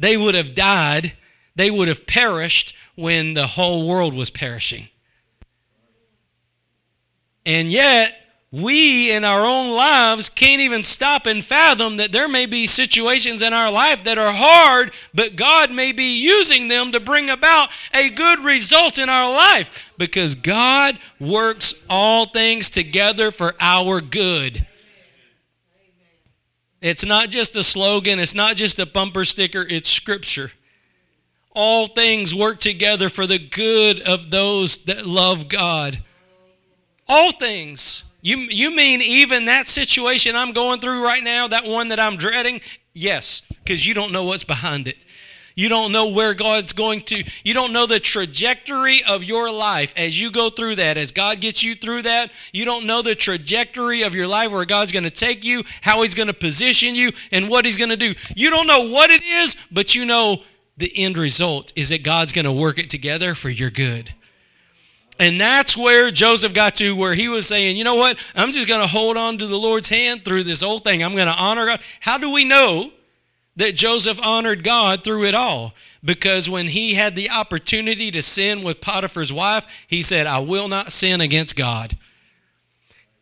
they 0.03 0.17
would 0.17 0.35
have 0.35 0.55
died, 0.55 1.13
they 1.55 1.71
would 1.71 1.87
have 1.87 2.07
perished 2.07 2.75
when 2.97 3.35
the 3.35 3.47
whole 3.47 3.89
world 3.89 4.15
was 4.15 4.31
perishing. 4.31 4.89
And 7.47 7.71
yet, 7.71 8.22
we 8.53 9.11
in 9.11 9.25
our 9.25 9.47
own 9.47 9.71
lives 9.75 10.29
can't 10.29 10.61
even 10.61 10.83
stop 10.83 11.25
and 11.25 11.43
fathom 11.43 11.97
that 11.97 12.13
there 12.13 12.29
may 12.29 12.45
be 12.45 12.67
situations 12.67 13.41
in 13.41 13.55
our 13.55 13.73
life 13.73 14.05
that 14.05 14.19
are 14.19 14.35
hard, 14.35 14.93
but 15.15 15.37
God 15.37 15.71
may 15.71 15.91
be 15.91 16.21
using 16.23 16.69
them 16.69 16.93
to 16.93 17.01
bring 17.01 17.31
about 17.31 17.71
a 17.95 18.11
good 18.11 18.41
result 18.41 18.99
in 18.99 19.09
our 19.09 19.33
life 19.33 19.83
because 19.97 20.35
God 20.35 20.99
works 21.19 21.75
all 21.89 22.27
things 22.27 22.69
together 22.69 23.31
for 23.31 23.55
our 23.59 24.03
good. 24.03 24.67
It's 26.83 27.07
not 27.07 27.31
just 27.31 27.57
a 27.57 27.63
slogan, 27.63 28.19
it's 28.19 28.35
not 28.35 28.57
just 28.57 28.79
a 28.79 28.85
bumper 28.85 29.25
sticker, 29.25 29.65
it's 29.67 29.89
scripture. 29.89 30.53
All 31.55 31.87
things 31.87 32.35
work 32.35 32.61
together 32.61 33.09
for 33.09 33.27
the 33.27 33.39
good 33.39 34.01
of 34.01 34.31
those 34.31 34.85
that 34.85 35.07
love 35.07 35.49
God. 35.49 36.03
All 37.09 37.33
things. 37.33 38.05
You, 38.23 38.39
you 38.39 38.75
mean 38.75 39.03
even 39.03 39.47
that 39.47 39.67
situation 39.67 40.37
I'm 40.37 40.53
going 40.53 40.81
through 40.81 41.05
right 41.05 41.23
now, 41.23 41.49
that 41.49 41.67
one 41.67 41.89
that 41.89 41.99
I'm 41.99 42.17
dreading? 42.17 42.61
Yes, 42.95 43.43
because 43.65 43.85
you 43.85 43.95
don't 43.95 44.13
know 44.13 44.23
what's 44.23 44.45
behind 44.45 44.87
it. 44.87 45.05
You 45.55 45.69
don't 45.69 45.93
know 45.93 46.09
where 46.09 46.33
God's 46.33 46.73
going 46.73 47.03
to, 47.03 47.25
you 47.45 47.53
don't 47.53 47.73
know 47.73 47.87
the 47.87 48.01
trajectory 48.01 49.03
of 49.09 49.25
your 49.25 49.53
life 49.53 49.93
as 49.97 50.19
you 50.19 50.31
go 50.31 50.51
through 50.51 50.77
that. 50.77 50.97
As 50.97 51.13
God 51.13 51.41
gets 51.41 51.63
you 51.63 51.75
through 51.75 52.03
that, 52.03 52.31
you 52.53 52.65
don't 52.65 52.87
know 52.87 53.03
the 53.03 53.15
trajectory 53.15 54.03
of 54.03 54.15
your 54.15 54.29
life 54.29 54.53
where 54.53 54.65
God's 54.65 54.93
going 54.93 55.05
to 55.05 55.11
take 55.11 55.45
you, 55.45 55.65
how 55.83 56.03
He's 56.03 56.15
going 56.15 56.29
to 56.29 56.33
position 56.33 56.95
you, 56.95 57.11
and 57.33 57.49
what 57.49 57.65
He's 57.65 57.77
going 57.77 57.91
to 57.91 57.97
do. 57.97 58.15
You 58.35 58.51
don't 58.51 58.67
know 58.69 58.89
what 58.89 59.11
it 59.11 59.23
is, 59.23 59.57
but 59.71 59.95
you 59.95 60.07
know 60.07 60.43
the 60.77 60.93
end 60.97 61.19
result 61.19 61.73
is 61.77 61.91
that 61.91 62.03
God's 62.03 62.33
going 62.33 62.47
to 62.47 62.53
work 62.53 62.79
it 62.79 62.89
together 62.89 63.35
for 63.35 63.51
your 63.51 63.71
good. 63.71 64.15
And 65.23 65.41
that's 65.41 65.77
where 65.77 66.11
Joseph 66.11 66.53
got 66.53 66.75
to, 66.77 66.97
where 66.97 67.15
he 67.15 67.29
was 67.29 67.47
saying, 67.47 67.77
you 67.77 67.85
know 67.85 67.95
what? 67.95 68.19
I'm 68.35 68.51
just 68.51 68.67
going 68.67 68.81
to 68.81 68.89
hold 68.89 69.17
on 69.17 69.39
to 69.39 69.47
the 69.47 69.57
Lord's 69.57 69.89
hand 69.89 70.25
through 70.25 70.43
this 70.43 70.63
whole 70.63 70.81
thing. 70.81 71.01
I'm 71.01 71.15
going 71.15 71.29
to 71.29 71.33
honor 71.33 71.65
God. 71.65 71.81
How 72.01 72.19
do 72.19 72.33
we 72.33 72.45
know 72.45 72.91
that 73.55 73.77
Joseph 73.77 74.19
honored 74.21 74.65
God 74.65 75.05
through 75.05 75.27
it 75.27 75.35
all 75.37 75.75
because 76.03 76.51
when 76.51 76.67
he 76.67 76.95
had 76.95 77.15
the 77.15 77.31
opportunity 77.31 78.11
to 78.11 78.21
sin 78.21 78.65
with 78.65 78.81
Potiphar's 78.81 79.33
wife, 79.33 79.65
he 79.87 80.03
said, 80.03 80.27
I 80.27 80.41
will 80.41 80.67
not 80.67 80.91
sin 80.91 81.21
against 81.21 81.55
God. 81.55 81.97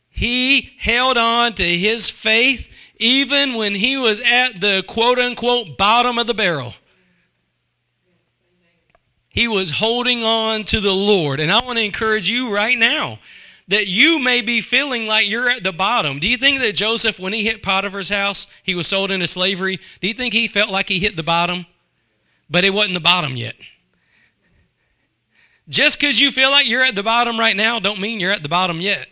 He 0.08 0.72
held 0.78 1.18
on 1.18 1.52
to 1.56 1.64
his 1.64 2.08
faith 2.08 2.72
even 2.96 3.52
when 3.52 3.74
he 3.74 3.98
was 3.98 4.22
at 4.22 4.62
the 4.62 4.82
quote 4.88 5.18
unquote 5.18 5.76
bottom 5.76 6.18
of 6.18 6.26
the 6.26 6.32
barrel. 6.32 6.72
He 9.40 9.48
was 9.48 9.70
holding 9.70 10.22
on 10.22 10.64
to 10.64 10.80
the 10.80 10.92
Lord. 10.92 11.40
And 11.40 11.50
I 11.50 11.64
want 11.64 11.78
to 11.78 11.82
encourage 11.82 12.28
you 12.28 12.54
right 12.54 12.78
now 12.78 13.18
that 13.68 13.88
you 13.88 14.18
may 14.18 14.42
be 14.42 14.60
feeling 14.60 15.06
like 15.06 15.30
you're 15.30 15.48
at 15.48 15.62
the 15.62 15.72
bottom. 15.72 16.18
Do 16.18 16.28
you 16.28 16.36
think 16.36 16.58
that 16.58 16.74
Joseph, 16.74 17.18
when 17.18 17.32
he 17.32 17.42
hit 17.42 17.62
Potiphar's 17.62 18.10
house, 18.10 18.48
he 18.62 18.74
was 18.74 18.86
sold 18.86 19.10
into 19.10 19.26
slavery? 19.26 19.80
Do 20.02 20.08
you 20.08 20.12
think 20.12 20.34
he 20.34 20.46
felt 20.46 20.68
like 20.68 20.90
he 20.90 20.98
hit 20.98 21.16
the 21.16 21.22
bottom? 21.22 21.64
But 22.50 22.64
it 22.64 22.74
wasn't 22.74 22.92
the 22.92 23.00
bottom 23.00 23.34
yet. 23.34 23.54
Just 25.70 25.98
because 25.98 26.20
you 26.20 26.30
feel 26.30 26.50
like 26.50 26.68
you're 26.68 26.84
at 26.84 26.94
the 26.94 27.02
bottom 27.02 27.40
right 27.40 27.56
now, 27.56 27.80
don't 27.80 27.98
mean 27.98 28.20
you're 28.20 28.32
at 28.32 28.42
the 28.42 28.50
bottom 28.50 28.78
yet. 28.78 29.08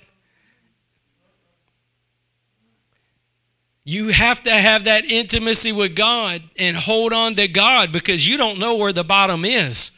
You 3.83 4.09
have 4.09 4.43
to 4.43 4.53
have 4.53 4.85
that 4.85 5.07
intimacy 5.07 5.73
with 5.73 5.97
God 5.97 6.43
and 6.59 6.77
hold 6.77 7.15
on 7.15 7.35
to 7.37 7.49
God 7.49 7.93
because 7.93 8.29
you 8.29 8.37
don't 8.37 8.59
know 8.59 8.75
where 8.77 8.93
the 8.93 9.05
bottom 9.05 9.47
is, 9.47 9.93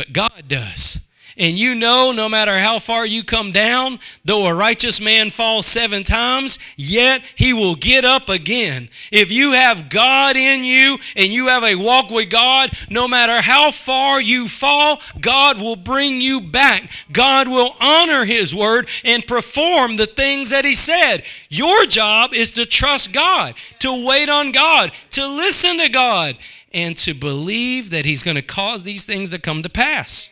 but 0.00 0.14
God 0.14 0.44
does. 0.48 0.98
And 1.36 1.58
you 1.58 1.74
know, 1.74 2.10
no 2.10 2.26
matter 2.26 2.58
how 2.58 2.78
far 2.78 3.04
you 3.04 3.22
come 3.22 3.52
down, 3.52 4.00
though 4.24 4.46
a 4.46 4.54
righteous 4.54 4.98
man 4.98 5.28
falls 5.28 5.66
seven 5.66 6.04
times, 6.04 6.58
yet 6.74 7.22
he 7.36 7.52
will 7.52 7.74
get 7.74 8.02
up 8.06 8.30
again. 8.30 8.88
If 9.12 9.30
you 9.30 9.52
have 9.52 9.90
God 9.90 10.36
in 10.36 10.64
you 10.64 10.98
and 11.16 11.34
you 11.34 11.48
have 11.48 11.64
a 11.64 11.74
walk 11.74 12.10
with 12.10 12.30
God, 12.30 12.70
no 12.88 13.06
matter 13.06 13.42
how 13.42 13.70
far 13.70 14.22
you 14.22 14.48
fall, 14.48 15.02
God 15.20 15.60
will 15.60 15.76
bring 15.76 16.22
you 16.22 16.40
back. 16.40 16.90
God 17.12 17.46
will 17.46 17.76
honor 17.78 18.24
his 18.24 18.54
word 18.54 18.88
and 19.04 19.26
perform 19.26 19.96
the 19.96 20.06
things 20.06 20.48
that 20.48 20.64
he 20.64 20.74
said. 20.74 21.24
Your 21.50 21.84
job 21.84 22.32
is 22.32 22.52
to 22.52 22.64
trust 22.64 23.12
God, 23.12 23.54
to 23.80 24.06
wait 24.06 24.30
on 24.30 24.52
God, 24.52 24.92
to 25.10 25.26
listen 25.26 25.78
to 25.78 25.90
God, 25.90 26.38
and 26.72 26.96
to 26.98 27.14
believe 27.14 27.90
that 27.90 28.04
he's 28.04 28.22
going 28.22 28.36
to 28.36 28.42
cause 28.42 28.82
these 28.82 29.04
things 29.04 29.30
to 29.30 29.38
come 29.38 29.62
to 29.62 29.68
pass. 29.68 30.30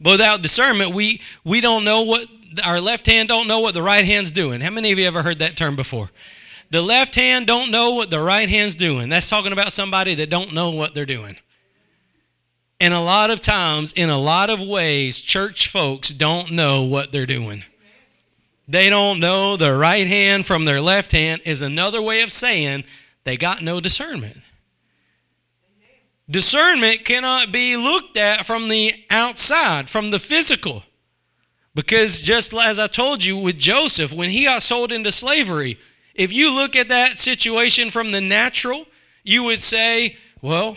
But 0.00 0.12
without 0.12 0.42
discernment, 0.42 0.94
we, 0.94 1.20
we 1.44 1.60
don't 1.60 1.84
know 1.84 2.02
what 2.02 2.26
our 2.64 2.80
left 2.80 3.06
hand 3.06 3.28
don't 3.28 3.48
know 3.48 3.60
what 3.60 3.74
the 3.74 3.82
right 3.82 4.04
hand's 4.04 4.30
doing. 4.30 4.60
How 4.60 4.70
many 4.70 4.92
of 4.92 4.98
you 4.98 5.06
ever 5.06 5.22
heard 5.22 5.40
that 5.40 5.56
term 5.56 5.76
before? 5.76 6.10
The 6.70 6.82
left 6.82 7.14
hand 7.14 7.46
don't 7.46 7.70
know 7.70 7.94
what 7.94 8.10
the 8.10 8.20
right 8.20 8.48
hand's 8.48 8.76
doing. 8.76 9.08
That's 9.08 9.28
talking 9.28 9.52
about 9.52 9.72
somebody 9.72 10.14
that 10.16 10.30
don't 10.30 10.52
know 10.52 10.70
what 10.70 10.94
they're 10.94 11.06
doing. 11.06 11.36
And 12.80 12.94
a 12.94 13.00
lot 13.00 13.30
of 13.30 13.40
times, 13.40 13.92
in 13.92 14.08
a 14.08 14.18
lot 14.18 14.50
of 14.50 14.62
ways, 14.62 15.18
church 15.18 15.68
folks 15.68 16.10
don't 16.10 16.52
know 16.52 16.84
what 16.84 17.10
they're 17.10 17.26
doing. 17.26 17.64
They 18.68 18.90
don't 18.90 19.18
know 19.18 19.56
the 19.56 19.74
right 19.74 20.06
hand 20.06 20.46
from 20.46 20.64
their 20.64 20.80
left 20.80 21.12
hand 21.12 21.40
is 21.44 21.62
another 21.62 22.02
way 22.02 22.20
of 22.20 22.30
saying 22.30 22.84
they 23.24 23.36
got 23.36 23.62
no 23.62 23.80
discernment. 23.80 24.36
Discernment 26.30 27.04
cannot 27.04 27.52
be 27.52 27.76
looked 27.76 28.16
at 28.16 28.44
from 28.44 28.68
the 28.68 28.94
outside, 29.08 29.88
from 29.88 30.10
the 30.10 30.18
physical. 30.18 30.82
Because 31.74 32.20
just 32.20 32.52
as 32.52 32.78
I 32.78 32.86
told 32.86 33.24
you 33.24 33.36
with 33.36 33.56
Joseph, 33.56 34.12
when 34.12 34.30
he 34.30 34.44
got 34.44 34.62
sold 34.62 34.92
into 34.92 35.12
slavery, 35.12 35.78
if 36.14 36.32
you 36.32 36.54
look 36.54 36.74
at 36.74 36.88
that 36.88 37.18
situation 37.18 37.88
from 37.88 38.12
the 38.12 38.20
natural, 38.20 38.84
you 39.22 39.44
would 39.44 39.62
say, 39.62 40.16
well, 40.42 40.76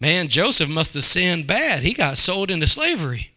man, 0.00 0.28
Joseph 0.28 0.68
must 0.68 0.94
have 0.94 1.04
sinned 1.04 1.46
bad. 1.46 1.82
He 1.82 1.92
got 1.92 2.18
sold 2.18 2.50
into 2.50 2.66
slavery. 2.66 3.32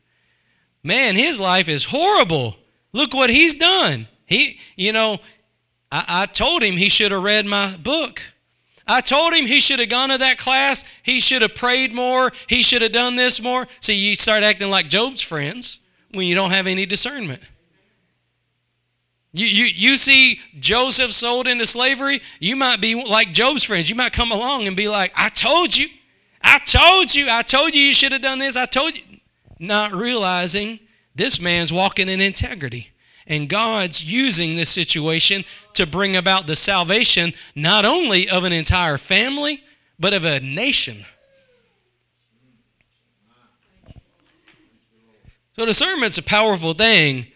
Man, 0.84 1.16
his 1.16 1.40
life 1.40 1.68
is 1.68 1.86
horrible. 1.86 2.56
Look 2.94 3.14
what 3.14 3.30
he's 3.30 3.56
done. 3.56 4.08
He, 4.26 4.60
you 4.76 4.94
know, 4.94 5.20
I, 5.92 6.06
I 6.08 6.26
told 6.28 6.64
him 6.64 6.78
he 6.78 6.90
should 6.90 7.12
have 7.12 7.24
read 7.24 7.46
my 7.46 7.76
book. 7.78 8.22
I 8.88 9.02
told 9.02 9.34
him 9.34 9.46
he 9.46 9.60
should 9.60 9.80
have 9.80 9.90
gone 9.90 10.10
to 10.10 10.18
that 10.18 10.38
class. 10.38 10.84
He 11.04 11.20
should 11.20 11.42
have 11.42 11.56
prayed 11.56 11.94
more. 11.94 12.32
He 12.48 12.62
should 12.62 12.82
have 12.82 12.94
done 12.94 13.16
this 13.18 13.42
more. 13.42 13.68
See, 13.82 13.96
you 13.96 14.16
start 14.16 14.44
acting 14.44 14.70
like 14.70 14.90
Job's 14.90 15.22
friends 15.22 15.80
when 16.12 16.26
you 16.26 16.36
don't 16.36 16.52
have 16.52 16.68
any 16.68 16.86
discernment. 16.86 17.42
You, 19.34 19.46
you, 19.46 19.66
you 19.66 19.98
see 19.98 20.40
Joseph 20.60 21.12
sold 21.12 21.48
into 21.48 21.66
slavery, 21.66 22.22
you 22.40 22.56
might 22.56 22.82
be 22.82 22.96
like 22.96 23.34
Job's 23.34 23.64
friends. 23.64 23.90
You 23.90 23.96
might 23.96 24.14
come 24.14 24.32
along 24.32 24.68
and 24.68 24.76
be 24.76 24.88
like, 24.88 25.12
I 25.16 25.30
told 25.30 25.76
you. 25.76 25.88
I 26.42 26.60
told 26.60 27.14
you. 27.14 27.28
I 27.30 27.42
told 27.42 27.76
you 27.76 27.82
you 27.82 27.94
should 27.94 28.14
have 28.14 28.22
done 28.22 28.40
this. 28.40 28.56
I 28.56 28.66
told 28.66 28.96
you. 28.96 29.04
Not 29.60 29.94
realizing 29.94 30.80
this 31.14 31.42
man's 31.42 31.74
walking 31.74 32.10
in 32.10 32.22
integrity. 32.22 32.92
And 33.26 33.50
God's 33.50 34.10
using 34.10 34.56
this 34.56 34.70
situation 34.70 35.44
to 35.78 35.86
bring 35.86 36.16
about 36.16 36.48
the 36.48 36.56
salvation 36.56 37.34
not 37.56 37.86
only 37.86 38.30
of 38.30 38.44
an 38.44 38.54
entire 38.54 38.98
family, 38.98 39.64
but 40.00 40.14
of 40.14 40.26
a 40.26 40.40
nation. 40.40 41.06
So, 45.54 45.66
discernment's 45.66 46.20
a 46.20 46.24
powerful 46.24 46.74
thing. 46.74 47.28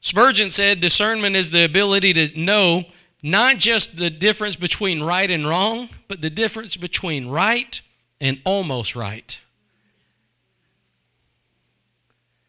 Spurgeon 0.00 0.50
said 0.50 0.80
discernment 0.80 1.36
is 1.36 1.50
the 1.50 1.64
ability 1.64 2.12
to 2.12 2.38
know 2.38 2.84
not 3.22 3.56
just 3.56 3.96
the 3.96 4.10
difference 4.10 4.56
between 4.56 5.02
right 5.02 5.30
and 5.30 5.48
wrong, 5.48 5.88
but 6.08 6.20
the 6.20 6.28
difference 6.28 6.76
between 6.76 7.28
right 7.28 7.80
and 8.20 8.38
almost 8.44 8.94
right. 8.94 9.40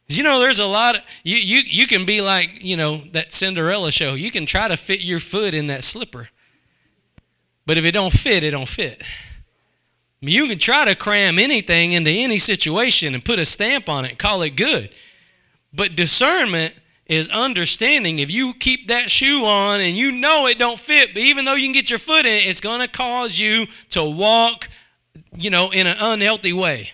You 0.07 0.23
know, 0.23 0.39
there's 0.39 0.59
a 0.59 0.65
lot 0.65 0.97
of 0.97 1.01
you, 1.23 1.37
you 1.37 1.63
you 1.65 1.87
can 1.87 2.05
be 2.05 2.21
like, 2.21 2.63
you 2.63 2.77
know, 2.77 3.01
that 3.11 3.33
Cinderella 3.33 3.91
show. 3.91 4.13
You 4.13 4.29
can 4.29 4.45
try 4.45 4.67
to 4.67 4.77
fit 4.77 5.01
your 5.01 5.19
foot 5.19 5.53
in 5.53 5.67
that 5.67 5.83
slipper. 5.83 6.29
But 7.65 7.77
if 7.77 7.85
it 7.85 7.93
don't 7.93 8.13
fit, 8.13 8.43
it 8.43 8.51
don't 8.51 8.67
fit. 8.67 9.01
You 10.21 10.47
can 10.47 10.59
try 10.59 10.85
to 10.85 10.95
cram 10.95 11.39
anything 11.39 11.93
into 11.93 12.11
any 12.11 12.37
situation 12.37 13.13
and 13.13 13.25
put 13.25 13.39
a 13.39 13.45
stamp 13.45 13.89
on 13.89 14.05
it 14.05 14.19
call 14.19 14.41
it 14.43 14.51
good. 14.51 14.91
But 15.73 15.95
discernment 15.95 16.73
is 17.05 17.29
understanding 17.29 18.19
if 18.19 18.31
you 18.31 18.53
keep 18.53 18.87
that 18.87 19.09
shoe 19.11 19.45
on 19.45 19.81
and 19.81 19.95
you 19.95 20.11
know 20.11 20.47
it 20.47 20.57
don't 20.57 20.79
fit, 20.79 21.13
but 21.13 21.21
even 21.21 21.45
though 21.45 21.53
you 21.53 21.65
can 21.65 21.73
get 21.73 21.89
your 21.89 21.99
foot 21.99 22.25
in 22.25 22.33
it, 22.33 22.45
it's 22.45 22.61
going 22.61 22.79
to 22.79 22.87
cause 22.87 23.37
you 23.37 23.67
to 23.91 24.03
walk, 24.03 24.69
you 25.35 25.49
know, 25.49 25.69
in 25.69 25.85
an 25.85 25.97
unhealthy 25.99 26.53
way. 26.53 26.91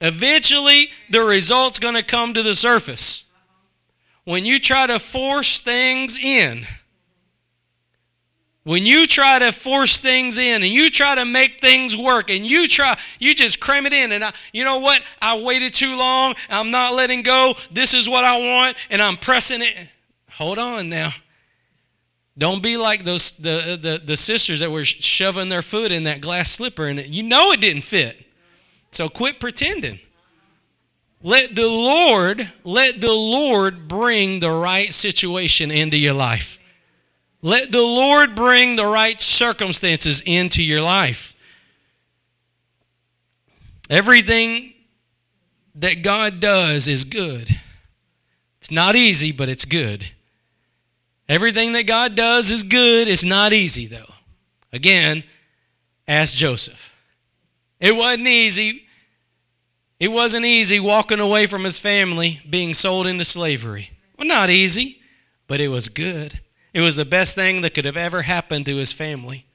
Eventually, 0.00 0.88
the 1.10 1.20
result's 1.20 1.78
going 1.78 1.94
to 1.94 2.02
come 2.02 2.34
to 2.34 2.42
the 2.42 2.54
surface. 2.54 3.24
When 4.24 4.44
you 4.44 4.58
try 4.58 4.86
to 4.86 4.98
force 4.98 5.60
things 5.60 6.18
in, 6.18 6.66
when 8.64 8.86
you 8.86 9.06
try 9.06 9.38
to 9.38 9.52
force 9.52 9.98
things 9.98 10.38
in 10.38 10.62
and 10.62 10.72
you 10.72 10.88
try 10.88 11.14
to 11.14 11.26
make 11.26 11.60
things 11.60 11.94
work 11.94 12.30
and 12.30 12.46
you 12.46 12.66
try 12.66 12.98
you 13.18 13.34
just 13.34 13.60
cram 13.60 13.84
it 13.84 13.92
in 13.92 14.10
and 14.10 14.24
I, 14.24 14.32
you 14.54 14.64
know 14.64 14.78
what? 14.78 15.02
I 15.20 15.38
waited 15.38 15.74
too 15.74 15.96
long. 15.96 16.34
I'm 16.48 16.70
not 16.70 16.94
letting 16.94 17.22
go. 17.22 17.54
This 17.70 17.92
is 17.92 18.08
what 18.08 18.24
i 18.24 18.38
want 18.38 18.78
and 18.88 19.02
i'm 19.02 19.16
pressing 19.16 19.60
it. 19.60 19.88
Hold 20.30 20.58
on 20.58 20.88
now. 20.88 21.10
Don't 22.38 22.62
be 22.62 22.78
like 22.78 23.04
those 23.04 23.32
the 23.32 23.78
the, 23.80 24.00
the 24.02 24.16
sisters 24.16 24.60
that 24.60 24.70
were 24.70 24.84
shoving 24.84 25.50
their 25.50 25.62
foot 25.62 25.92
in 25.92 26.04
that 26.04 26.22
glass 26.22 26.50
slipper 26.50 26.86
and 26.86 27.14
you 27.14 27.22
know 27.22 27.52
it 27.52 27.60
didn't 27.60 27.82
fit 27.82 28.23
so 28.94 29.08
quit 29.08 29.40
pretending. 29.40 30.00
Let 31.22 31.54
the 31.54 31.66
Lord, 31.66 32.52
let 32.64 33.00
the 33.00 33.12
Lord 33.12 33.88
bring 33.88 34.40
the 34.40 34.50
right 34.50 34.92
situation 34.92 35.70
into 35.70 35.96
your 35.96 36.12
life. 36.12 36.58
Let 37.40 37.72
the 37.72 37.82
Lord 37.82 38.34
bring 38.34 38.76
the 38.76 38.86
right 38.86 39.20
circumstances 39.20 40.22
into 40.24 40.62
your 40.62 40.82
life. 40.82 41.34
Everything 43.90 44.72
that 45.74 46.02
God 46.02 46.40
does 46.40 46.88
is 46.88 47.04
good. 47.04 47.48
It's 48.60 48.70
not 48.70 48.96
easy, 48.96 49.32
but 49.32 49.48
it's 49.48 49.64
good. 49.64 50.06
Everything 51.28 51.72
that 51.72 51.86
God 51.86 52.14
does 52.14 52.50
is 52.50 52.62
good. 52.62 53.08
It's 53.08 53.24
not 53.24 53.52
easy, 53.52 53.86
though. 53.86 54.12
Again, 54.72 55.24
ask 56.06 56.34
Joseph. 56.34 56.92
It 57.80 57.94
wasn't 57.94 58.26
easy, 58.28 58.83
it 60.00 60.08
wasn't 60.08 60.44
easy 60.44 60.80
walking 60.80 61.20
away 61.20 61.46
from 61.46 61.64
his 61.64 61.78
family, 61.78 62.40
being 62.48 62.74
sold 62.74 63.06
into 63.06 63.24
slavery. 63.24 63.90
Well, 64.18 64.26
not 64.28 64.50
easy, 64.50 65.00
but 65.46 65.60
it 65.60 65.68
was 65.68 65.88
good. 65.88 66.40
It 66.72 66.80
was 66.80 66.96
the 66.96 67.04
best 67.04 67.34
thing 67.34 67.60
that 67.60 67.74
could 67.74 67.84
have 67.84 67.96
ever 67.96 68.22
happened 68.22 68.66
to 68.66 68.76
his 68.76 68.92
family. 68.92 69.46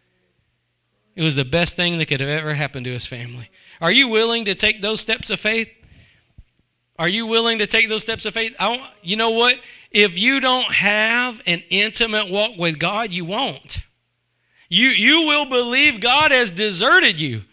It 1.16 1.22
was 1.22 1.36
the 1.36 1.46
best 1.46 1.76
thing 1.76 1.98
that 1.98 2.06
could 2.06 2.22
have 2.22 2.30
ever 2.30 2.54
happened 2.54 2.86
to 2.86 2.92
his 2.92 3.06
family. 3.06 3.50
Are 3.82 3.92
you 3.92 4.08
willing 4.08 4.46
to 4.46 4.56
take 4.56 4.82
those 4.82 5.02
steps 5.02 5.30
of 5.30 5.40
faith? 5.40 5.70
Are 6.98 7.10
you 7.10 7.28
willing 7.28 7.60
to 7.60 7.66
take 7.66 7.90
those 7.90 8.04
steps 8.04 8.26
of 8.26 8.34
faith? 8.34 8.56
you 9.02 9.18
know 9.18 9.32
what? 9.32 9.60
If 9.92 10.20
you 10.20 10.40
don't 10.40 10.72
have 10.72 11.42
an 11.46 11.64
intimate 11.70 12.30
walk 12.30 12.58
with 12.58 12.80
God, 12.80 13.12
you 13.12 13.26
won't. 13.26 13.82
You, 14.70 14.90
you 14.90 15.28
will 15.28 15.46
believe 15.46 16.00
God 16.00 16.32
has 16.32 16.52
deserted 16.52 17.20
you. 17.20 17.44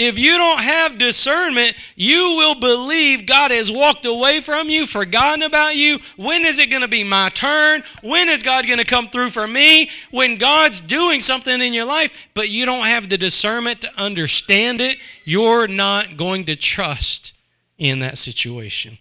If 0.00 0.18
you 0.18 0.38
don't 0.38 0.62
have 0.62 0.96
discernment, 0.96 1.76
you 1.94 2.34
will 2.38 2.54
believe 2.54 3.26
God 3.26 3.50
has 3.50 3.70
walked 3.70 4.06
away 4.06 4.40
from 4.40 4.70
you, 4.70 4.86
forgotten 4.86 5.42
about 5.42 5.76
you. 5.76 5.98
When 6.16 6.46
is 6.46 6.58
it 6.58 6.70
going 6.70 6.80
to 6.80 6.88
be 6.88 7.04
my 7.04 7.28
turn? 7.28 7.82
When 8.00 8.30
is 8.30 8.42
God 8.42 8.66
going 8.66 8.78
to 8.78 8.84
come 8.86 9.08
through 9.08 9.28
for 9.28 9.46
me? 9.46 9.90
When 10.10 10.38
God's 10.38 10.80
doing 10.80 11.20
something 11.20 11.60
in 11.60 11.74
your 11.74 11.84
life, 11.84 12.12
but 12.32 12.48
you 12.48 12.64
don't 12.64 12.86
have 12.86 13.10
the 13.10 13.18
discernment 13.18 13.82
to 13.82 14.02
understand 14.02 14.80
it, 14.80 14.96
you're 15.24 15.68
not 15.68 16.16
going 16.16 16.46
to 16.46 16.56
trust 16.56 17.34
in 17.76 17.98
that 17.98 18.16
situation. 18.16 18.96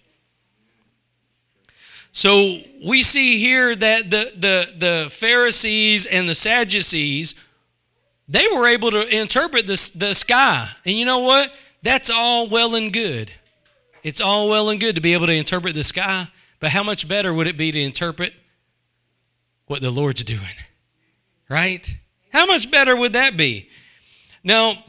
So 2.12 2.60
we 2.86 3.04
see 3.04 3.40
here 3.40 3.74
that 3.74 4.10
the, 4.10 4.34
the, 4.36 4.74
the 4.78 5.10
Pharisees 5.10 6.08
and 6.08 6.28
the 6.28 6.36
Sadducees 6.36 7.36
they 8.30 8.48
were 8.54 8.68
able 8.68 8.92
to 8.92 9.08
interpret 9.20 9.68
the, 9.68 9.92
the 9.96 10.14
sky. 10.14 10.70
And 10.86 10.96
you 10.98 11.04
know 11.04 11.20
what? 11.20 11.52
That's 11.84 12.10
all 12.10 12.48
well 12.48 12.76
and 12.76 12.94
good. 12.94 13.34
It's 14.04 14.22
all 14.22 14.48
well 14.48 14.70
and 14.70 14.80
good 14.80 14.96
to 14.96 15.02
be 15.02 15.14
able 15.14 15.28
to 15.28 15.34
interpret 15.34 15.76
the 15.76 15.84
sky, 15.84 16.30
but 16.62 16.70
how 16.70 16.84
much 16.84 17.08
better 17.08 17.34
would 17.34 17.48
it 17.48 17.58
be 17.58 17.72
to 17.72 17.82
interpret 17.82 18.34
what 19.70 19.82
the 19.82 19.92
Lord's 19.92 20.24
doing. 20.24 20.42
Right? 21.48 21.96
How 22.34 22.48
much 22.48 22.70
better 22.72 22.96
would 22.96 23.14
that 23.14 23.38
be? 23.38 23.70
Now, 24.44 24.84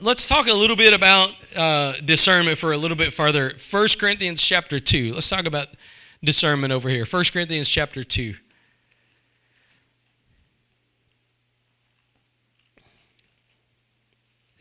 let's 0.00 0.26
talk 0.26 0.46
a 0.46 0.52
little 0.52 0.76
bit 0.76 0.94
about 0.94 1.32
uh, 1.54 1.92
discernment 2.02 2.56
for 2.56 2.72
a 2.72 2.76
little 2.78 2.96
bit 2.96 3.12
further. 3.12 3.52
1 3.70 3.88
Corinthians 4.00 4.42
chapter 4.42 4.78
2. 4.80 5.12
Let's 5.12 5.28
talk 5.28 5.46
about 5.46 5.68
discernment 6.24 6.72
over 6.72 6.88
here. 6.88 7.04
1 7.04 7.24
Corinthians 7.32 7.68
chapter 7.68 8.02
2. 8.02 8.34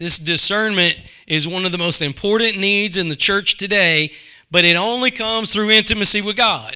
This 0.01 0.17
discernment 0.17 0.99
is 1.27 1.47
one 1.47 1.63
of 1.63 1.71
the 1.71 1.77
most 1.77 2.01
important 2.01 2.57
needs 2.57 2.97
in 2.97 3.07
the 3.07 3.15
church 3.15 3.57
today, 3.57 4.11
but 4.49 4.65
it 4.65 4.75
only 4.75 5.11
comes 5.11 5.53
through 5.53 5.69
intimacy 5.69 6.21
with 6.23 6.35
God. 6.35 6.75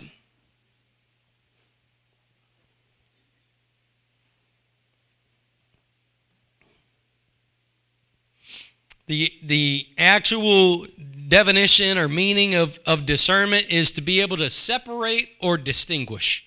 The, 9.07 9.33
the 9.41 9.87
actual 9.97 10.85
definition 11.27 11.97
or 11.97 12.07
meaning 12.07 12.53
of, 12.53 12.79
of 12.85 13.07
discernment 13.07 13.71
is 13.71 13.91
to 13.93 14.01
be 14.01 14.21
able 14.21 14.37
to 14.37 14.51
separate 14.51 15.29
or 15.41 15.57
distinguish. 15.57 16.45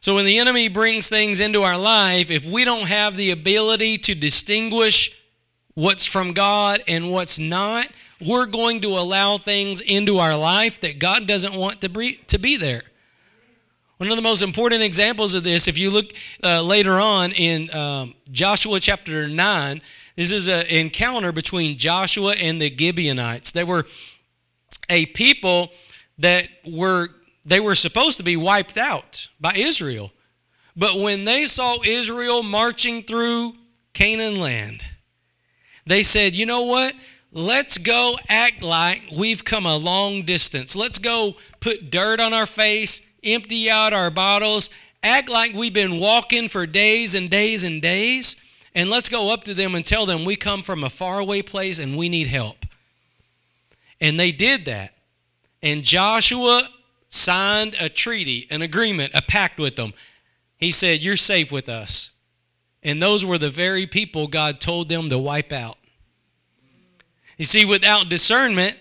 So 0.00 0.14
when 0.14 0.24
the 0.24 0.38
enemy 0.38 0.68
brings 0.68 1.08
things 1.08 1.40
into 1.40 1.62
our 1.62 1.76
life, 1.76 2.30
if 2.30 2.46
we 2.46 2.64
don't 2.64 2.86
have 2.86 3.16
the 3.16 3.30
ability 3.30 3.98
to 3.98 4.14
distinguish 4.14 5.16
what's 5.74 6.06
from 6.06 6.32
God 6.32 6.82
and 6.86 7.10
what's 7.10 7.38
not, 7.38 7.88
we're 8.20 8.46
going 8.46 8.80
to 8.80 8.98
allow 8.98 9.38
things 9.38 9.80
into 9.80 10.18
our 10.18 10.36
life 10.36 10.80
that 10.80 10.98
God 10.98 11.26
doesn't 11.26 11.54
want 11.54 11.80
to 11.82 11.88
be, 11.88 12.14
to 12.28 12.38
be 12.38 12.56
there. 12.56 12.82
One 13.98 14.10
of 14.10 14.16
the 14.16 14.22
most 14.22 14.42
important 14.42 14.82
examples 14.82 15.34
of 15.34 15.42
this, 15.42 15.66
if 15.66 15.76
you 15.76 15.90
look 15.90 16.12
uh, 16.42 16.62
later 16.62 17.00
on 17.00 17.32
in 17.32 17.72
um, 17.74 18.14
Joshua 18.30 18.78
chapter 18.78 19.26
9, 19.26 19.82
this 20.14 20.30
is 20.30 20.48
an 20.48 20.66
encounter 20.66 21.32
between 21.32 21.76
Joshua 21.76 22.34
and 22.34 22.60
the 22.60 22.76
Gibeonites. 22.76 23.52
They 23.52 23.64
were 23.64 23.86
a 24.88 25.06
people 25.06 25.70
that 26.18 26.48
were 26.64 27.08
they 27.48 27.60
were 27.60 27.74
supposed 27.74 28.18
to 28.18 28.22
be 28.22 28.36
wiped 28.36 28.76
out 28.76 29.28
by 29.40 29.54
Israel. 29.54 30.12
But 30.76 31.00
when 31.00 31.24
they 31.24 31.46
saw 31.46 31.78
Israel 31.84 32.42
marching 32.42 33.02
through 33.02 33.54
Canaan 33.94 34.38
land, 34.38 34.82
they 35.86 36.02
said, 36.02 36.34
"You 36.34 36.46
know 36.46 36.62
what? 36.62 36.94
Let's 37.32 37.78
go 37.78 38.16
act 38.28 38.62
like 38.62 39.02
we've 39.14 39.44
come 39.44 39.66
a 39.66 39.76
long 39.76 40.22
distance. 40.22 40.76
Let's 40.76 40.98
go 40.98 41.36
put 41.60 41.90
dirt 41.90 42.20
on 42.20 42.32
our 42.32 42.46
face, 42.46 43.02
empty 43.24 43.70
out 43.70 43.92
our 43.92 44.10
bottles, 44.10 44.70
act 45.02 45.28
like 45.28 45.52
we've 45.54 45.72
been 45.72 45.98
walking 45.98 46.48
for 46.48 46.66
days 46.66 47.14
and 47.14 47.28
days 47.30 47.64
and 47.64 47.82
days." 47.82 48.36
And 48.74 48.90
let's 48.90 49.08
go 49.08 49.32
up 49.32 49.44
to 49.44 49.54
them 49.54 49.74
and 49.74 49.84
tell 49.84 50.06
them 50.06 50.24
we 50.24 50.36
come 50.36 50.62
from 50.62 50.84
a 50.84 50.90
faraway 50.90 51.42
place 51.42 51.80
and 51.80 51.96
we 51.96 52.08
need 52.08 52.28
help. 52.28 52.64
And 54.00 54.20
they 54.20 54.30
did 54.30 54.66
that. 54.66 54.94
And 55.62 55.82
Joshua 55.82 56.68
signed 57.18 57.76
a 57.80 57.88
treaty, 57.88 58.46
an 58.50 58.62
agreement, 58.62 59.12
a 59.14 59.22
pact 59.22 59.58
with 59.58 59.76
them. 59.76 59.92
He 60.56 60.70
said, 60.70 61.00
You're 61.00 61.16
safe 61.16 61.52
with 61.52 61.68
us. 61.68 62.10
And 62.82 63.02
those 63.02 63.24
were 63.24 63.38
the 63.38 63.50
very 63.50 63.86
people 63.86 64.28
God 64.28 64.60
told 64.60 64.88
them 64.88 65.10
to 65.10 65.18
wipe 65.18 65.52
out. 65.52 65.76
You 67.36 67.44
see, 67.44 67.64
without 67.64 68.08
discernment, 68.08 68.78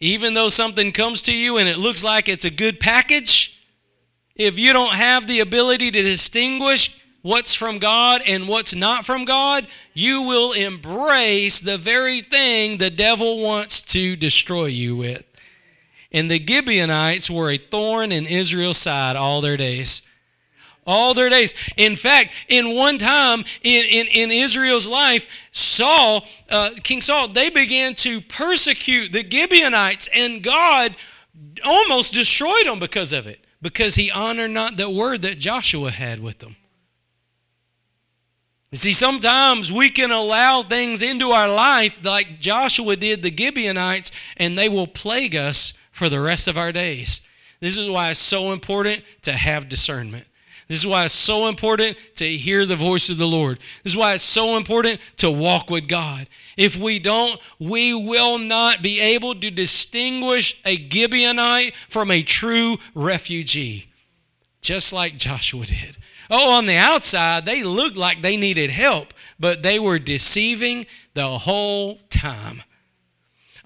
even 0.00 0.34
though 0.34 0.48
something 0.48 0.92
comes 0.92 1.22
to 1.22 1.34
you 1.34 1.58
and 1.58 1.68
it 1.68 1.78
looks 1.78 2.02
like 2.02 2.28
it's 2.28 2.44
a 2.44 2.50
good 2.50 2.80
package, 2.80 3.60
if 4.34 4.58
you 4.58 4.72
don't 4.72 4.94
have 4.94 5.26
the 5.26 5.40
ability 5.40 5.90
to 5.90 6.02
distinguish 6.02 6.98
what's 7.22 7.54
from 7.54 7.78
God 7.78 8.22
and 8.26 8.48
what's 8.48 8.74
not 8.74 9.04
from 9.04 9.26
God, 9.26 9.66
you 9.92 10.22
will 10.22 10.52
embrace 10.52 11.60
the 11.60 11.76
very 11.76 12.22
thing 12.22 12.78
the 12.78 12.90
devil 12.90 13.42
wants 13.42 13.82
to 13.82 14.16
destroy 14.16 14.66
you 14.66 14.96
with. 14.96 15.29
And 16.12 16.30
the 16.30 16.44
Gibeonites 16.44 17.30
were 17.30 17.50
a 17.50 17.56
thorn 17.56 18.10
in 18.10 18.26
Israel's 18.26 18.78
side 18.78 19.16
all 19.16 19.40
their 19.40 19.56
days. 19.56 20.02
All 20.86 21.14
their 21.14 21.28
days. 21.28 21.54
In 21.76 21.94
fact, 21.94 22.32
in 22.48 22.74
one 22.74 22.98
time 22.98 23.44
in, 23.62 23.84
in, 23.84 24.06
in 24.08 24.30
Israel's 24.32 24.88
life, 24.88 25.26
Saul, 25.52 26.26
uh, 26.48 26.70
King 26.82 27.00
Saul, 27.00 27.28
they 27.28 27.48
began 27.48 27.94
to 27.96 28.20
persecute 28.22 29.12
the 29.12 29.28
Gibeonites, 29.28 30.08
and 30.14 30.42
God 30.42 30.96
almost 31.64 32.14
destroyed 32.14 32.66
them 32.66 32.80
because 32.80 33.12
of 33.12 33.26
it, 33.26 33.44
because 33.62 33.94
he 33.94 34.10
honored 34.10 34.50
not 34.50 34.76
the 34.76 34.90
word 34.90 35.22
that 35.22 35.38
Joshua 35.38 35.90
had 35.90 36.20
with 36.20 36.38
them. 36.38 36.56
You 38.72 38.78
see, 38.78 38.92
sometimes 38.92 39.72
we 39.72 39.90
can 39.90 40.10
allow 40.10 40.62
things 40.62 41.02
into 41.02 41.30
our 41.30 41.48
life 41.48 42.04
like 42.04 42.40
Joshua 42.40 42.96
did 42.96 43.22
the 43.22 43.36
Gibeonites, 43.36 44.12
and 44.36 44.56
they 44.56 44.68
will 44.68 44.86
plague 44.86 45.36
us 45.36 45.72
for 46.00 46.08
the 46.08 46.18
rest 46.18 46.48
of 46.48 46.56
our 46.56 46.72
days. 46.72 47.20
This 47.60 47.76
is 47.76 47.90
why 47.90 48.08
it's 48.08 48.18
so 48.18 48.52
important 48.52 49.04
to 49.20 49.32
have 49.32 49.68
discernment. 49.68 50.24
This 50.66 50.78
is 50.78 50.86
why 50.86 51.04
it's 51.04 51.12
so 51.12 51.46
important 51.46 51.98
to 52.14 52.26
hear 52.26 52.64
the 52.64 52.74
voice 52.74 53.10
of 53.10 53.18
the 53.18 53.26
Lord. 53.26 53.58
This 53.84 53.92
is 53.92 53.96
why 53.98 54.14
it's 54.14 54.22
so 54.22 54.56
important 54.56 54.98
to 55.18 55.30
walk 55.30 55.68
with 55.68 55.88
God. 55.88 56.26
If 56.56 56.78
we 56.78 57.00
don't, 57.00 57.38
we 57.58 57.92
will 57.92 58.38
not 58.38 58.80
be 58.80 58.98
able 58.98 59.34
to 59.40 59.50
distinguish 59.50 60.58
a 60.64 60.78
Gibeonite 60.78 61.74
from 61.90 62.10
a 62.10 62.22
true 62.22 62.78
refugee, 62.94 63.88
just 64.62 64.94
like 64.94 65.18
Joshua 65.18 65.66
did. 65.66 65.98
Oh, 66.30 66.52
on 66.56 66.64
the 66.64 66.76
outside, 66.76 67.44
they 67.44 67.62
looked 67.62 67.98
like 67.98 68.22
they 68.22 68.38
needed 68.38 68.70
help, 68.70 69.12
but 69.38 69.62
they 69.62 69.78
were 69.78 69.98
deceiving 69.98 70.86
the 71.12 71.28
whole 71.36 71.98
time. 72.08 72.62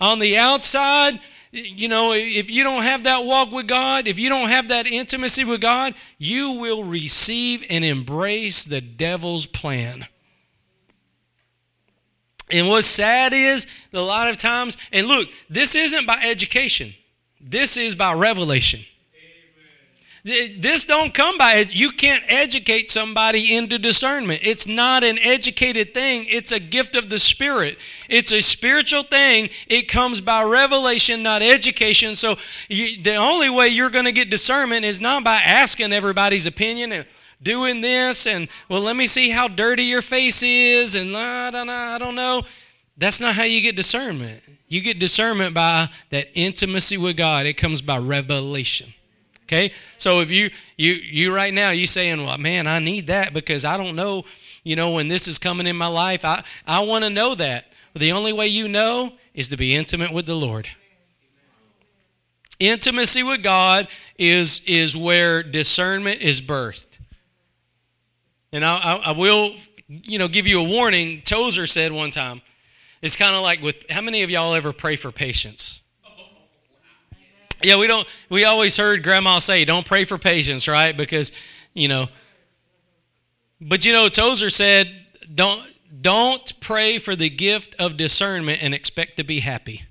On 0.01 0.18
the 0.18 0.37
outside, 0.37 1.20
you 1.55 1.88
know, 1.88 2.12
if 2.12 2.51
you 2.51 2.64
don't 2.64 2.83
have 2.83 3.05
that 3.05 3.25
walk 3.25 3.53
with 3.53 3.69
God, 3.69 4.09
if 4.09 4.19
you 4.19 4.29
don't 4.29 4.49
have 4.49 4.69
that 4.69 4.87
intimacy 4.87 5.45
with 5.45 5.61
God, 5.61 5.95
you 6.19 6.53
will 6.53 6.83
receive 6.83 7.64
and 7.71 7.85
embrace 7.85 8.64
the 8.64 8.81
devil's 8.81 9.47
plan. 9.47 10.07
And 12.51 12.69
what's 12.69 12.87
sad 12.87 13.33
is 13.33 13.67
a 13.93 14.01
lot 14.01 14.29
of 14.29 14.37
times, 14.37 14.77
and 14.93 15.07
look, 15.07 15.29
this 15.49 15.75
isn't 15.75 16.07
by 16.07 16.21
education, 16.25 16.95
this 17.40 17.77
is 17.77 17.95
by 17.95 18.14
revelation. 18.14 18.81
This 20.25 20.87
don't 20.87 21.13
come 21.13 21.37
by. 21.37 21.67
You 21.69 21.91
can't 21.91 22.25
educate 22.29 22.91
somebody 22.91 23.55
into 23.55 23.79
discernment. 23.79 24.41
It's 24.43 24.67
not 24.67 25.05
an 25.05 25.19
educated 25.19 25.93
thing. 25.93 26.25
It's 26.27 26.51
a 26.51 26.59
gift 26.59 26.95
of 26.95 27.11
the 27.11 27.19
Spirit. 27.19 27.77
It's 28.09 28.33
a 28.33 28.41
spiritual 28.41 29.03
thing. 29.03 29.51
It 29.69 29.83
comes 29.83 30.23
by 30.23 30.43
revelation, 30.43 31.23
not 31.23 31.43
education. 31.43 32.17
So 32.17 32.39
you, 32.71 33.03
the 33.03 33.17
only 33.17 33.51
way 33.51 33.69
you're 33.69 33.91
going 33.91 34.07
to 34.07 34.13
get 34.13 34.31
discernment 34.31 34.87
is 34.87 34.99
not 34.99 35.25
by 35.25 35.43
asking 35.45 35.93
everybody's 35.93 36.47
opinion 36.47 36.93
and 36.93 37.07
doing 37.43 37.83
this 37.83 38.27
and 38.27 38.49
well, 38.71 38.81
let 38.81 38.97
me 38.97 39.07
see 39.07 39.29
how 39.29 39.47
dirty 39.47 39.85
your 39.85 40.01
face 40.01 40.43
is 40.43 40.95
and. 40.95 41.15
I 41.15 41.99
don't 41.99 42.15
know. 42.15 42.45
That's 42.97 43.21
not 43.21 43.35
how 43.35 43.45
you 43.45 43.61
get 43.61 43.77
discernment. 43.77 44.43
You 44.69 44.81
get 44.81 44.99
discernment 44.99 45.55
by 45.55 45.91
that 46.09 46.29
intimacy 46.33 46.97
with 46.97 47.19
God. 47.19 47.45
It 47.45 47.55
comes 47.55 47.83
by 47.83 47.99
revelation. 47.99 48.95
Okay? 49.44 49.72
So 49.98 50.20
if 50.20 50.30
you 50.30 50.50
you 50.76 50.92
you 50.92 51.35
right 51.35 51.52
now 51.52 51.70
you 51.70 51.87
saying, 51.87 52.24
"Well, 52.24 52.38
man, 52.38 52.66
I 52.66 52.78
need 52.78 53.07
that 53.09 53.33
because 53.33 53.64
I 53.64 53.76
don't 53.76 53.96
know, 53.96 54.24
you 54.62 54.76
know, 54.76 54.90
when 54.90 55.09
this 55.09 55.28
is 55.28 55.38
coming 55.38 55.66
in 55.66 55.76
my 55.76 55.87
life. 55.87 56.24
I 56.24 56.42
I 56.66 56.80
want 56.80 57.04
to 57.04 57.11
know 57.11 57.35
that." 57.35 57.66
The 57.94 58.11
only 58.11 58.33
way 58.33 58.48
you 58.48 58.66
know 58.66 59.12
is 59.35 59.48
to 59.50 59.57
be 59.57 59.74
intimate 59.74 60.12
with 60.12 60.26
the 60.26 60.35
Lord. 60.35 60.68
Intimacy 62.59 63.22
with 63.22 63.42
God 63.42 63.88
is 64.18 64.62
is 64.66 64.96
where 64.96 65.42
discernment 65.42 66.20
is 66.20 66.40
birthed. 66.40 66.98
And 68.52 68.64
I, 68.64 68.76
I, 68.76 68.94
I 69.07 69.11
will, 69.12 69.54
you 69.88 70.18
know, 70.18 70.28
give 70.28 70.46
you 70.46 70.61
a 70.61 70.64
warning. 70.64 71.22
Tozer 71.22 71.66
said 71.66 71.90
one 71.90 72.11
time, 72.11 72.42
it's 73.02 73.16
kind 73.16 73.35
of 73.35 73.42
like 73.42 73.61
with 73.61 73.76
how 73.90 74.00
many 74.00 74.22
of 74.22 74.30
y'all 74.30 74.54
ever 74.54 74.72
pray 74.72 74.96
for 74.96 75.11
patience? 75.11 75.80
Yeah, 77.64 77.77
we 77.77 77.87
don't. 77.87 78.07
We 78.29 78.44
always 78.44 78.77
heard 78.77 79.03
Grandma 79.03 79.38
say, 79.38 79.64
"Don't 79.64 79.87
pray 79.87 80.05
for 80.05 80.18
patience," 80.18 80.68
right? 80.68 80.96
Because, 80.96 81.33
you 81.72 81.88
know. 81.88 82.09
But 83.61 83.85
you 83.85 83.92
know, 83.92 84.09
Tozer 84.09 84.50
said, 84.50 85.07
"Don't 85.35 85.62
don't 86.00 86.61
pray 86.61 86.98
for 86.98 87.16
the 87.16 87.31
gift 87.31 87.74
of 87.79 87.96
discernment 87.96 88.62
and 88.62 88.74
expect 88.74 89.16
to 89.16 89.24
be 89.24 89.40
happy." 89.40 89.85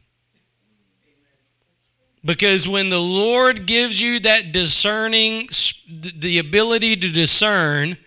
Because 2.26 2.68
when 2.68 2.90
the 2.90 3.02
Lord 3.02 3.66
gives 3.66 4.00
you 4.00 4.20
that 4.22 4.54
discerning, 4.54 5.50
the 5.90 6.38
ability 6.38 6.96
to 6.96 7.12
discern, 7.12 7.98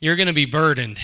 you're 0.00 0.16
going 0.16 0.26
to 0.26 0.32
be 0.32 0.44
burdened. 0.44 0.98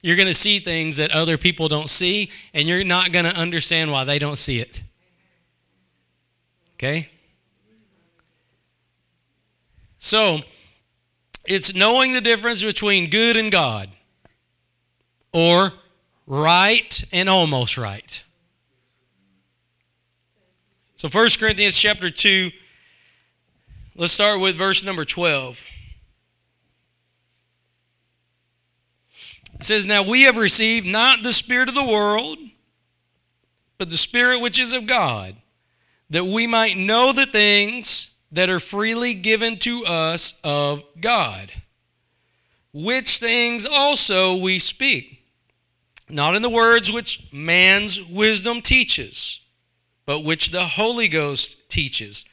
You're 0.00 0.16
going 0.16 0.28
to 0.28 0.34
see 0.34 0.60
things 0.60 0.96
that 0.96 1.10
other 1.10 1.36
people 1.36 1.68
don't 1.68 1.90
see, 1.90 2.30
and 2.54 2.68
you're 2.68 2.84
not 2.84 3.12
going 3.12 3.24
to 3.26 3.36
understand 3.36 3.92
why 3.92 4.04
they 4.04 4.18
don't 4.18 4.38
see 4.38 4.60
it. 4.60 4.82
Okay? 6.76 7.08
So, 9.98 10.40
it's 11.46 11.74
knowing 11.74 12.12
the 12.12 12.20
difference 12.20 12.62
between 12.62 13.08
good 13.10 13.36
and 13.36 13.50
God, 13.50 13.88
or 15.32 15.72
right 16.26 17.04
and 17.12 17.28
almost 17.28 17.78
right. 17.78 18.22
So 20.96 21.08
1 21.08 21.28
Corinthians 21.38 21.78
chapter 21.78 22.08
2, 22.08 22.50
let's 23.96 24.12
start 24.12 24.40
with 24.40 24.56
verse 24.56 24.82
number 24.82 25.04
12. 25.04 25.64
It 29.54 29.64
says, 29.64 29.86
Now 29.86 30.02
we 30.02 30.22
have 30.22 30.36
received 30.36 30.86
not 30.86 31.22
the 31.22 31.32
Spirit 31.32 31.68
of 31.68 31.74
the 31.74 31.84
world, 31.84 32.38
but 33.78 33.90
the 33.90 33.96
Spirit 33.96 34.40
which 34.40 34.58
is 34.58 34.72
of 34.72 34.86
God, 34.86 35.36
that 36.10 36.24
we 36.24 36.46
might 36.46 36.76
know 36.76 37.12
the 37.12 37.26
things 37.26 38.10
that 38.32 38.50
are 38.50 38.60
freely 38.60 39.14
given 39.14 39.58
to 39.58 39.84
us 39.86 40.34
of 40.44 40.82
God, 41.00 41.52
which 42.72 43.18
things 43.18 43.66
also 43.66 44.36
we 44.36 44.58
speak, 44.58 45.22
not 46.08 46.34
in 46.34 46.42
the 46.42 46.50
words 46.50 46.92
which 46.92 47.26
man's 47.32 48.02
wisdom 48.04 48.62
teaches, 48.62 49.40
but 50.04 50.24
which 50.24 50.50
the 50.50 50.66
Holy 50.66 51.08
Ghost 51.08 51.68
teaches, 51.68 52.24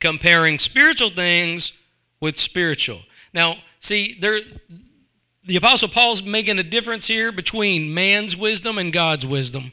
comparing 0.00 0.58
spiritual 0.58 1.10
things 1.10 1.72
with 2.20 2.38
spiritual. 2.38 3.00
Now, 3.34 3.56
see, 3.80 4.16
there 4.20 4.40
the 5.44 5.56
apostle 5.56 5.88
Paul's 5.88 6.22
making 6.22 6.58
a 6.58 6.62
difference 6.62 7.06
here 7.08 7.32
between 7.32 7.92
man's 7.92 8.36
wisdom 8.36 8.78
and 8.78 8.92
God's 8.92 9.26
wisdom. 9.26 9.72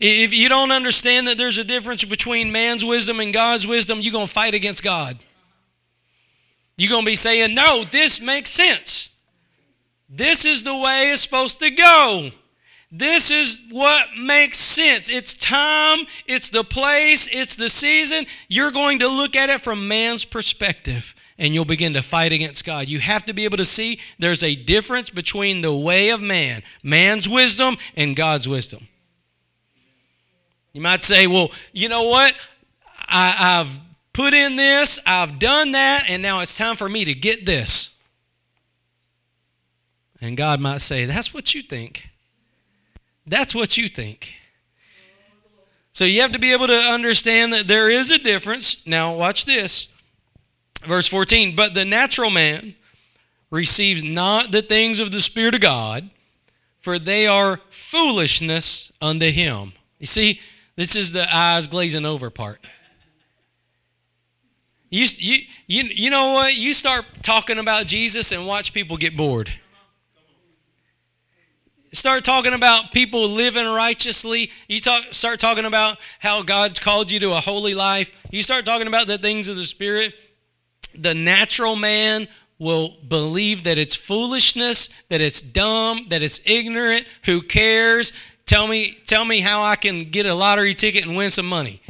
If 0.00 0.34
you 0.34 0.48
don't 0.48 0.72
understand 0.72 1.28
that 1.28 1.38
there's 1.38 1.58
a 1.58 1.64
difference 1.64 2.04
between 2.04 2.50
man's 2.50 2.84
wisdom 2.84 3.20
and 3.20 3.32
God's 3.32 3.66
wisdom, 3.66 4.00
you're 4.00 4.12
going 4.12 4.26
to 4.26 4.32
fight 4.32 4.54
against 4.54 4.82
God. 4.82 5.18
You're 6.76 6.90
going 6.90 7.04
to 7.04 7.10
be 7.10 7.14
saying, 7.14 7.54
No, 7.54 7.84
this 7.84 8.20
makes 8.20 8.50
sense. 8.50 9.10
This 10.08 10.44
is 10.44 10.62
the 10.62 10.76
way 10.76 11.10
it's 11.12 11.22
supposed 11.22 11.60
to 11.60 11.70
go. 11.70 12.30
This 12.90 13.32
is 13.32 13.60
what 13.70 14.06
makes 14.16 14.58
sense. 14.58 15.08
It's 15.08 15.34
time, 15.34 16.06
it's 16.26 16.48
the 16.48 16.62
place, 16.62 17.28
it's 17.32 17.56
the 17.56 17.68
season. 17.68 18.26
You're 18.48 18.70
going 18.70 19.00
to 19.00 19.08
look 19.08 19.34
at 19.34 19.50
it 19.50 19.60
from 19.60 19.88
man's 19.88 20.24
perspective 20.24 21.14
and 21.36 21.52
you'll 21.52 21.64
begin 21.64 21.94
to 21.94 22.02
fight 22.02 22.30
against 22.30 22.64
God. 22.64 22.88
You 22.88 23.00
have 23.00 23.24
to 23.24 23.34
be 23.34 23.44
able 23.44 23.56
to 23.56 23.64
see 23.64 23.98
there's 24.20 24.44
a 24.44 24.54
difference 24.54 25.10
between 25.10 25.60
the 25.60 25.74
way 25.74 26.10
of 26.10 26.20
man, 26.20 26.62
man's 26.84 27.28
wisdom, 27.28 27.76
and 27.96 28.14
God's 28.14 28.48
wisdom. 28.48 28.86
You 30.74 30.82
might 30.82 31.02
say, 31.02 31.26
well, 31.26 31.50
you 31.72 31.88
know 31.88 32.02
what? 32.02 32.34
I, 33.08 33.30
have 33.30 33.80
put 34.12 34.34
in 34.34 34.56
this, 34.56 35.00
I've 35.06 35.38
done 35.38 35.72
that, 35.72 36.10
and 36.10 36.20
now 36.20 36.40
it's 36.40 36.58
time 36.58 36.76
for 36.76 36.88
me 36.88 37.04
to 37.06 37.14
get 37.14 37.46
this. 37.46 37.94
And 40.20 40.36
God 40.36 40.60
might 40.60 40.80
say, 40.80 41.06
that's 41.06 41.32
what 41.32 41.54
you 41.54 41.62
think. 41.62 42.08
That's 43.26 43.54
what 43.54 43.78
you 43.78 43.88
think. 43.88 44.34
So 45.92 46.04
you 46.04 46.22
have 46.22 46.32
to 46.32 46.40
be 46.40 46.52
able 46.52 46.66
to 46.66 46.74
understand 46.74 47.52
that 47.52 47.68
there 47.68 47.88
is 47.88 48.10
a 48.10 48.18
difference. 48.18 48.84
Now, 48.84 49.14
watch 49.14 49.44
this. 49.44 49.88
Verse 50.82 51.06
14, 51.06 51.54
but 51.54 51.72
the 51.72 51.84
natural 51.84 52.30
man 52.30 52.74
receives 53.50 54.02
not 54.02 54.50
the 54.50 54.60
things 54.60 54.98
of 54.98 55.12
the 55.12 55.20
Spirit 55.20 55.54
of 55.54 55.60
God, 55.60 56.10
for 56.80 56.98
they 56.98 57.26
are 57.26 57.60
foolishness 57.70 58.90
unto 59.00 59.30
him. 59.30 59.72
You 59.98 60.06
see, 60.06 60.40
this 60.76 60.96
is 60.96 61.12
the 61.12 61.26
eyes 61.34 61.66
glazing 61.66 62.04
over 62.04 62.30
part. 62.30 62.58
You, 64.90 65.06
you, 65.18 65.38
you, 65.66 65.84
you 65.84 66.10
know 66.10 66.34
what? 66.34 66.56
You 66.56 66.72
start 66.72 67.04
talking 67.22 67.58
about 67.58 67.86
Jesus 67.86 68.30
and 68.30 68.46
watch 68.46 68.72
people 68.72 68.96
get 68.96 69.16
bored. 69.16 69.50
Start 71.92 72.24
talking 72.24 72.52
about 72.52 72.92
people 72.92 73.28
living 73.28 73.66
righteously. 73.66 74.50
You 74.68 74.80
talk, 74.80 75.02
start 75.12 75.38
talking 75.38 75.64
about 75.64 75.98
how 76.18 76.42
God's 76.42 76.80
called 76.80 77.10
you 77.10 77.20
to 77.20 77.30
a 77.32 77.40
holy 77.40 77.74
life. 77.74 78.10
You 78.30 78.42
start 78.42 78.64
talking 78.64 78.88
about 78.88 79.06
the 79.06 79.18
things 79.18 79.48
of 79.48 79.56
the 79.56 79.64
Spirit. 79.64 80.14
The 80.96 81.14
natural 81.14 81.76
man 81.76 82.28
will 82.58 82.96
believe 83.08 83.64
that 83.64 83.78
it's 83.78 83.94
foolishness, 83.94 84.90
that 85.08 85.20
it's 85.20 85.40
dumb, 85.40 86.06
that 86.08 86.22
it's 86.22 86.40
ignorant. 86.44 87.04
Who 87.24 87.42
cares? 87.42 88.12
Tell 88.46 88.66
me, 88.66 88.98
tell 89.06 89.24
me 89.24 89.40
how 89.40 89.62
I 89.62 89.76
can 89.76 90.10
get 90.10 90.26
a 90.26 90.34
lottery 90.34 90.74
ticket 90.74 91.06
and 91.06 91.16
win 91.16 91.30
some 91.30 91.46
money. 91.46 91.80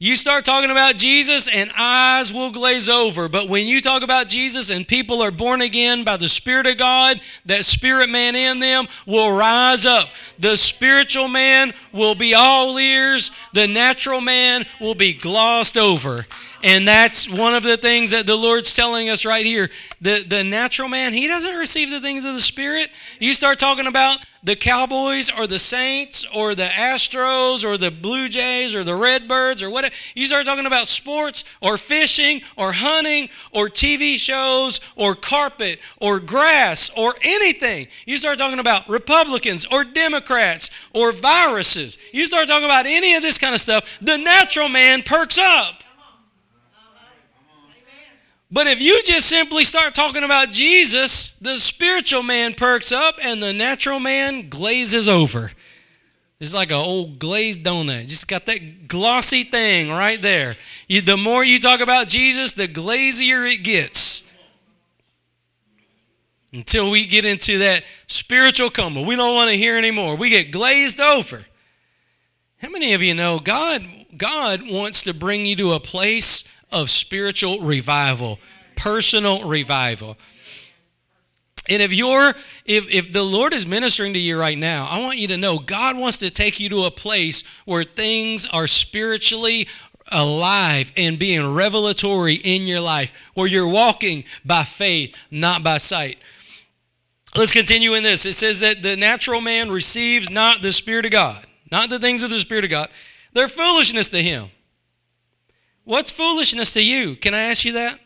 You 0.00 0.14
start 0.14 0.44
talking 0.44 0.70
about 0.70 0.94
Jesus 0.94 1.48
and 1.48 1.72
eyes 1.76 2.32
will 2.32 2.52
glaze 2.52 2.88
over. 2.88 3.28
But 3.28 3.48
when 3.48 3.66
you 3.66 3.80
talk 3.80 4.04
about 4.04 4.28
Jesus 4.28 4.70
and 4.70 4.86
people 4.86 5.20
are 5.22 5.32
born 5.32 5.60
again 5.60 6.04
by 6.04 6.16
the 6.16 6.28
Spirit 6.28 6.68
of 6.68 6.78
God, 6.78 7.20
that 7.46 7.64
spirit 7.64 8.08
man 8.08 8.36
in 8.36 8.60
them 8.60 8.86
will 9.06 9.36
rise 9.36 9.84
up. 9.86 10.08
The 10.38 10.56
spiritual 10.56 11.26
man 11.26 11.74
will 11.92 12.14
be 12.14 12.32
all 12.32 12.78
ears, 12.78 13.32
the 13.54 13.66
natural 13.66 14.20
man 14.20 14.66
will 14.80 14.94
be 14.94 15.14
glossed 15.14 15.76
over. 15.76 16.26
And 16.62 16.88
that's 16.88 17.30
one 17.30 17.54
of 17.54 17.62
the 17.62 17.76
things 17.76 18.10
that 18.10 18.26
the 18.26 18.34
Lord's 18.34 18.74
telling 18.74 19.08
us 19.08 19.24
right 19.24 19.46
here. 19.46 19.70
The, 20.00 20.24
the 20.24 20.42
natural 20.42 20.88
man, 20.88 21.12
he 21.12 21.28
doesn't 21.28 21.54
receive 21.54 21.90
the 21.90 22.00
things 22.00 22.24
of 22.24 22.34
the 22.34 22.40
Spirit. 22.40 22.90
You 23.20 23.32
start 23.32 23.60
talking 23.60 23.86
about 23.86 24.18
the 24.42 24.56
Cowboys 24.56 25.30
or 25.30 25.46
the 25.46 25.58
Saints 25.58 26.26
or 26.34 26.56
the 26.56 26.66
Astros 26.66 27.64
or 27.64 27.76
the 27.76 27.92
Blue 27.92 28.28
Jays 28.28 28.74
or 28.74 28.82
the 28.82 28.96
Redbirds 28.96 29.62
or 29.62 29.70
whatever. 29.70 29.94
You 30.14 30.26
start 30.26 30.46
talking 30.46 30.66
about 30.66 30.88
sports 30.88 31.44
or 31.60 31.76
fishing 31.76 32.42
or 32.56 32.72
hunting 32.72 33.28
or 33.52 33.68
TV 33.68 34.16
shows 34.16 34.80
or 34.96 35.14
carpet 35.14 35.78
or 36.00 36.18
grass 36.18 36.90
or 36.96 37.14
anything. 37.22 37.86
You 38.04 38.16
start 38.16 38.38
talking 38.38 38.58
about 38.58 38.88
Republicans 38.88 39.64
or 39.66 39.84
Democrats 39.84 40.70
or 40.92 41.12
viruses. 41.12 41.98
You 42.12 42.26
start 42.26 42.48
talking 42.48 42.64
about 42.64 42.86
any 42.86 43.14
of 43.14 43.22
this 43.22 43.38
kind 43.38 43.54
of 43.54 43.60
stuff, 43.60 43.84
the 44.00 44.16
natural 44.16 44.68
man 44.68 45.04
perks 45.04 45.38
up. 45.38 45.84
But 48.50 48.66
if 48.66 48.80
you 48.80 49.02
just 49.02 49.28
simply 49.28 49.64
start 49.64 49.94
talking 49.94 50.24
about 50.24 50.50
Jesus, 50.50 51.32
the 51.34 51.58
spiritual 51.58 52.22
man 52.22 52.54
perks 52.54 52.92
up 52.92 53.16
and 53.22 53.42
the 53.42 53.52
natural 53.52 54.00
man 54.00 54.48
glazes 54.48 55.06
over. 55.06 55.52
It's 56.40 56.54
like 56.54 56.70
an 56.70 56.76
old 56.76 57.18
glazed 57.18 57.64
donut. 57.64 58.06
Just 58.06 58.28
got 58.28 58.46
that 58.46 58.88
glossy 58.88 59.42
thing 59.42 59.90
right 59.90 60.20
there. 60.22 60.54
You, 60.86 61.02
the 61.02 61.16
more 61.16 61.44
you 61.44 61.58
talk 61.58 61.80
about 61.80 62.08
Jesus, 62.08 62.52
the 62.52 62.68
glazier 62.68 63.44
it 63.44 63.64
gets. 63.64 64.22
Until 66.52 66.90
we 66.90 67.06
get 67.06 67.26
into 67.26 67.58
that 67.58 67.84
spiritual 68.06 68.70
coma. 68.70 69.02
We 69.02 69.16
don't 69.16 69.34
want 69.34 69.50
to 69.50 69.56
hear 69.56 69.76
anymore. 69.76 70.16
We 70.16 70.30
get 70.30 70.50
glazed 70.50 71.00
over. 71.00 71.44
How 72.62 72.70
many 72.70 72.94
of 72.94 73.02
you 73.02 73.14
know 73.14 73.38
God 73.38 73.86
God 74.16 74.62
wants 74.68 75.02
to 75.02 75.12
bring 75.12 75.44
you 75.44 75.54
to 75.56 75.74
a 75.74 75.80
place 75.80 76.44
of 76.70 76.90
spiritual 76.90 77.60
revival, 77.60 78.38
personal 78.76 79.48
revival. 79.48 80.16
And 81.68 81.82
if 81.82 81.92
you're 81.92 82.34
if 82.64 82.90
if 82.90 83.12
the 83.12 83.22
Lord 83.22 83.52
is 83.52 83.66
ministering 83.66 84.14
to 84.14 84.18
you 84.18 84.40
right 84.40 84.56
now, 84.56 84.86
I 84.90 85.00
want 85.00 85.18
you 85.18 85.28
to 85.28 85.36
know 85.36 85.58
God 85.58 85.98
wants 85.98 86.18
to 86.18 86.30
take 86.30 86.58
you 86.58 86.68
to 86.70 86.84
a 86.84 86.90
place 86.90 87.44
where 87.66 87.84
things 87.84 88.46
are 88.46 88.66
spiritually 88.66 89.68
alive 90.10 90.92
and 90.96 91.18
being 91.18 91.54
revelatory 91.54 92.34
in 92.34 92.66
your 92.66 92.80
life, 92.80 93.12
where 93.34 93.46
you're 93.46 93.68
walking 93.68 94.24
by 94.44 94.64
faith, 94.64 95.14
not 95.30 95.62
by 95.62 95.76
sight. 95.76 96.18
Let's 97.36 97.52
continue 97.52 97.94
in 97.94 98.02
this. 98.02 98.24
It 98.24 98.32
says 98.32 98.60
that 98.60 98.82
the 98.82 98.96
natural 98.96 99.42
man 99.42 99.70
receives 99.70 100.30
not 100.30 100.62
the 100.62 100.72
Spirit 100.72 101.04
of 101.04 101.12
God, 101.12 101.46
not 101.70 101.90
the 101.90 101.98
things 101.98 102.22
of 102.22 102.30
the 102.30 102.38
Spirit 102.38 102.64
of 102.64 102.70
God. 102.70 102.88
They're 103.34 103.48
foolishness 103.48 104.08
to 104.10 104.22
him. 104.22 104.50
What's 105.88 106.10
foolishness 106.10 106.74
to 106.74 106.84
you? 106.84 107.16
Can 107.16 107.32
I 107.32 107.44
ask 107.44 107.64
you 107.64 107.72
that? 107.72 107.98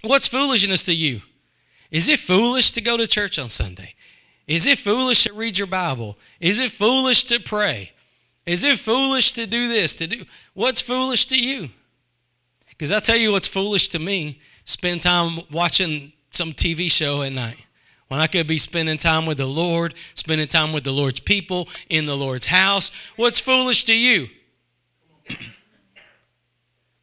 What's 0.00 0.28
foolishness 0.28 0.82
to 0.84 0.94
you? 0.94 1.20
Is 1.90 2.08
it 2.08 2.18
foolish 2.18 2.70
to 2.70 2.80
go 2.80 2.96
to 2.96 3.06
church 3.06 3.38
on 3.38 3.50
Sunday? 3.50 3.92
Is 4.46 4.66
it 4.66 4.78
foolish 4.78 5.24
to 5.24 5.34
read 5.34 5.58
your 5.58 5.66
Bible? 5.66 6.16
Is 6.40 6.58
it 6.58 6.72
foolish 6.72 7.24
to 7.24 7.38
pray? 7.38 7.92
Is 8.46 8.64
it 8.64 8.78
foolish 8.78 9.32
to 9.32 9.46
do 9.46 9.68
this? 9.68 9.96
To 9.96 10.06
do 10.06 10.24
what's 10.54 10.80
foolish 10.80 11.26
to 11.26 11.38
you? 11.38 11.68
Because 12.70 12.92
I 12.92 13.00
tell 13.00 13.18
you 13.18 13.30
what's 13.32 13.46
foolish 13.46 13.88
to 13.90 13.98
me: 13.98 14.40
spend 14.64 15.02
time 15.02 15.40
watching 15.52 16.14
some 16.30 16.54
TV 16.54 16.90
show 16.90 17.20
at 17.20 17.32
night 17.32 17.58
when 18.08 18.20
I 18.20 18.26
could 18.26 18.46
be 18.46 18.56
spending 18.56 18.96
time 18.96 19.26
with 19.26 19.36
the 19.36 19.44
Lord, 19.44 19.92
spending 20.14 20.46
time 20.46 20.72
with 20.72 20.84
the 20.84 20.92
Lord's 20.92 21.20
people 21.20 21.68
in 21.90 22.06
the 22.06 22.16
Lord's 22.16 22.46
house. 22.46 22.90
What's 23.16 23.38
foolish 23.38 23.84
to 23.84 23.94
you? 23.94 24.28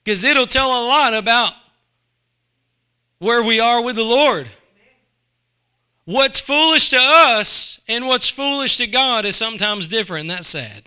Because 0.06 0.24
it'll 0.24 0.46
tell 0.46 0.68
a 0.68 0.88
lot 0.88 1.16
about 1.16 1.52
where 3.18 3.44
we 3.44 3.60
are 3.60 3.84
with 3.84 3.96
the 3.96 4.04
Lord. 4.04 4.48
What's 6.06 6.40
foolish 6.40 6.92
to 6.92 7.00
us 7.02 7.82
and 7.88 8.06
what's 8.06 8.30
foolish 8.30 8.78
to 8.78 8.86
God 8.86 9.26
is 9.26 9.36
sometimes 9.36 9.88
different, 9.88 10.30
that's 10.30 10.48
sad. 10.48 10.84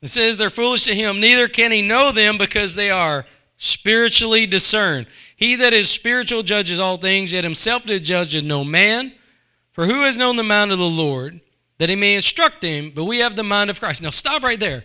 It 0.00 0.08
says 0.08 0.36
they're 0.36 0.50
foolish 0.50 0.84
to 0.84 0.94
him, 0.94 1.18
neither 1.20 1.48
can 1.48 1.72
he 1.72 1.82
know 1.82 2.12
them 2.12 2.38
because 2.38 2.76
they 2.76 2.90
are 2.90 3.26
spiritually 3.56 4.46
discerned. 4.46 5.08
He 5.36 5.56
that 5.56 5.72
is 5.72 5.90
spiritual 5.90 6.44
judges 6.44 6.78
all 6.78 6.96
things, 6.96 7.32
yet 7.32 7.42
himself 7.42 7.84
did 7.84 8.04
judge 8.04 8.40
no 8.44 8.62
man. 8.62 9.12
For 9.72 9.86
who 9.86 10.02
has 10.02 10.16
known 10.16 10.36
the 10.36 10.44
mind 10.44 10.70
of 10.70 10.78
the 10.78 10.84
Lord, 10.84 11.40
that 11.82 11.88
he 11.88 11.96
may 11.96 12.14
instruct 12.14 12.62
him? 12.62 12.92
But 12.94 13.06
we 13.06 13.18
have 13.18 13.34
the 13.34 13.42
mind 13.42 13.68
of 13.68 13.80
Christ. 13.80 14.04
Now 14.04 14.10
stop 14.10 14.44
right 14.44 14.60
there. 14.60 14.84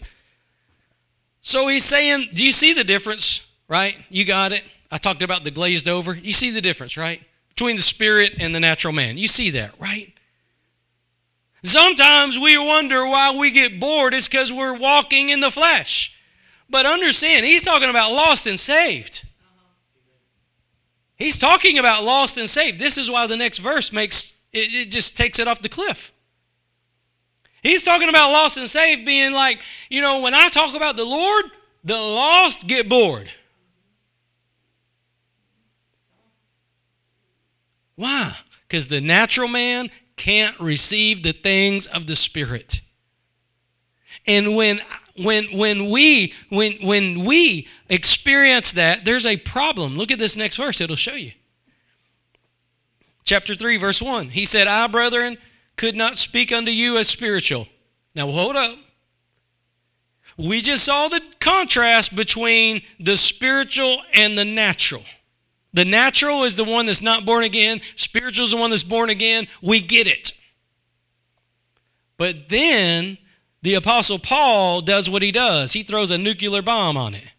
So 1.42 1.68
he's 1.68 1.86
saying, 1.86 2.30
do 2.34 2.44
you 2.44 2.52
see 2.52 2.74
the 2.74 2.84
difference? 2.84 3.46
Right? 3.68 3.96
You 4.10 4.26
got 4.26 4.52
it. 4.52 4.64
I 4.90 4.98
talked 4.98 5.22
about 5.22 5.44
the 5.44 5.52
glazed 5.52 5.88
over. 5.88 6.16
You 6.16 6.34
see 6.34 6.50
the 6.50 6.60
difference, 6.60 6.98
right? 6.98 7.22
Between 7.50 7.76
the 7.76 7.84
spirit 7.84 8.38
and 8.40 8.56
the 8.56 8.60
natural 8.60 8.94
man. 8.94 9.20
You 9.20 9.28
see 9.28 9.52
that, 9.52 9.80
right? 9.80 10.12
Sometimes 11.64 12.40
we 12.40 12.58
wonder 12.58 13.06
why 13.06 13.38
we 13.38 13.52
get 13.52 13.80
bored. 13.80 14.16
It's 14.16 14.28
because 14.28 14.52
we're 14.52 14.80
walking 14.80 15.30
in 15.30 15.40
the 15.40 15.52
flesh. 15.52 16.18
But 16.68 16.88
understand, 16.88 17.46
he's 17.46 17.64
talking 17.64 17.92
about 17.92 18.12
lost 18.12 18.48
and 18.48 18.60
saved. 18.60 19.24
He's 21.16 21.38
talking 21.38 21.78
about 21.78 22.04
lost 22.04 22.40
and 22.40 22.50
saved. 22.50 22.80
This 22.80 22.98
is 22.98 23.12
why 23.12 23.28
the 23.28 23.38
next 23.38 23.60
verse 23.60 23.94
makes 23.94 24.36
it, 24.52 24.74
it 24.74 24.90
just 24.90 25.16
takes 25.16 25.38
it 25.38 25.48
off 25.48 25.62
the 25.62 25.70
cliff. 25.70 26.12
He's 27.68 27.84
talking 27.84 28.08
about 28.08 28.32
lost 28.32 28.56
and 28.56 28.66
saved 28.66 29.06
being 29.06 29.34
like, 29.34 29.60
you 29.90 30.00
know, 30.00 30.22
when 30.22 30.34
I 30.34 30.48
talk 30.48 30.74
about 30.74 30.96
the 30.96 31.04
Lord, 31.04 31.46
the 31.84 31.98
lost 31.98 32.66
get 32.66 32.88
bored. 32.88 33.30
Why? 37.96 38.34
Because 38.66 38.88
the 38.88 39.02
natural 39.02 39.50
man 39.50 39.90
can't 40.16 40.58
receive 40.62 41.24
the 41.24 41.34
things 41.34 41.88
of 41.88 42.08
the 42.08 42.16
spirit. 42.16 42.80
And 44.26 44.56
when 44.56 44.80
when 45.18 45.58
when 45.58 45.90
we 45.90 46.34
when 46.48 46.74
when 46.82 47.26
we 47.26 47.68
experience 47.90 48.72
that, 48.74 49.04
there's 49.04 49.26
a 49.26 49.36
problem. 49.36 49.98
Look 49.98 50.12
at 50.12 50.20
this 50.20 50.38
next 50.38 50.56
verse, 50.56 50.80
it'll 50.80 50.96
show 50.96 51.16
you. 51.16 51.34
Chapter 53.26 53.56
3 53.56 53.76
verse 53.76 54.02
1. 54.02 54.30
He 54.30 54.46
said, 54.46 54.68
"I, 54.68 54.88
brethren, 54.88 55.38
could 55.78 55.96
not 55.96 56.18
speak 56.18 56.52
unto 56.52 56.72
you 56.72 56.98
as 56.98 57.08
spiritual." 57.08 57.68
Now 58.14 58.30
hold 58.32 58.56
up. 58.56 58.78
We 60.38 60.62
just 60.62 60.84
saw 60.84 61.08
the 61.08 61.22
contrast 61.40 62.16
between 62.16 62.84
the 63.00 63.18
spiritual 63.18 64.02
and 64.14 64.38
the 64.38 64.46
natural. 64.46 65.04
The 65.74 65.86
natural 65.86 66.44
is 66.44 66.56
the 66.56 66.64
one 66.64 66.86
that's 66.86 67.02
not 67.02 67.26
born 67.26 67.44
again, 67.44 67.82
spiritual 67.96 68.46
is 68.46 68.52
the 68.52 68.58
one 68.58 68.70
that's 68.70 68.84
born 68.84 69.10
again. 69.10 69.48
We 69.62 69.80
get 69.80 70.08
it. 70.08 70.34
But 72.18 72.50
then 72.50 73.18
the 73.62 73.76
Apostle 73.76 74.20
Paul 74.20 74.82
does 74.82 75.10
what 75.10 75.22
he 75.22 75.32
does 75.32 75.74
he 75.74 75.84
throws 75.84 76.12
a 76.12 76.18
nuclear 76.18 76.62
bomb 76.62 76.98
on 76.98 77.14
it. 77.14 77.34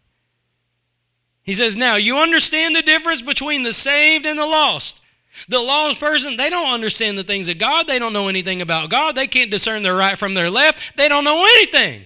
He 1.43 1.53
says, 1.53 1.75
Now, 1.75 1.95
you 1.95 2.17
understand 2.17 2.75
the 2.75 2.81
difference 2.81 3.21
between 3.21 3.63
the 3.63 3.73
saved 3.73 4.25
and 4.25 4.37
the 4.37 4.45
lost. 4.45 5.01
The 5.47 5.59
lost 5.59 5.99
person, 5.99 6.37
they 6.37 6.49
don't 6.49 6.73
understand 6.73 7.17
the 7.17 7.23
things 7.23 7.49
of 7.49 7.57
God. 7.57 7.87
They 7.87 7.99
don't 7.99 8.13
know 8.13 8.27
anything 8.27 8.61
about 8.61 8.89
God. 8.89 9.15
They 9.15 9.27
can't 9.27 9.51
discern 9.51 9.83
their 9.83 9.95
right 9.95 10.17
from 10.17 10.33
their 10.33 10.49
left. 10.49 10.97
They 10.97 11.07
don't 11.07 11.23
know 11.23 11.39
anything. 11.39 12.05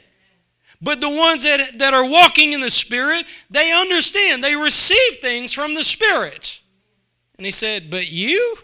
But 0.81 0.99
the 0.99 1.09
ones 1.09 1.43
that, 1.43 1.79
that 1.79 1.93
are 1.93 2.07
walking 2.07 2.51
in 2.51 2.59
the 2.59 2.69
Spirit, 2.69 3.25
they 3.49 3.71
understand. 3.71 4.43
They 4.43 4.55
receive 4.55 5.19
things 5.21 5.53
from 5.53 5.75
the 5.75 5.84
Spirit. 5.84 6.59
And 7.38 7.45
he 7.45 7.51
said, 7.51 7.89
But 7.89 8.11
you? 8.11 8.57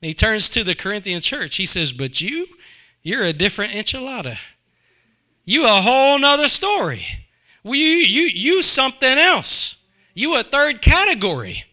He 0.00 0.14
turns 0.14 0.48
to 0.50 0.64
the 0.64 0.74
Corinthian 0.74 1.20
church. 1.20 1.56
He 1.56 1.66
says, 1.66 1.92
But 1.92 2.20
you? 2.20 2.46
You're 3.02 3.24
a 3.24 3.32
different 3.34 3.72
enchilada. 3.72 4.38
You 5.44 5.66
a 5.66 5.82
whole 5.82 6.18
nother 6.18 6.48
story. 6.48 7.04
Well, 7.62 7.74
you, 7.74 7.86
you, 7.86 8.22
you 8.22 8.62
something 8.62 9.18
else. 9.18 9.76
You 10.14 10.36
a 10.36 10.42
third 10.42 10.80
category. 10.80 11.64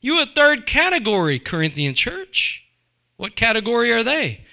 You 0.00 0.22
a 0.22 0.26
third 0.26 0.66
category, 0.66 1.38
Corinthian 1.38 1.94
church. 1.94 2.64
What 3.16 3.34
category 3.34 3.92
are 3.92 4.04
they? 4.04 4.44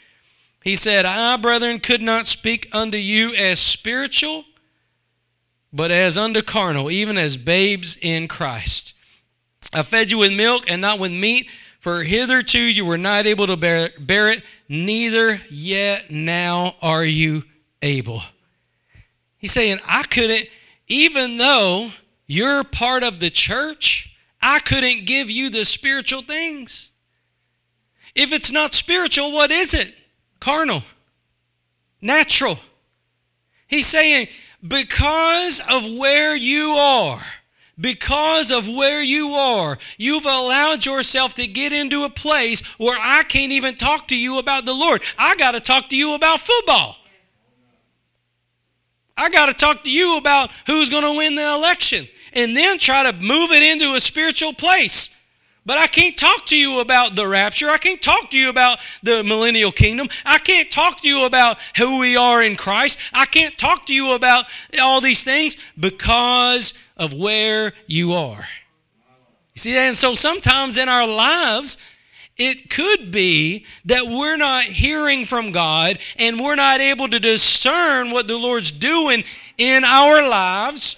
He 0.64 0.76
said, 0.76 1.06
I, 1.06 1.38
brethren, 1.38 1.80
could 1.80 2.02
not 2.02 2.26
speak 2.26 2.70
unto 2.74 2.98
you 2.98 3.36
as 3.36 3.60
spiritual, 3.60 4.46
but 5.72 5.91
as 5.91 6.18
unto 6.18 6.41
carnal, 6.41 6.89
even 6.89 7.18
as 7.18 7.38
babes 7.38 7.98
in 8.02 8.28
Christ. 8.28 8.96
I 9.72 9.84
fed 9.84 10.10
you 10.10 10.18
with 10.18 10.34
milk 10.34 10.70
and 10.70 10.82
not 10.82 11.00
with 11.00 11.12
meat, 11.12 11.48
for 11.80 12.02
hitherto 12.02 12.60
you 12.60 12.84
were 12.84 12.98
not 12.98 13.28
able 13.28 13.46
to 13.46 13.56
bear, 13.56 13.89
bear 14.00 14.32
it, 14.32 14.41
neither 14.68 15.39
yet 15.52 16.10
now 16.10 16.76
are 16.82 17.06
you 17.06 17.43
able. 17.84 18.24
He's 19.38 19.52
saying, 19.52 19.78
I 19.88 20.02
couldn't, 20.04 20.48
even 20.88 21.38
though 21.38 21.91
you're 22.26 22.64
part 22.64 23.04
of 23.04 23.20
the 23.20 23.30
church, 23.30 24.14
I 24.46 24.60
couldn't 24.60 25.06
give 25.06 25.30
you 25.30 25.50
the 25.50 25.66
spiritual 25.66 26.22
things. 26.22 26.91
If 28.14 28.32
it's 28.32 28.52
not 28.52 28.74
spiritual, 28.74 29.34
what 29.34 29.52
is 29.52 29.74
it? 29.74 29.93
carnal, 30.46 30.84
natural. 32.02 32.60
He's 33.66 33.88
saying, 33.88 34.28
because 34.66 35.60
of 35.72 35.84
where 35.98 36.36
you 36.36 36.74
are, 36.74 37.20
because 37.80 38.52
of 38.52 38.68
where 38.68 39.02
you 39.02 39.30
are, 39.30 39.80
you've 39.98 40.28
allowed 40.28 40.86
yourself 40.86 41.34
to 41.36 41.48
get 41.48 41.74
into 41.74 42.04
a 42.04 42.12
place 42.12 42.62
where 42.78 42.98
I 43.02 43.24
can't 43.24 43.52
even 43.52 43.74
talk 43.74 44.08
to 44.10 44.16
you 44.16 44.38
about 44.38 44.68
the 44.68 44.74
Lord. 44.76 45.02
I 45.18 45.36
got 45.36 45.54
to 45.54 45.60
talk 45.60 45.89
to 45.89 45.98
you 45.98 46.14
about 46.14 46.41
football. 46.41 46.98
I 49.18 49.32
got 49.32 49.48
to 49.48 49.54
talk 49.54 49.84
to 49.86 49.91
you 49.91 50.18
about 50.18 50.52
who's 50.68 50.91
going 50.91 51.06
to 51.06 51.18
win 51.18 51.34
the 51.34 51.54
election 51.56 52.08
and 52.36 52.55
then 52.55 52.77
try 52.77 53.09
to 53.09 53.17
move 53.17 53.51
it 53.51 53.63
into 53.63 53.95
a 53.95 53.99
spiritual 53.99 54.53
place. 54.53 55.15
But 55.65 55.79
I 55.79 55.88
can't 55.88 56.15
talk 56.15 56.45
to 56.47 56.57
you 56.57 56.79
about 56.79 57.15
the 57.15 57.27
rapture. 57.27 57.69
I 57.69 57.79
can't 57.79 58.01
talk 58.01 58.29
to 58.29 58.38
you 58.38 58.49
about 58.49 58.77
the 59.01 59.23
millennial 59.23 59.71
kingdom. 59.71 60.09
I 60.23 60.38
can't 60.38 60.69
talk 60.69 61.01
to 61.01 61.07
you 61.07 61.25
about 61.25 61.57
who 61.77 61.97
we 61.97 62.15
are 62.15 62.43
in 62.43 62.55
Christ. 62.55 62.99
I 63.11 63.25
can't 63.25 63.57
talk 63.57 63.88
to 63.88 63.93
you 63.93 64.13
about 64.13 64.45
all 64.79 65.01
these 65.01 65.23
things 65.23 65.57
because 65.79 66.75
of 66.97 67.13
where 67.13 67.73
you 67.88 68.13
are. 68.13 68.45
You 69.55 69.59
see 69.59 69.73
that? 69.73 69.88
And 69.88 69.97
so 69.97 70.13
sometimes 70.13 70.77
in 70.77 70.88
our 70.88 71.07
lives, 71.07 71.77
it 72.38 72.69
could 72.69 73.11
be 73.11 73.65
that 73.86 74.05
we're 74.05 74.38
not 74.38 74.65
hearing 74.65 75.25
from 75.25 75.51
God 75.51 75.97
and 76.17 76.39
we're 76.39 76.55
not 76.55 76.79
able 76.79 77.07
to 77.07 77.19
discern 77.19 78.11
what 78.11 78.27
the 78.27 78.38
Lord's 78.38 78.71
doing 78.71 79.23
in 79.57 79.83
our 79.83 80.27
lives 80.27 80.97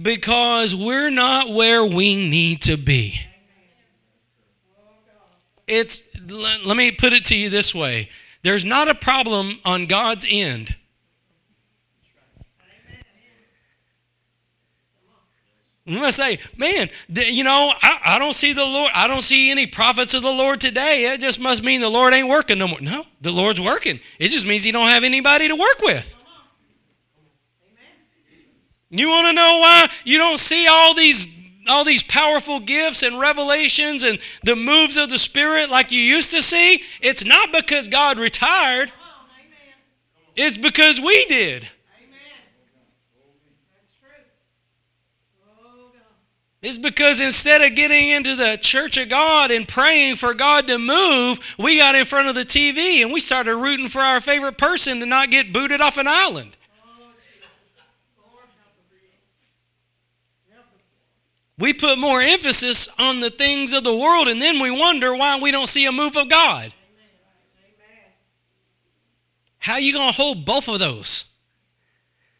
because 0.00 0.74
we're 0.74 1.10
not 1.10 1.50
where 1.50 1.84
we 1.84 2.16
need 2.16 2.62
to 2.62 2.76
be. 2.76 3.20
It's 5.66 6.02
let 6.28 6.76
me 6.76 6.92
put 6.92 7.12
it 7.12 7.24
to 7.26 7.36
you 7.36 7.50
this 7.50 7.74
way. 7.74 8.08
There's 8.42 8.64
not 8.64 8.88
a 8.88 8.94
problem 8.94 9.58
on 9.64 9.86
God's 9.86 10.26
end. 10.28 10.76
I'm 15.88 16.00
to 16.00 16.10
say, 16.10 16.40
man, 16.56 16.90
you 17.08 17.44
know, 17.44 17.72
I, 17.80 18.00
I 18.04 18.18
don't 18.18 18.34
see 18.34 18.52
the 18.52 18.64
Lord. 18.64 18.90
I 18.92 19.06
don't 19.06 19.22
see 19.22 19.52
any 19.52 19.68
prophets 19.68 20.14
of 20.14 20.22
the 20.22 20.32
Lord 20.32 20.60
today. 20.60 21.12
It 21.12 21.20
just 21.20 21.38
must 21.38 21.62
mean 21.62 21.80
the 21.80 21.88
Lord 21.88 22.12
ain't 22.12 22.28
working 22.28 22.58
no 22.58 22.66
more. 22.66 22.80
No, 22.80 23.04
the 23.20 23.30
Lord's 23.30 23.60
working. 23.60 24.00
It 24.18 24.28
just 24.28 24.46
means 24.46 24.64
He 24.64 24.72
don't 24.72 24.88
have 24.88 25.04
anybody 25.04 25.46
to 25.46 25.54
work 25.54 25.80
with. 25.82 26.16
You 28.90 29.08
want 29.08 29.26
to 29.26 29.32
know 29.32 29.58
why 29.58 29.88
you 30.04 30.18
don't 30.18 30.38
see 30.38 30.66
all 30.66 30.94
these 30.94 31.28
all 31.68 31.84
these 31.84 32.04
powerful 32.04 32.60
gifts 32.60 33.02
and 33.02 33.18
revelations 33.18 34.04
and 34.04 34.20
the 34.44 34.54
moves 34.54 34.96
of 34.96 35.10
the 35.10 35.18
Spirit 35.18 35.68
like 35.68 35.90
you 35.90 36.00
used 36.00 36.30
to 36.30 36.40
see, 36.40 36.82
it's 37.00 37.24
not 37.24 37.52
because 37.52 37.88
God 37.88 38.20
retired, 38.20 38.92
it's 40.36 40.56
because 40.56 41.00
we 41.00 41.24
did. 41.24 41.68
It's 46.62 46.78
because 46.78 47.20
instead 47.20 47.62
of 47.62 47.76
getting 47.76 48.08
into 48.08 48.34
the 48.34 48.58
church 48.60 48.96
of 48.96 49.08
God 49.08 49.52
and 49.52 49.68
praying 49.68 50.16
for 50.16 50.34
God 50.34 50.66
to 50.66 50.78
move, 50.78 51.38
we 51.58 51.76
got 51.78 51.94
in 51.94 52.04
front 52.04 52.28
of 52.28 52.34
the 52.34 52.44
TV 52.44 53.02
and 53.02 53.12
we 53.12 53.20
started 53.20 53.54
rooting 53.54 53.86
for 53.88 54.00
our 54.00 54.20
favorite 54.20 54.58
person 54.58 54.98
to 54.98 55.06
not 55.06 55.30
get 55.30 55.52
booted 55.52 55.80
off 55.80 55.96
an 55.96 56.08
island. 56.08 56.56
We 61.58 61.72
put 61.72 61.98
more 61.98 62.20
emphasis 62.20 62.88
on 62.98 63.20
the 63.20 63.30
things 63.30 63.72
of 63.72 63.82
the 63.82 63.96
world 63.96 64.28
and 64.28 64.40
then 64.40 64.60
we 64.60 64.70
wonder 64.70 65.16
why 65.16 65.38
we 65.38 65.50
don't 65.50 65.68
see 65.68 65.86
a 65.86 65.92
move 65.92 66.16
of 66.16 66.28
God. 66.28 66.74
How 69.58 69.74
are 69.74 69.80
you 69.80 69.92
going 69.92 70.10
to 70.12 70.16
hold 70.16 70.44
both 70.44 70.68
of 70.68 70.78
those? 70.78 71.24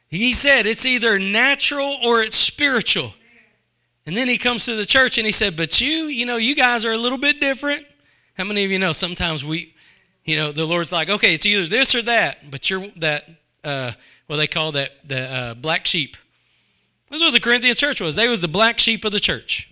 He 0.08 0.32
said 0.32 0.66
it's 0.66 0.86
either 0.86 1.18
natural 1.18 1.96
or 2.04 2.22
it's 2.22 2.36
spiritual. 2.36 3.12
And 4.06 4.16
then 4.16 4.28
he 4.28 4.38
comes 4.38 4.64
to 4.66 4.76
the 4.76 4.84
church 4.84 5.18
and 5.18 5.26
he 5.26 5.32
said, 5.32 5.56
But 5.56 5.80
you, 5.80 6.04
you 6.04 6.24
know, 6.24 6.36
you 6.36 6.54
guys 6.54 6.84
are 6.84 6.92
a 6.92 6.96
little 6.96 7.18
bit 7.18 7.40
different. 7.40 7.84
How 8.34 8.44
many 8.44 8.64
of 8.64 8.70
you 8.70 8.78
know 8.78 8.92
sometimes 8.92 9.44
we, 9.44 9.74
you 10.24 10.36
know, 10.36 10.52
the 10.52 10.64
Lord's 10.64 10.92
like, 10.92 11.08
okay, 11.08 11.34
it's 11.34 11.46
either 11.46 11.66
this 11.66 11.94
or 11.94 12.02
that, 12.02 12.50
but 12.50 12.70
you're 12.70 12.88
that, 12.96 13.28
uh, 13.64 13.92
what 14.26 14.36
they 14.36 14.46
call 14.46 14.72
that 14.72 14.90
the 15.04 15.20
uh, 15.20 15.54
black 15.54 15.86
sheep. 15.86 16.16
That's 17.16 17.28
what 17.28 17.32
the 17.32 17.40
Corinthian 17.40 17.74
church 17.74 18.02
was. 18.02 18.14
They 18.14 18.28
was 18.28 18.42
the 18.42 18.48
black 18.48 18.78
sheep 18.78 19.02
of 19.06 19.10
the 19.10 19.20
church. 19.20 19.70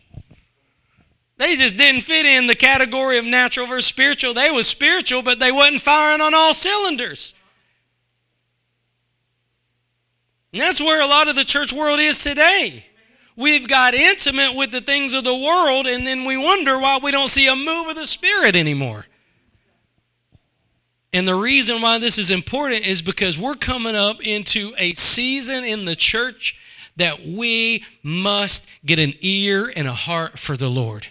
They 1.36 1.56
just 1.56 1.76
didn't 1.76 2.00
fit 2.00 2.24
in 2.24 2.46
the 2.46 2.54
category 2.54 3.18
of 3.18 3.26
natural 3.26 3.66
versus 3.66 3.84
spiritual. 3.84 4.32
They 4.32 4.50
was 4.50 4.66
spiritual, 4.66 5.20
but 5.20 5.40
they 5.40 5.52
wasn't 5.52 5.82
firing 5.82 6.22
on 6.22 6.32
all 6.32 6.54
cylinders. 6.54 7.34
And 10.54 10.62
that's 10.62 10.80
where 10.80 11.02
a 11.02 11.06
lot 11.06 11.28
of 11.28 11.36
the 11.36 11.44
church 11.44 11.70
world 11.70 12.00
is 12.00 12.24
today. 12.24 12.86
We've 13.36 13.68
got 13.68 13.92
intimate 13.92 14.54
with 14.56 14.72
the 14.72 14.80
things 14.80 15.12
of 15.12 15.24
the 15.24 15.36
world, 15.36 15.86
and 15.86 16.06
then 16.06 16.24
we 16.24 16.38
wonder 16.38 16.78
why 16.78 16.96
we 16.96 17.10
don't 17.10 17.28
see 17.28 17.46
a 17.46 17.54
move 17.54 17.88
of 17.88 17.96
the 17.96 18.06
Spirit 18.06 18.56
anymore. 18.56 19.04
And 21.12 21.28
the 21.28 21.34
reason 21.34 21.82
why 21.82 21.98
this 21.98 22.16
is 22.16 22.30
important 22.30 22.86
is 22.86 23.02
because 23.02 23.38
we're 23.38 23.52
coming 23.52 23.96
up 23.96 24.26
into 24.26 24.72
a 24.78 24.94
season 24.94 25.62
in 25.62 25.84
the 25.84 25.94
church 25.94 26.58
that 26.96 27.24
we 27.24 27.84
must 28.02 28.66
get 28.84 28.98
an 28.98 29.14
ear 29.20 29.72
and 29.74 29.88
a 29.88 29.92
heart 29.92 30.38
for 30.38 30.56
the 30.56 30.68
Lord. 30.68 31.08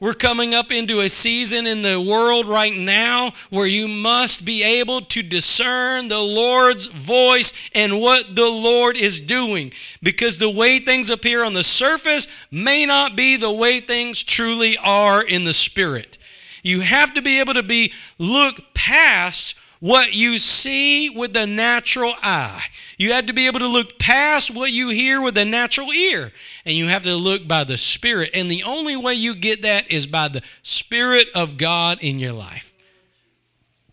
We're 0.00 0.14
coming 0.14 0.54
up 0.54 0.72
into 0.72 1.00
a 1.00 1.10
season 1.10 1.66
in 1.66 1.82
the 1.82 2.00
world 2.00 2.46
right 2.46 2.74
now 2.74 3.32
where 3.50 3.66
you 3.66 3.86
must 3.86 4.46
be 4.46 4.62
able 4.62 5.02
to 5.02 5.22
discern 5.22 6.08
the 6.08 6.20
Lord's 6.20 6.86
voice 6.86 7.52
and 7.74 8.00
what 8.00 8.34
the 8.34 8.48
Lord 8.48 8.96
is 8.96 9.20
doing. 9.20 9.74
Because 10.02 10.38
the 10.38 10.48
way 10.48 10.78
things 10.78 11.10
appear 11.10 11.44
on 11.44 11.52
the 11.52 11.62
surface 11.62 12.28
may 12.50 12.86
not 12.86 13.14
be 13.14 13.36
the 13.36 13.52
way 13.52 13.78
things 13.80 14.22
truly 14.24 14.78
are 14.78 15.22
in 15.22 15.44
the 15.44 15.52
spirit. 15.52 16.16
You 16.62 16.80
have 16.80 17.12
to 17.12 17.20
be 17.20 17.38
able 17.38 17.54
to 17.54 17.62
be 17.62 17.92
look 18.18 18.58
past 18.72 19.54
what 19.80 20.12
you 20.12 20.36
see 20.38 21.08
with 21.10 21.32
the 21.32 21.46
natural 21.46 22.12
eye. 22.22 22.64
You 22.98 23.12
have 23.14 23.26
to 23.26 23.32
be 23.32 23.46
able 23.46 23.60
to 23.60 23.66
look 23.66 23.98
past 23.98 24.54
what 24.54 24.70
you 24.70 24.90
hear 24.90 25.22
with 25.22 25.34
the 25.34 25.46
natural 25.46 25.90
ear. 25.90 26.32
And 26.66 26.76
you 26.76 26.88
have 26.88 27.02
to 27.04 27.16
look 27.16 27.48
by 27.48 27.64
the 27.64 27.78
Spirit. 27.78 28.30
And 28.34 28.50
the 28.50 28.62
only 28.62 28.94
way 28.94 29.14
you 29.14 29.34
get 29.34 29.62
that 29.62 29.90
is 29.90 30.06
by 30.06 30.28
the 30.28 30.42
Spirit 30.62 31.28
of 31.34 31.56
God 31.56 31.98
in 32.02 32.18
your 32.18 32.32
life. 32.32 32.72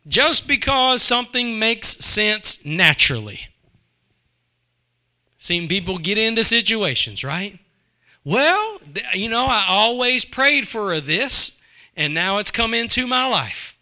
Just 0.07 0.47
because 0.47 1.01
something 1.01 1.57
makes 1.57 1.87
sense 1.87 2.63
naturally. 2.65 3.39
Seen 5.37 5.69
people 5.69 5.97
get 5.97 6.17
into 6.17 6.43
situations, 6.43 7.23
right? 7.23 7.59
Well, 8.25 8.79
you 9.13 9.29
know, 9.29 9.45
I 9.45 9.67
always 9.69 10.25
prayed 10.25 10.67
for 10.67 10.99
this, 10.99 11.61
and 11.95 12.13
now 12.13 12.39
it's 12.39 12.51
come 12.51 12.73
into 12.73 13.07
my 13.07 13.25
life. 13.27 13.76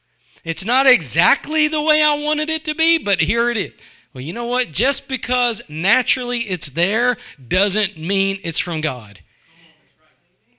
It's 0.46 0.64
not 0.64 0.86
exactly 0.86 1.68
the 1.68 1.82
way 1.82 2.02
I 2.04 2.14
wanted 2.14 2.50
it 2.50 2.64
to 2.66 2.76
be, 2.76 3.00
but 3.00 3.20
here 3.20 3.50
it 3.50 3.58
is. 3.58 3.74
Well, 4.14 4.24
you 4.24 4.32
know 4.32 4.46
what? 4.46 4.72
Just 4.72 5.10
because 5.10 5.62
naturally 5.68 6.42
it's 6.42 6.70
there 6.70 7.18
doesn't 7.46 7.98
mean 7.98 8.40
it's 8.44 8.60
from 8.60 8.80
God. 8.80 9.20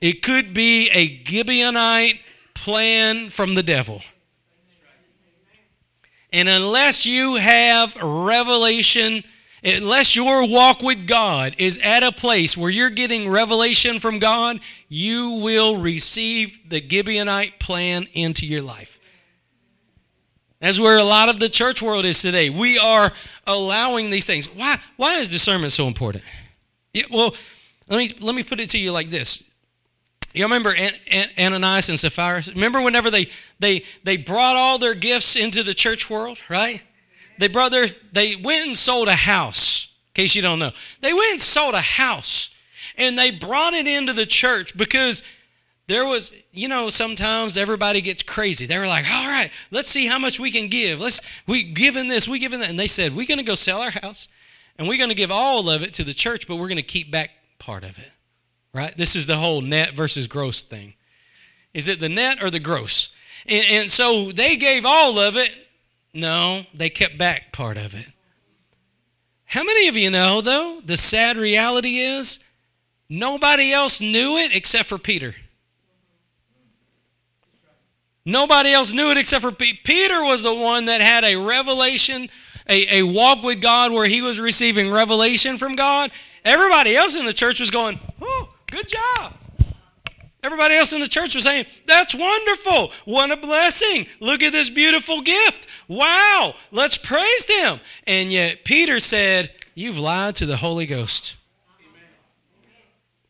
It 0.01 0.23
could 0.23 0.53
be 0.53 0.91
a 0.91 1.23
Gibeonite 1.23 2.21
plan 2.53 3.31
from 3.31 3.55
the 3.55 3.63
devil. 3.63 4.03
And 6.33 6.49
unless 6.49 7.07
you 7.07 7.37
have 7.37 7.97
revelation, 7.97 9.25
unless 9.65 10.15
your 10.17 10.47
walk 10.47 10.83
with 10.83 11.07
God 11.07 11.55
is 11.57 11.79
at 11.79 12.03
a 12.03 12.13
place 12.13 12.57
where 12.57 12.71
you're 12.71 12.91
getting 12.91 13.31
revelation 13.31 14.01
from 14.01 14.19
God, 14.19 14.61
you 14.89 15.41
will 15.43 15.79
receive 15.79 16.59
the 16.69 16.81
Gibeonite 16.81 17.59
plan 17.59 18.07
into 18.13 18.45
your 18.45 18.63
life. 18.63 18.96
That's 20.61 20.81
where 20.81 20.99
a 20.99 21.05
lot 21.05 21.29
of 21.29 21.39
the 21.39 21.49
church 21.49 21.83
world 21.83 22.05
is 22.05 22.23
today. 22.23 22.49
We 22.51 22.79
are 22.79 23.13
allowing 23.47 24.11
these 24.11 24.25
things. 24.25 24.47
Why, 24.47 24.79
why 24.97 25.15
is 25.15 25.29
discernment 25.29 25.73
so 25.73 25.87
important? 25.87 26.25
Yeah, 26.95 27.05
well, 27.11 27.35
let 27.89 27.99
me, 27.99 28.11
let 28.21 28.35
me 28.35 28.43
put 28.43 28.61
it 28.61 28.71
to 28.71 28.79
you 28.79 28.91
like 28.91 29.11
this. 29.11 29.45
You 30.33 30.45
remember 30.45 30.75
An- 30.75 30.95
An- 31.11 31.29
Ananias 31.39 31.89
and 31.89 31.99
Sapphira? 31.99 32.43
Remember 32.55 32.81
whenever 32.81 33.11
they, 33.11 33.29
they, 33.59 33.85
they 34.05 34.17
brought 34.17 34.57
all 34.57 34.79
their 34.79 34.95
gifts 34.95 35.37
into 35.37 35.63
the 35.63 35.75
church 35.75 36.11
world, 36.11 36.39
right? 36.49 36.83
They 37.39 37.49
brought 37.49 37.71
their, 37.71 37.87
they 38.13 38.37
went 38.37 38.67
and 38.67 38.77
sold 38.77 39.09
a 39.09 39.15
house, 39.15 39.89
in 40.09 40.23
case 40.23 40.35
you 40.35 40.43
don't 40.43 40.59
know. 40.59 40.73
They 41.01 41.13
went 41.13 41.33
and 41.33 41.41
sold 41.41 41.75
a 41.75 41.81
house 41.81 42.51
and 42.97 43.19
they 43.19 43.31
brought 43.31 43.75
it 43.75 43.87
into 43.87 44.13
the 44.13 44.27
church 44.27 44.77
because 44.77 45.23
there 45.89 46.05
was, 46.05 46.33
you 46.53 46.69
know, 46.69 46.89
sometimes 46.89 47.57
everybody 47.57 48.01
gets 48.01 48.23
crazy. 48.23 48.67
They 48.67 48.79
were 48.79 48.89
like, 48.89 49.05
all 49.09 49.29
right, 49.29 49.51
let's 49.71 49.89
see 49.89 50.07
how 50.07 50.19
much 50.19 50.41
we 50.41 50.51
can 50.51 50.69
give. 50.69 50.99
Let's, 50.99 51.21
we 51.47 51.63
giving 51.63 52.09
this, 52.09 52.29
we 52.29 52.39
giving 52.39 52.61
that. 52.61 52.71
And 52.71 52.79
they 52.79 52.89
said, 52.89 53.15
we're 53.15 53.27
going 53.27 53.39
to 53.39 53.45
go 53.45 53.55
sell 53.55 53.81
our 53.81 53.91
house 53.91 54.27
and 54.79 54.89
we're 54.89 54.99
going 54.99 55.11
to 55.11 55.15
give 55.15 55.31
all 55.31 55.71
of 55.71 55.83
it 55.83 55.95
to 55.95 56.05
the 56.05 56.15
church, 56.15 56.49
but 56.49 56.57
we're 56.57 56.69
going 56.69 56.77
to 56.77 56.83
keep 56.83 57.11
back 57.11 57.31
part 57.59 57.85
of 57.85 57.99
it. 57.99 58.11
Right? 58.75 58.97
This 58.97 59.15
is 59.15 59.27
the 59.27 59.37
whole 59.37 59.61
net 59.61 59.95
versus 59.95 60.27
gross 60.27 60.61
thing. 60.61 60.95
Is 61.73 61.89
it 61.89 62.01
the 62.01 62.09
net 62.09 62.43
or 62.43 62.51
the 62.51 62.61
gross? 62.61 63.11
And, 63.47 63.65
and 63.71 63.91
so 63.91 64.33
they 64.33 64.57
gave 64.57 64.85
all 64.85 65.19
of 65.19 65.37
it. 65.37 65.53
No, 66.13 66.65
they 66.75 66.91
kept 66.91 67.17
back 67.17 67.53
part 67.53 67.77
of 67.77 67.95
it. 67.95 68.07
How 69.45 69.63
many 69.63 69.87
of 69.87 69.97
you 69.97 70.11
know, 70.11 70.41
though, 70.41 70.81
the 70.85 70.97
sad 70.97 71.37
reality 71.37 71.99
is 71.99 72.41
nobody 73.09 73.73
else 73.73 74.01
knew 74.01 74.37
it 74.37 74.55
except 74.55 74.89
for 74.89 74.99
Peter? 74.99 75.37
Nobody 78.29 78.73
else 78.73 78.93
knew 78.93 79.13
it 79.13 79.19
except 79.19 79.43
for 79.43 79.53
Peter. 79.53 80.23
Was 80.25 80.43
the 80.43 80.55
one 80.55 80.87
that 80.87 81.01
had 81.01 81.23
a 81.23 81.37
revelation, 81.37 82.29
a, 82.69 82.99
a 82.99 83.03
walk 83.05 83.45
with 83.45 83.63
God 83.63 83.93
where 83.93 84.07
he 84.07 84.21
was 84.21 84.41
receiving 84.41 84.91
revelation 84.91 85.57
from 85.57 85.77
God. 85.77 86.11
Everybody 86.45 86.97
else 86.97 87.15
in 87.15 87.25
the 87.25 87.33
church 87.33 87.61
was 87.61 87.71
going, 87.71 88.01
Oh, 88.21 88.53
good 88.69 88.89
job. 88.89 89.33
Everybody 90.43 90.75
else 90.75 90.93
in 90.93 91.01
the 91.01 91.09
church 91.09 91.37
was 91.37 91.45
saying, 91.45 91.67
That's 91.87 92.17
wonderful. 92.17 92.93
What 93.05 93.31
a 93.31 93.37
blessing. 93.37 94.09
Look 94.19 94.43
at 94.43 94.53
this 94.53 94.71
beautiful 94.71 95.21
gift. 95.23 95.69
Wow. 95.87 96.55
Let's 96.73 96.99
praise 96.99 97.47
them. 97.47 97.79
And 98.09 98.33
yet 98.33 98.65
Peter 98.65 98.99
said, 98.99 99.53
You've 99.77 99.99
lied 99.99 100.35
to 100.37 100.47
the 100.47 100.57
Holy 100.57 100.87
Ghost. 100.87 101.37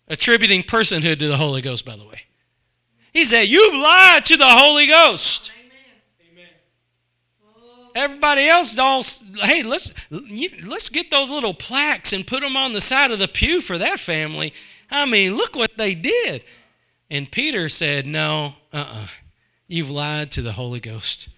Attributing 0.09 0.63
personhood 0.63 1.19
to 1.19 1.29
the 1.29 1.37
Holy 1.37 1.61
Ghost, 1.61 1.85
by 1.85 1.97
the 1.97 2.07
way. 2.07 2.26
He 3.17 3.25
said, 3.25 3.49
You've 3.49 3.73
lied 3.73 4.27
to 4.27 4.37
the 4.37 4.47
Holy 4.47 4.87
Ghost. 4.87 5.51
Everybody 7.95 8.47
else 8.47 8.75
don't. 8.75 9.23
Hey, 9.41 9.63
let's 9.63 9.91
let's 10.11 10.91
get 10.91 11.11
those 11.11 11.31
little 11.31 11.55
plaques 11.55 12.13
and 12.13 12.27
put 12.27 12.43
them 12.43 12.59
on 12.59 12.75
the 12.75 12.81
side 12.83 13.11
of 13.11 13.19
the 13.19 13.27
pew 13.27 13.63
for 13.63 13.79
that 13.79 13.99
family. 14.01 14.53
I 14.91 15.07
mean, 15.07 15.35
look 15.35 15.57
what 15.57 15.79
they 15.79 15.95
did. 15.95 16.45
And 17.11 17.33
Peter 17.33 17.71
said, 17.71 18.07
"No, 18.07 18.53
uh-uh. 18.71 19.07
You've 19.67 19.91
lied 19.91 20.31
to 20.33 20.43
the 20.43 20.53
Holy 20.53 20.81
Ghost." 20.81 21.31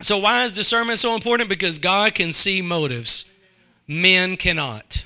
So 0.00 0.16
why 0.16 0.44
is 0.44 0.52
discernment 0.52 0.98
so 0.98 1.14
important? 1.14 1.50
Because 1.50 1.78
God 1.78 2.14
can 2.14 2.32
see 2.32 2.62
motives, 2.62 3.26
men 3.86 4.38
cannot. 4.38 5.04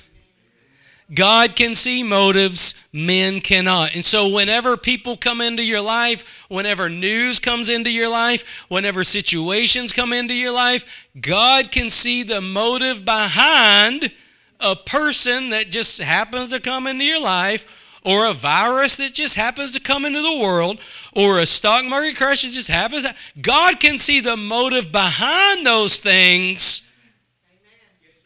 God 1.13 1.55
can 1.55 1.73
see 1.73 2.03
motives, 2.03 2.75
men 2.93 3.41
cannot. 3.41 3.95
And 3.95 4.05
so, 4.05 4.27
whenever 4.27 4.77
people 4.77 5.17
come 5.17 5.41
into 5.41 5.63
your 5.63 5.81
life, 5.81 6.45
whenever 6.49 6.87
news 6.87 7.39
comes 7.39 7.67
into 7.67 7.89
your 7.89 8.09
life, 8.09 8.43
whenever 8.67 9.03
situations 9.03 9.91
come 9.91 10.13
into 10.13 10.35
your 10.35 10.51
life, 10.51 10.85
God 11.19 11.71
can 11.71 11.89
see 11.89 12.21
the 12.21 12.41
motive 12.41 13.05
behind 13.05 14.11
a 14.59 14.75
person 14.75 15.49
that 15.49 15.71
just 15.71 15.99
happens 15.99 16.51
to 16.51 16.59
come 16.59 16.85
into 16.85 17.05
your 17.05 17.21
life, 17.21 17.65
or 18.03 18.27
a 18.27 18.33
virus 18.33 18.97
that 18.97 19.13
just 19.13 19.35
happens 19.35 19.71
to 19.71 19.79
come 19.79 20.05
into 20.05 20.21
the 20.21 20.37
world, 20.37 20.79
or 21.13 21.39
a 21.39 21.45
stock 21.45 21.85
market 21.85 22.17
crash 22.17 22.43
that 22.43 22.51
just 22.51 22.69
happens. 22.69 23.07
God 23.41 23.79
can 23.79 23.97
see 23.97 24.19
the 24.19 24.37
motive 24.37 24.91
behind 24.91 25.65
those 25.65 25.97
things, 25.97 26.83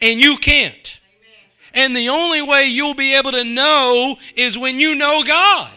and 0.01 0.19
you 0.19 0.35
can't. 0.35 0.99
And 1.73 1.95
the 1.95 2.09
only 2.09 2.41
way 2.41 2.65
you'll 2.65 2.93
be 2.93 3.15
able 3.15 3.31
to 3.31 3.43
know 3.43 4.17
is 4.35 4.57
when 4.57 4.79
you 4.79 4.95
know 4.95 5.23
God. 5.25 5.71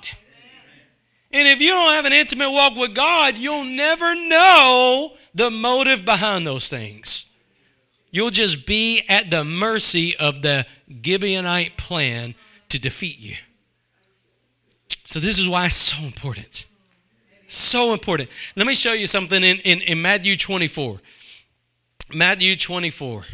And 1.32 1.48
if 1.48 1.60
you 1.60 1.70
don't 1.70 1.92
have 1.92 2.04
an 2.04 2.12
intimate 2.12 2.50
walk 2.50 2.76
with 2.76 2.94
God, 2.94 3.36
you'll 3.36 3.64
never 3.64 4.14
know 4.14 5.14
the 5.34 5.50
motive 5.50 6.04
behind 6.04 6.46
those 6.46 6.68
things. 6.68 7.26
You'll 8.10 8.30
just 8.30 8.66
be 8.66 9.02
at 9.08 9.30
the 9.30 9.44
mercy 9.44 10.16
of 10.16 10.42
the 10.42 10.66
Gibeonite 10.90 11.76
plan 11.76 12.34
to 12.68 12.80
defeat 12.80 13.18
you. 13.18 13.36
So, 15.04 15.20
this 15.20 15.38
is 15.38 15.48
why 15.48 15.66
it's 15.66 15.74
so 15.74 16.02
important. 16.02 16.66
So 17.46 17.92
important. 17.92 18.28
Let 18.56 18.66
me 18.66 18.74
show 18.74 18.92
you 18.92 19.06
something 19.06 19.42
in, 19.42 19.58
in, 19.58 19.80
in 19.82 20.02
Matthew 20.02 20.36
24. 20.36 21.00
Matthew 22.12 22.56
24. 22.56 23.24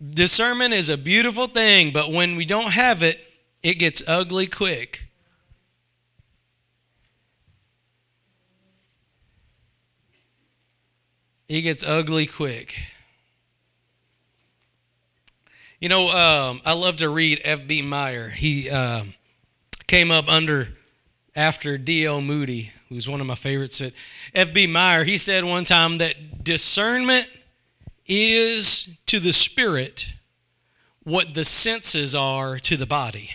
Discernment 0.00 0.72
is 0.72 0.88
a 0.88 0.96
beautiful 0.96 1.48
thing, 1.48 1.92
but 1.92 2.12
when 2.12 2.36
we 2.36 2.44
don't 2.44 2.70
have 2.70 3.02
it, 3.02 3.20
it 3.62 3.74
gets 3.74 4.02
ugly 4.06 4.46
quick. 4.46 5.08
It 11.48 11.62
gets 11.62 11.82
ugly 11.82 12.26
quick. 12.26 12.78
You 15.80 15.88
know, 15.88 16.10
um, 16.10 16.60
I 16.64 16.74
love 16.74 16.98
to 16.98 17.08
read 17.08 17.40
F.B. 17.42 17.82
Meyer. 17.82 18.28
He 18.28 18.68
um, 18.68 19.14
came 19.86 20.10
up 20.10 20.28
under 20.28 20.68
after 21.34 21.78
D.L. 21.78 22.20
Moody, 22.20 22.72
who's 22.88 23.08
one 23.08 23.20
of 23.20 23.26
my 23.26 23.36
favorites. 23.36 23.80
F.B. 24.34 24.66
Meyer, 24.66 25.04
he 25.04 25.16
said 25.16 25.44
one 25.44 25.64
time 25.64 25.98
that 25.98 26.44
discernment 26.44 27.28
is 28.08 28.98
to 29.06 29.20
the 29.20 29.32
spirit 29.32 30.06
what 31.04 31.34
the 31.34 31.44
senses 31.44 32.14
are 32.14 32.58
to 32.58 32.76
the 32.76 32.86
body. 32.86 33.30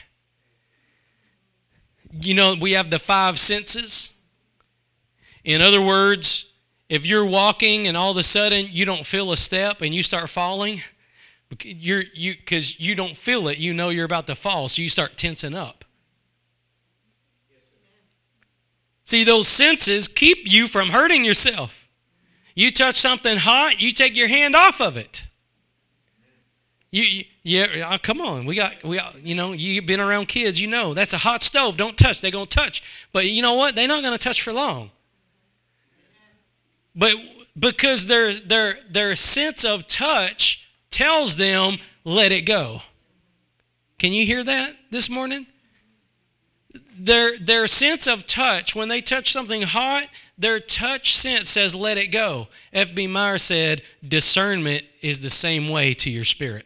You 2.12 2.34
know, 2.34 2.56
we 2.60 2.74
have 2.74 2.90
the 2.90 3.00
five 3.00 3.40
senses. 3.40 4.12
In 5.44 5.62
other 5.62 5.82
words, 5.82 6.52
if 6.90 7.06
you're 7.06 7.26
walking 7.26 7.88
and 7.88 7.98
all 7.98 8.12
of 8.12 8.18
a 8.18 8.24
sudden 8.24 8.68
you 8.70 8.86
don't 8.86 9.06
feel 9.06 9.32
a 9.32 9.38
step 9.38 9.82
and 9.82 9.94
you 9.94 10.04
start 10.04 10.30
falling, 10.30 10.82
you're 11.62 12.04
you 12.14 12.36
because 12.36 12.80
you 12.80 12.96
don't 12.96 13.16
feel 13.16 13.48
it, 13.48 13.58
you 13.58 13.74
know 13.74 13.90
you're 13.90 14.06
about 14.06 14.28
to 14.28 14.36
fall, 14.36 14.70
so 14.70 14.82
you 14.82 14.90
start 14.90 15.18
tensing 15.18 15.56
up. 15.56 15.86
See, 19.04 19.24
those 19.24 19.48
senses 19.48 20.08
keep 20.08 20.40
you 20.44 20.68
from 20.68 20.90
hurting 20.90 21.26
yourself. 21.26 21.83
You 22.56 22.72
touch 22.72 22.98
something 23.00 23.38
hot, 23.38 23.82
you 23.82 23.92
take 23.92 24.16
your 24.16 24.28
hand 24.28 24.56
off 24.56 24.80
of 24.82 24.98
it. 24.98 25.24
You, 26.92 27.24
yeah, 27.42 27.90
oh, 27.92 27.98
come 27.98 28.22
on. 28.22 28.46
We 28.46 28.56
got, 28.56 28.84
we, 28.84 28.98
got, 28.98 29.26
you 29.26 29.34
know, 29.34 29.54
you've 29.54 29.88
been 29.88 30.00
around 30.00 30.28
kids, 30.28 30.62
you 30.62 30.68
know, 30.68 30.94
that's 30.94 31.14
a 31.14 31.18
hot 31.18 31.42
stove. 31.42 31.76
Don't 31.76 31.98
touch. 31.98 32.22
They're 32.22 32.30
going 32.30 32.46
to 32.46 32.56
touch. 32.56 33.08
But 33.12 33.26
you 33.26 33.42
know 33.42 33.56
what? 33.56 33.76
They're 33.76 33.88
not 33.88 34.04
going 34.04 34.16
to 34.16 34.24
touch 34.24 34.44
for 34.44 34.54
long. 34.54 34.92
But 36.96 37.16
because 37.58 38.06
their, 38.06 38.34
their, 38.36 38.78
their 38.90 39.16
sense 39.16 39.66
of 39.66 39.88
touch 39.88 40.70
tells 40.92 41.36
them, 41.36 41.80
let 42.04 42.32
it 42.32 42.42
go. 42.42 42.82
Can 43.98 44.14
you 44.14 44.26
hear 44.26 44.44
that 44.44 44.74
this 44.92 45.10
morning? 45.10 45.48
Their, 47.00 47.40
their 47.40 47.66
sense 47.66 48.06
of 48.06 48.28
touch, 48.28 48.76
when 48.76 48.88
they 48.88 49.02
touch 49.02 49.32
something 49.32 49.64
hot, 49.64 50.08
their 50.38 50.60
touch 50.60 51.16
sense 51.16 51.50
says, 51.50 51.76
let 51.76 51.98
it 51.98 52.08
go. 52.08 52.48
F.B. 52.72 53.08
Meyer 53.08 53.38
said, 53.38 53.82
discernment 54.08 54.84
is 55.02 55.22
the 55.22 55.30
same 55.30 55.70
way 55.70 55.94
to 55.96 56.10
your 56.10 56.24
spirit. 56.24 56.66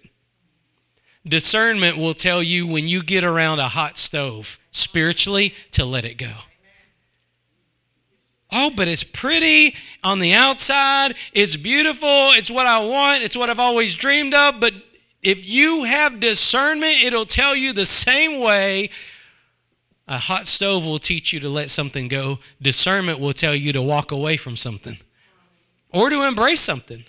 Discernment 1.28 1.98
will 1.98 2.14
tell 2.14 2.42
you 2.42 2.66
when 2.66 2.88
you 2.88 3.04
get 3.04 3.24
around 3.24 3.60
a 3.60 3.68
hot 3.68 3.98
stove 3.98 4.58
spiritually 4.72 5.54
to 5.72 5.84
let 5.84 6.06
it 6.06 6.18
go. 6.18 6.32
Oh, 8.50 8.72
but 8.74 8.88
it's 8.88 9.04
pretty 9.04 9.76
on 10.04 10.20
the 10.20 10.34
outside. 10.34 11.16
It's 11.34 11.58
beautiful. 11.58 12.08
It's 12.08 12.50
what 12.50 12.66
I 12.66 12.86
want. 12.86 13.24
It's 13.24 13.36
what 13.36 13.50
I've 13.50 13.60
always 13.60 13.96
dreamed 13.96 14.34
of. 14.34 14.62
But 14.62 14.74
if 15.22 15.50
you 15.50 15.84
have 15.84 16.22
discernment, 16.22 17.04
it'll 17.04 17.26
tell 17.26 17.56
you 17.56 17.74
the 17.74 17.86
same 17.86 18.40
way 18.40 18.90
a 20.08 20.18
hot 20.18 20.48
stove 20.48 20.86
will 20.86 21.00
teach 21.00 21.34
you 21.34 21.40
to 21.42 21.50
let 21.50 21.70
something 21.70 22.08
go. 22.08 22.40
Discernment 22.62 23.20
will 23.20 23.34
tell 23.34 23.56
you 23.56 23.74
to 23.74 23.82
walk 23.82 24.12
away 24.12 24.38
from 24.38 24.56
something 24.56 24.98
or 25.92 26.10
to 26.10 26.24
embrace 26.24 26.62
something. 26.62 27.04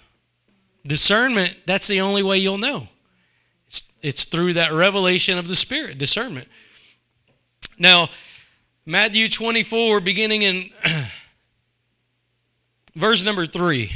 Discernment, 0.86 1.56
that's 1.66 1.86
the 1.86 2.00
only 2.00 2.22
way 2.22 2.38
you'll 2.38 2.58
know. 2.58 2.88
It's, 3.66 3.82
it's 4.02 4.24
through 4.24 4.54
that 4.54 4.72
revelation 4.72 5.38
of 5.38 5.48
the 5.48 5.56
Spirit, 5.56 5.98
discernment. 5.98 6.48
Now, 7.78 8.08
Matthew 8.86 9.28
24, 9.28 10.00
beginning 10.00 10.42
in 10.42 10.70
verse 12.96 13.22
number 13.22 13.46
3. 13.46 13.92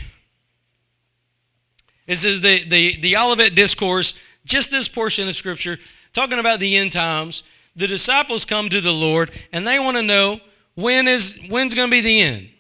It 2.06 2.16
says 2.16 2.40
the, 2.40 2.64
the, 2.64 3.00
the 3.00 3.16
Olivet 3.16 3.54
Discourse, 3.54 4.14
just 4.44 4.70
this 4.70 4.88
portion 4.88 5.28
of 5.28 5.34
Scripture, 5.34 5.78
talking 6.12 6.38
about 6.38 6.60
the 6.60 6.76
end 6.76 6.92
times. 6.92 7.42
The 7.74 7.86
disciples 7.86 8.44
come 8.44 8.68
to 8.68 8.80
the 8.80 8.92
Lord 8.92 9.30
and 9.52 9.66
they 9.66 9.78
want 9.78 9.96
to 9.96 10.02
know 10.02 10.40
when 10.74 11.08
is 11.08 11.38
when's 11.48 11.74
going 11.74 11.88
to 11.88 11.90
be 11.90 12.00
the 12.00 12.20
end. 12.20 12.42
It 12.42 12.50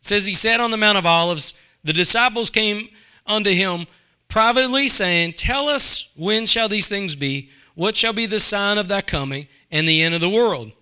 says 0.00 0.26
he 0.26 0.34
sat 0.34 0.60
on 0.60 0.70
the 0.70 0.76
Mount 0.76 0.98
of 0.98 1.06
Olives. 1.06 1.54
The 1.82 1.92
disciples 1.92 2.50
came 2.50 2.88
unto 3.26 3.50
him 3.50 3.86
privately, 4.28 4.88
saying, 4.88 5.34
Tell 5.34 5.68
us 5.68 6.10
when 6.16 6.46
shall 6.46 6.68
these 6.68 6.88
things 6.88 7.14
be? 7.14 7.50
What 7.74 7.96
shall 7.96 8.12
be 8.12 8.26
the 8.26 8.40
sign 8.40 8.78
of 8.78 8.88
thy 8.88 9.00
coming 9.00 9.48
and 9.70 9.88
the 9.88 10.02
end 10.02 10.14
of 10.14 10.20
the 10.20 10.28
world? 10.28 10.72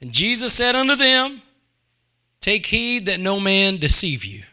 And 0.00 0.12
Jesus 0.12 0.52
said 0.52 0.74
unto 0.74 0.94
them, 0.94 1.42
Take 2.40 2.66
heed 2.66 3.06
that 3.06 3.20
no 3.20 3.40
man 3.40 3.78
deceive 3.78 4.24
you. 4.24 4.44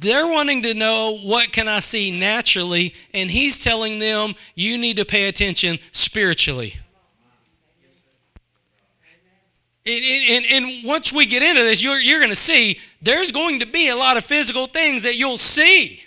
They're 0.00 0.28
wanting 0.28 0.62
to 0.62 0.74
know 0.74 1.18
what 1.18 1.50
can 1.50 1.66
I 1.66 1.80
see 1.80 2.16
naturally, 2.18 2.94
and 3.12 3.28
he's 3.28 3.58
telling 3.58 3.98
them 3.98 4.34
you 4.54 4.78
need 4.78 4.96
to 4.98 5.04
pay 5.04 5.26
attention 5.26 5.80
spiritually. 5.90 6.74
And, 9.84 10.04
and, 10.04 10.46
and 10.46 10.84
once 10.84 11.12
we 11.12 11.26
get 11.26 11.42
into 11.42 11.64
this, 11.64 11.82
you're, 11.82 11.98
you're 11.98 12.20
going 12.20 12.30
to 12.30 12.36
see 12.36 12.78
there's 13.02 13.32
going 13.32 13.58
to 13.60 13.66
be 13.66 13.88
a 13.88 13.96
lot 13.96 14.16
of 14.16 14.24
physical 14.24 14.66
things 14.66 15.02
that 15.02 15.16
you'll 15.16 15.38
see. 15.38 16.02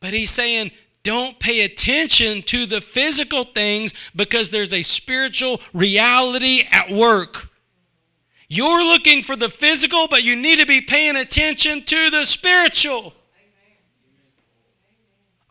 But 0.00 0.12
he's 0.12 0.30
saying, 0.30 0.72
don't 1.02 1.38
pay 1.38 1.62
attention 1.62 2.42
to 2.42 2.66
the 2.66 2.80
physical 2.80 3.44
things 3.44 3.94
because 4.14 4.50
there's 4.50 4.74
a 4.74 4.82
spiritual 4.82 5.62
reality 5.72 6.64
at 6.70 6.90
work. 6.90 7.48
You're 8.48 8.84
looking 8.84 9.22
for 9.22 9.36
the 9.36 9.48
physical, 9.48 10.06
but 10.08 10.22
you 10.22 10.36
need 10.36 10.58
to 10.58 10.66
be 10.66 10.80
paying 10.80 11.16
attention 11.16 11.82
to 11.84 12.10
the 12.10 12.24
spiritual. 12.24 13.14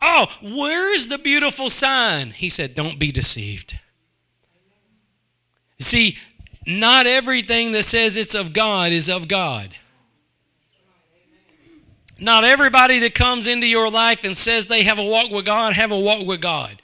Oh, 0.00 0.26
where 0.42 0.94
is 0.94 1.08
the 1.08 1.18
beautiful 1.18 1.70
sign? 1.70 2.30
He 2.30 2.48
said, 2.48 2.74
Don't 2.74 2.98
be 2.98 3.10
deceived. 3.10 3.78
See, 5.80 6.18
not 6.66 7.06
everything 7.06 7.72
that 7.72 7.84
says 7.84 8.16
it's 8.16 8.34
of 8.34 8.52
God 8.52 8.92
is 8.92 9.08
of 9.08 9.28
God. 9.28 9.74
Not 12.18 12.44
everybody 12.44 13.00
that 13.00 13.14
comes 13.14 13.46
into 13.46 13.66
your 13.66 13.90
life 13.90 14.24
and 14.24 14.36
says 14.36 14.68
they 14.68 14.84
have 14.84 14.98
a 14.98 15.04
walk 15.04 15.30
with 15.30 15.44
God 15.44 15.72
have 15.74 15.90
a 15.90 15.98
walk 15.98 16.24
with 16.24 16.40
God. 16.40 16.80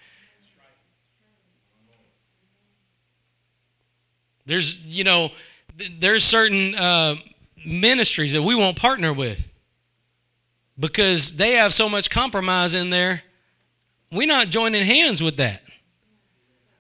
There's, 4.46 4.78
you 4.78 5.04
know, 5.04 5.30
there's 5.98 6.24
certain 6.24 6.74
uh, 6.74 7.16
ministries 7.64 8.32
that 8.32 8.42
we 8.42 8.54
won't 8.54 8.76
partner 8.76 9.12
with 9.12 9.50
because 10.78 11.36
they 11.36 11.52
have 11.52 11.74
so 11.74 11.88
much 11.88 12.10
compromise 12.10 12.74
in 12.74 12.90
there. 12.90 13.22
We're 14.10 14.26
not 14.26 14.48
joining 14.48 14.84
hands 14.84 15.22
with 15.22 15.36
that. 15.36 15.62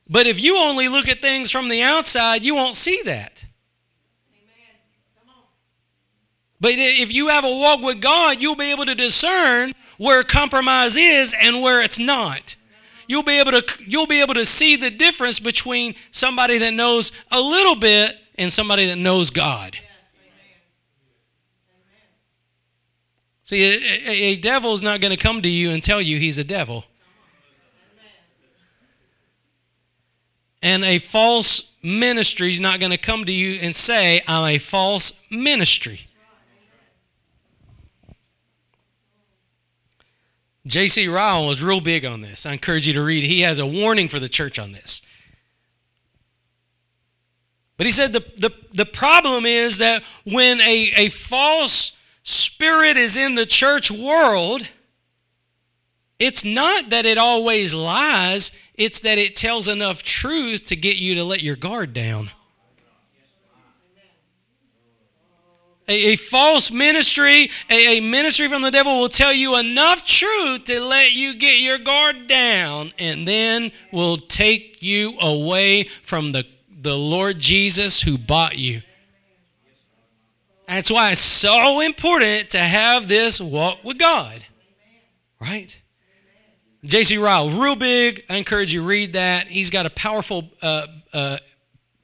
But 0.08 0.26
if 0.26 0.42
you 0.42 0.58
only 0.58 0.88
look 0.88 1.08
at 1.08 1.22
things 1.22 1.50
from 1.50 1.68
the 1.68 1.82
outside, 1.82 2.44
you 2.44 2.54
won't 2.54 2.74
see 2.74 3.00
that. 3.04 3.44
But 6.60 6.72
if 6.74 7.12
you 7.12 7.28
have 7.28 7.44
a 7.44 7.50
walk 7.50 7.80
with 7.80 8.02
God, 8.02 8.42
you'll 8.42 8.56
be 8.56 8.70
able 8.70 8.84
to 8.84 8.94
discern 8.94 9.72
where 9.96 10.22
compromise 10.22 10.96
is 10.96 11.34
and 11.40 11.62
where 11.62 11.82
it's 11.82 11.98
not. 11.98 12.56
You'll 13.06 13.22
be 13.22 13.38
able 13.38 13.52
to 13.52 13.64
you'll 13.86 14.06
be 14.06 14.20
able 14.20 14.34
to 14.34 14.44
see 14.44 14.76
the 14.76 14.90
difference 14.90 15.40
between 15.40 15.94
somebody 16.10 16.58
that 16.58 16.74
knows 16.74 17.12
a 17.32 17.40
little 17.40 17.74
bit 17.74 18.16
and 18.40 18.50
somebody 18.50 18.86
that 18.86 18.96
knows 18.96 19.30
God. 19.30 19.76
See, 23.42 23.64
a, 23.64 24.10
a, 24.10 24.36
devil 24.36 24.72
is 24.72 24.80
not 24.80 25.00
going 25.00 25.10
to 25.10 25.22
come 25.22 25.42
to 25.42 25.48
you 25.48 25.70
and 25.72 25.82
tell 25.82 26.00
you 26.00 26.18
he's 26.18 26.38
a 26.38 26.44
devil. 26.44 26.84
And 30.62 30.84
a 30.84 30.98
false 30.98 31.70
ministry 31.82 32.50
is 32.50 32.60
not 32.60 32.80
going 32.80 32.92
to 32.92 32.98
come 32.98 33.24
to 33.24 33.32
you 33.32 33.58
and 33.60 33.74
say, 33.74 34.22
I'm 34.26 34.44
a 34.44 34.58
false 34.58 35.20
ministry. 35.30 36.00
J.C. 40.66 41.08
Ryle 41.08 41.46
was 41.46 41.62
real 41.62 41.80
big 41.80 42.04
on 42.04 42.20
this. 42.20 42.46
I 42.46 42.52
encourage 42.52 42.86
you 42.86 42.94
to 42.94 43.02
read. 43.02 43.24
He 43.24 43.40
has 43.40 43.58
a 43.58 43.66
warning 43.66 44.08
for 44.08 44.20
the 44.20 44.28
church 44.28 44.58
on 44.58 44.72
this. 44.72 45.02
But 47.80 47.86
he 47.86 47.92
said 47.92 48.12
the, 48.12 48.22
the, 48.36 48.50
the 48.74 48.84
problem 48.84 49.46
is 49.46 49.78
that 49.78 50.02
when 50.24 50.60
a, 50.60 50.92
a 50.96 51.08
false 51.08 51.96
spirit 52.22 52.98
is 52.98 53.16
in 53.16 53.36
the 53.36 53.46
church 53.46 53.90
world, 53.90 54.68
it's 56.18 56.44
not 56.44 56.90
that 56.90 57.06
it 57.06 57.16
always 57.16 57.72
lies, 57.72 58.52
it's 58.74 59.00
that 59.00 59.16
it 59.16 59.34
tells 59.34 59.66
enough 59.66 60.02
truth 60.02 60.66
to 60.66 60.76
get 60.76 60.98
you 60.98 61.14
to 61.14 61.24
let 61.24 61.42
your 61.42 61.56
guard 61.56 61.94
down. 61.94 62.28
A, 65.88 66.12
a 66.12 66.16
false 66.16 66.70
ministry, 66.70 67.50
a, 67.70 67.96
a 67.96 68.00
ministry 68.00 68.46
from 68.48 68.60
the 68.60 68.70
devil 68.70 69.00
will 69.00 69.08
tell 69.08 69.32
you 69.32 69.56
enough 69.56 70.04
truth 70.04 70.64
to 70.66 70.82
let 70.82 71.14
you 71.14 71.34
get 71.34 71.60
your 71.60 71.78
guard 71.78 72.26
down 72.26 72.92
and 72.98 73.26
then 73.26 73.72
will 73.90 74.18
take 74.18 74.82
you 74.82 75.18
away 75.18 75.88
from 76.02 76.32
the 76.32 76.44
the 76.80 76.96
Lord 76.96 77.38
Jesus 77.38 78.00
who 78.00 78.16
bought 78.16 78.56
you. 78.56 78.82
That's 80.66 80.90
why 80.90 81.10
it's 81.10 81.20
so 81.20 81.80
important 81.80 82.50
to 82.50 82.58
have 82.58 83.08
this 83.08 83.40
walk 83.40 83.82
with 83.84 83.98
God. 83.98 84.44
Right? 85.40 85.80
J.C. 86.84 87.18
Ryle, 87.18 87.50
real 87.50 87.76
big. 87.76 88.24
I 88.30 88.36
encourage 88.36 88.72
you 88.72 88.82
read 88.84 89.14
that. 89.14 89.48
He's 89.48 89.68
got 89.68 89.84
a 89.84 89.90
powerful 89.90 90.48
uh, 90.62 90.86
uh, 91.12 91.38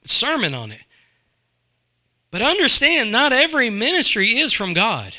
sermon 0.03 0.53
on 0.53 0.71
it. 0.71 0.81
But 2.29 2.41
understand, 2.41 3.11
not 3.11 3.33
every 3.33 3.69
ministry 3.69 4.37
is 4.37 4.53
from 4.53 4.73
God. 4.73 5.15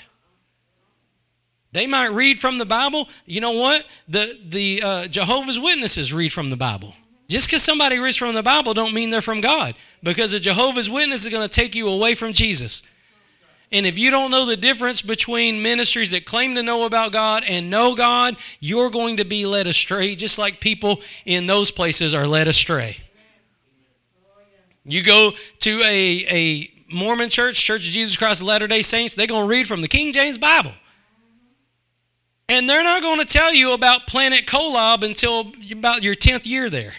They 1.73 1.87
might 1.87 2.09
read 2.13 2.39
from 2.39 2.59
the 2.59 2.67
Bible. 2.67 3.09
You 3.25 3.41
know 3.41 3.53
what? 3.53 3.85
The 4.09 4.39
the 4.47 4.83
uh, 4.83 5.07
Jehovah's 5.09 5.59
Witnesses 5.59 6.13
read 6.13 6.33
from 6.33 6.51
the 6.51 6.57
Bible. 6.57 6.95
Just 7.29 7.49
because 7.49 7.63
somebody 7.63 7.99
reads 7.99 8.17
from 8.17 8.35
the 8.35 8.43
Bible 8.43 8.75
don't 8.75 8.95
mean 8.95 9.11
they're 9.11 9.21
from 9.21 9.41
God. 9.41 9.75
Because 10.03 10.33
a 10.33 10.41
Jehovah's 10.41 10.89
Witness 10.89 11.25
is 11.25 11.31
going 11.31 11.47
to 11.47 11.55
take 11.55 11.75
you 11.75 11.89
away 11.89 12.15
from 12.15 12.33
Jesus. 12.33 12.83
And 13.71 13.85
if 13.85 13.99
you 13.99 14.11
don't 14.11 14.31
know 14.31 14.47
the 14.47 14.57
difference 14.57 15.03
between 15.03 15.61
ministries 15.61 16.13
that 16.13 16.25
claim 16.25 16.55
to 16.55 16.63
know 16.63 16.87
about 16.87 17.13
God 17.13 17.45
and 17.47 17.69
know 17.69 17.95
God, 17.95 18.37
you're 18.61 18.89
going 18.89 19.19
to 19.19 19.27
be 19.27 19.45
led 19.45 19.67
astray, 19.67 20.15
just 20.15 20.39
like 20.39 20.61
people 20.61 21.03
in 21.27 21.47
those 21.47 21.71
places 21.71 22.15
are 22.15 22.27
led 22.27 22.49
astray. 22.49 22.97
You 24.85 25.05
go 25.05 25.33
to 25.61 25.83
a, 25.83 26.27
a 26.31 26.71
Mormon 26.91 27.29
church, 27.29 27.63
Church 27.63 27.87
of 27.87 27.93
Jesus 27.93 28.17
Christ 28.17 28.41
of 28.41 28.47
Latter 28.47 28.67
day 28.67 28.81
Saints, 28.81 29.15
they're 29.15 29.27
going 29.27 29.43
to 29.43 29.49
read 29.49 29.69
from 29.69 29.83
the 29.83 29.89
King 29.89 30.15
James 30.15 30.39
Bible. 30.39 30.73
And 32.49 32.71
they're 32.71 32.83
not 32.85 33.03
going 33.03 33.19
to 33.19 33.27
tell 33.27 33.53
you 33.53 33.75
about 33.75 34.07
Planet 34.07 34.47
Kolob 34.47 35.05
until 35.05 35.53
about 35.71 36.03
your 36.03 36.15
10th 36.15 36.47
year 36.47 36.71
there. 36.71 36.95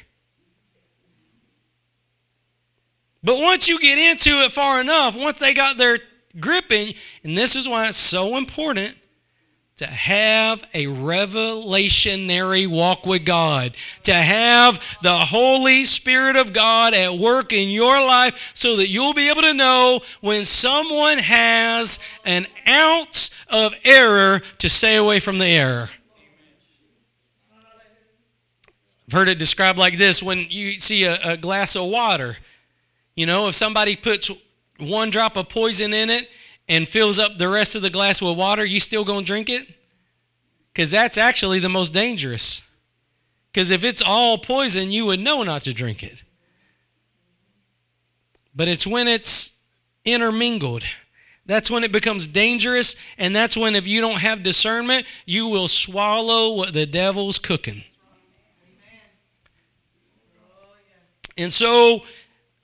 But 3.24 3.40
once 3.40 3.68
you 3.68 3.80
get 3.80 3.98
into 3.98 4.42
it 4.44 4.52
far 4.52 4.80
enough, 4.80 5.16
once 5.16 5.40
they 5.40 5.54
got 5.54 5.78
their 5.78 6.00
gripping, 6.40 6.96
and 7.24 7.38
this 7.38 7.56
is 7.56 7.68
why 7.68 7.88
it's 7.88 7.98
so 7.98 8.38
important 8.38 8.96
to 9.80 9.88
have 9.88 10.70
a 10.74 10.86
revelationary 10.88 12.68
walk 12.68 13.06
with 13.06 13.26
God, 13.26 13.76
to 14.04 14.14
have 14.14 14.80
the 15.02 15.18
Holy 15.18 15.86
Spirit 15.86 16.36
of 16.36 16.52
God 16.52 16.94
at 16.94 17.18
work 17.18 17.54
in 17.54 17.70
your 17.70 18.06
life 18.06 18.52
so 18.54 18.76
that 18.76 18.90
you'll 18.90 19.14
be 19.14 19.30
able 19.30 19.42
to 19.42 19.54
know 19.54 20.02
when 20.20 20.44
someone 20.44 21.18
has 21.18 22.00
an 22.26 22.46
ounce 22.68 23.32
of 23.48 23.74
error 23.86 24.42
to 24.58 24.70
stay 24.70 24.98
away 24.98 25.22
from 25.22 25.38
the 25.38 25.46
error. 25.46 25.88
I've 29.08 29.14
heard 29.14 29.30
it 29.30 29.40
described 29.40 29.80
like 29.80 29.98
this 29.98 30.22
when 30.22 30.46
you 30.50 30.74
see 30.78 31.06
a, 31.06 31.18
a 31.24 31.38
glass 31.38 31.78
of 31.78 31.86
water. 31.86 32.38
You 33.20 33.26
know, 33.26 33.50
if 33.50 33.56
somebody 33.56 33.98
puts 33.98 34.32
one 34.78 35.10
drop 35.10 35.36
of 35.36 35.50
poison 35.50 35.94
in 35.94 36.10
it 36.10 36.30
and 36.70 36.88
fills 36.88 37.20
up 37.20 37.38
the 37.38 37.50
rest 37.50 37.76
of 37.76 37.82
the 37.82 37.90
glass 37.90 38.22
with 38.22 38.38
water, 38.38 38.64
you 38.64 38.80
still 38.80 39.04
going 39.04 39.26
to 39.26 39.26
drink 39.26 39.50
it? 39.50 39.68
Because 40.72 40.90
that's 40.90 41.18
actually 41.18 41.60
the 41.60 41.68
most 41.68 41.94
dangerous. 41.94 42.62
Because 43.52 43.72
if 43.72 43.84
it's 43.84 44.02
all 44.02 44.38
poison, 44.38 44.90
you 44.90 45.06
would 45.08 45.20
know 45.20 45.44
not 45.44 45.64
to 45.64 45.74
drink 45.74 46.02
it. 46.02 46.24
But 48.56 48.70
it's 48.70 48.88
when 48.88 49.10
it's 49.10 49.52
intermingled. 50.06 50.86
That's 51.46 51.70
when 51.70 51.84
it 51.84 51.92
becomes 51.92 52.26
dangerous, 52.26 52.96
and 53.18 53.36
that's 53.36 53.58
when, 53.58 53.76
if 53.76 53.86
you 53.86 54.00
don't 54.00 54.22
have 54.22 54.44
discernment, 54.44 55.06
you 55.26 55.50
will 55.50 55.68
swallow 55.68 56.54
what 56.54 56.72
the 56.72 56.86
devil's 56.86 57.38
cooking. 57.38 57.84
And 61.38 61.52
so, 61.52 62.04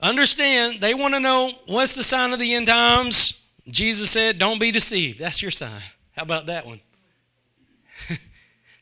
understand, 0.00 0.80
they 0.80 0.94
want 0.94 1.14
to 1.14 1.20
know 1.20 1.50
what's 1.66 1.94
the 1.94 2.04
sign 2.04 2.32
of 2.32 2.38
the 2.38 2.54
end 2.54 2.66
times. 2.66 3.44
Jesus 3.68 4.10
said, 4.10 4.38
Don't 4.38 4.60
be 4.60 4.70
deceived. 4.70 5.18
That's 5.18 5.42
your 5.42 5.50
sign. 5.50 5.82
How 6.12 6.22
about 6.22 6.46
that 6.46 6.66
one? 6.66 6.80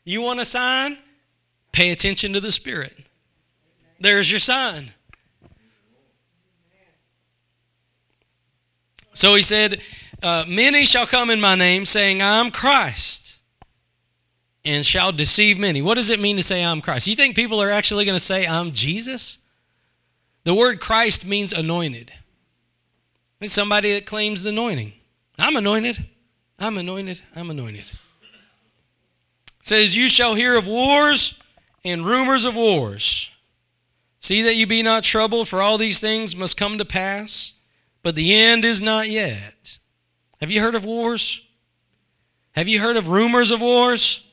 you 0.04 0.20
want 0.22 0.40
a 0.40 0.44
sign? 0.44 0.98
Pay 1.72 1.90
attention 1.90 2.32
to 2.34 2.40
the 2.40 2.52
Spirit. 2.52 2.92
There's 3.98 4.30
your 4.30 4.40
sign. 4.40 4.92
So 9.14 9.34
he 9.34 9.42
said, 9.42 9.80
uh, 10.22 10.44
Many 10.46 10.84
shall 10.84 11.06
come 11.06 11.30
in 11.30 11.40
my 11.40 11.54
name, 11.54 11.86
saying, 11.86 12.20
I'm 12.20 12.50
Christ, 12.50 13.36
and 14.64 14.84
shall 14.84 15.12
deceive 15.12 15.58
many. 15.58 15.80
What 15.82 15.94
does 15.94 16.10
it 16.10 16.20
mean 16.20 16.36
to 16.36 16.42
say, 16.42 16.64
I'm 16.64 16.80
Christ? 16.80 17.06
You 17.06 17.14
think 17.14 17.36
people 17.36 17.62
are 17.62 17.70
actually 17.70 18.04
going 18.04 18.16
to 18.16 18.24
say, 18.24 18.46
I'm 18.46 18.72
Jesus? 18.72 19.38
The 20.44 20.54
word 20.54 20.80
Christ 20.80 21.26
means 21.26 21.52
anointed. 21.52 22.12
It's 23.40 23.52
somebody 23.52 23.92
that 23.94 24.06
claims 24.06 24.42
the 24.42 24.50
anointing. 24.50 24.92
I'm 25.38 25.56
anointed. 25.56 26.06
I'm 26.58 26.78
anointed. 26.78 27.20
I'm 27.34 27.50
anointed. 27.50 27.90
It 27.90 29.66
says, 29.66 29.96
You 29.96 30.08
shall 30.08 30.34
hear 30.34 30.56
of 30.56 30.66
wars 30.66 31.38
and 31.84 32.06
rumors 32.06 32.44
of 32.44 32.54
wars. 32.54 33.30
See 34.20 34.42
that 34.42 34.56
you 34.56 34.66
be 34.66 34.82
not 34.82 35.04
troubled, 35.04 35.48
for 35.48 35.60
all 35.60 35.76
these 35.76 36.00
things 36.00 36.34
must 36.34 36.56
come 36.56 36.78
to 36.78 36.84
pass, 36.84 37.54
but 38.02 38.14
the 38.14 38.34
end 38.34 38.64
is 38.64 38.80
not 38.80 39.10
yet. 39.10 39.78
Have 40.40 40.50
you 40.50 40.60
heard 40.62 40.74
of 40.74 40.84
wars? 40.84 41.42
Have 42.52 42.68
you 42.68 42.80
heard 42.80 42.96
of 42.96 43.08
rumors 43.08 43.50
of 43.50 43.60
wars? 43.60 44.24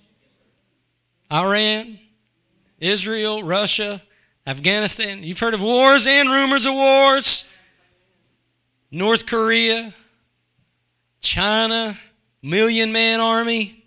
Iran, 1.31 1.99
Israel, 2.79 3.43
Russia, 3.43 4.01
Afghanistan. 4.45 5.23
You've 5.23 5.39
heard 5.39 5.53
of 5.53 5.61
wars 5.61 6.07
and 6.07 6.29
rumors 6.29 6.65
of 6.65 6.73
wars. 6.73 7.45
North 8.91 9.25
Korea, 9.25 9.93
China, 11.21 11.97
million 12.41 12.91
man 12.91 13.19
army. 13.21 13.83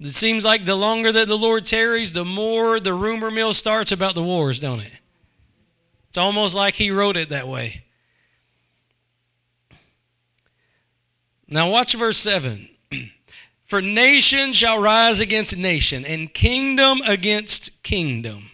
It 0.00 0.08
seems 0.08 0.44
like 0.44 0.64
the 0.64 0.76
longer 0.76 1.10
that 1.10 1.26
the 1.26 1.38
Lord 1.38 1.64
tarries, 1.64 2.12
the 2.12 2.24
more 2.24 2.78
the 2.78 2.94
rumor 2.94 3.30
mill 3.30 3.52
starts 3.52 3.90
about 3.90 4.14
the 4.14 4.22
wars, 4.22 4.60
don't 4.60 4.80
it? 4.80 4.92
It's 6.08 6.18
almost 6.18 6.54
like 6.54 6.74
He 6.74 6.90
wrote 6.90 7.16
it 7.16 7.30
that 7.30 7.48
way. 7.48 7.84
Now, 11.48 11.70
watch 11.70 11.94
verse 11.94 12.18
7. 12.18 12.68
For 13.64 13.80
nation 13.80 14.52
shall 14.52 14.80
rise 14.80 15.20
against 15.20 15.56
nation, 15.56 16.04
and 16.04 16.32
kingdom 16.32 17.00
against 17.06 17.82
kingdom. 17.82 18.47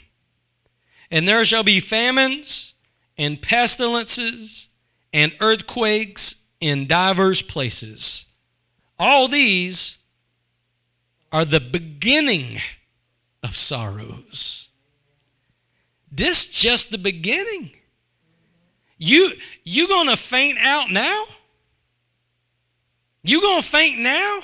And 1.15 1.29
there 1.29 1.45
shall 1.45 1.63
be 1.63 1.79
famines 1.79 2.75
and 3.17 3.41
pestilences 3.41 4.67
and 5.13 5.33
earthquakes 5.39 6.35
in 6.61 6.89
divers 6.89 7.41
places. 7.41 8.27
All 8.99 9.29
these 9.29 9.99
are 11.31 11.45
the 11.45 11.61
beginning 11.61 12.59
of 13.45 13.55
sorrows. 13.55 14.71
This 16.11 16.49
just 16.49 16.91
the 16.91 16.99
beginning. 16.99 17.77
You 18.99 19.35
you 19.63 19.87
going 19.87 20.09
to 20.09 20.17
faint 20.17 20.59
out 20.59 20.91
now? 20.91 21.27
You 23.23 23.41
going 23.41 23.63
to 23.63 23.69
faint 23.69 24.01
now? 24.01 24.41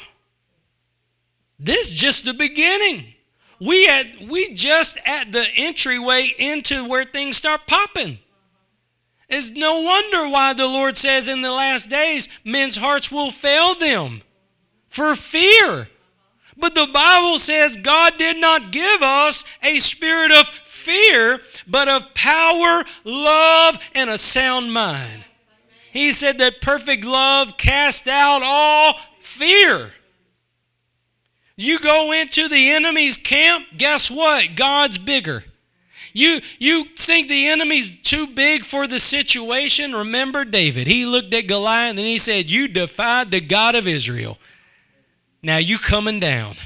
This 1.58 1.90
just 1.90 2.24
the 2.24 2.34
beginning. 2.34 3.14
We 3.60 3.86
had 3.86 4.28
we 4.28 4.54
just 4.54 4.98
at 5.04 5.32
the 5.32 5.46
entryway 5.56 6.32
into 6.38 6.88
where 6.88 7.04
things 7.04 7.36
start 7.36 7.66
popping. 7.66 8.18
It's 9.28 9.50
no 9.50 9.82
wonder 9.82 10.28
why 10.28 10.54
the 10.54 10.66
Lord 10.66 10.96
says 10.96 11.28
in 11.28 11.42
the 11.42 11.52
last 11.52 11.88
days 11.88 12.28
men's 12.42 12.76
hearts 12.76 13.12
will 13.12 13.30
fail 13.30 13.74
them 13.74 14.22
for 14.88 15.14
fear. 15.14 15.88
But 16.56 16.74
the 16.74 16.88
Bible 16.92 17.38
says 17.38 17.76
God 17.76 18.18
did 18.18 18.38
not 18.38 18.72
give 18.72 19.02
us 19.02 19.44
a 19.62 19.78
spirit 19.78 20.32
of 20.32 20.46
fear, 20.46 21.40
but 21.66 21.88
of 21.88 22.12
power, 22.14 22.84
love, 23.04 23.78
and 23.94 24.10
a 24.10 24.18
sound 24.18 24.72
mind. 24.72 25.24
He 25.92 26.12
said 26.12 26.38
that 26.38 26.60
perfect 26.60 27.04
love 27.04 27.56
cast 27.56 28.08
out 28.08 28.42
all 28.42 28.96
fear. 29.20 29.92
You 31.60 31.78
go 31.78 32.12
into 32.12 32.48
the 32.48 32.70
enemy's 32.70 33.16
camp, 33.16 33.66
guess 33.76 34.10
what? 34.10 34.56
God's 34.56 34.98
bigger. 34.98 35.44
You, 36.12 36.40
you 36.58 36.86
think 36.96 37.28
the 37.28 37.48
enemy's 37.48 37.96
too 38.02 38.26
big 38.26 38.64
for 38.64 38.86
the 38.86 38.98
situation? 38.98 39.94
Remember 39.94 40.44
David. 40.44 40.86
He 40.86 41.06
looked 41.06 41.32
at 41.34 41.46
Goliath 41.46 41.90
and 41.90 42.06
he 42.06 42.18
said, 42.18 42.50
You 42.50 42.66
defied 42.66 43.30
the 43.30 43.40
God 43.40 43.74
of 43.74 43.86
Israel. 43.86 44.38
Now 45.42 45.58
you 45.58 45.78
coming 45.78 46.18
down. 46.20 46.56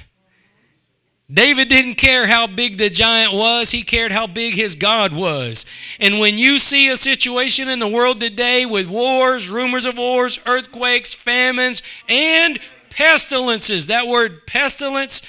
David 1.33 1.69
didn't 1.69 1.95
care 1.95 2.27
how 2.27 2.47
big 2.47 2.77
the 2.77 2.91
giant 2.91 3.33
was, 3.33 3.71
he 3.71 3.83
cared 3.83 4.13
how 4.13 4.27
big 4.27 4.55
his 4.55 4.75
God 4.75 5.13
was. 5.13 5.65
And 5.99 6.19
when 6.19 6.37
you 6.37 6.59
see 6.59 6.91
a 6.91 6.97
situation 6.97 7.69
in 7.69 7.79
the 7.79 7.89
world 7.89 8.21
today 8.21 8.67
with 8.67 8.87
wars, 8.87 9.49
rumors 9.49 9.87
of 9.87 9.97
wars, 9.97 10.39
earthquakes, 10.47 11.15
famines, 11.15 11.83
and 12.09 12.61
pestilences, 12.97 13.89
that 13.89 14.07
word 14.07 14.47
pestilence 14.47 15.23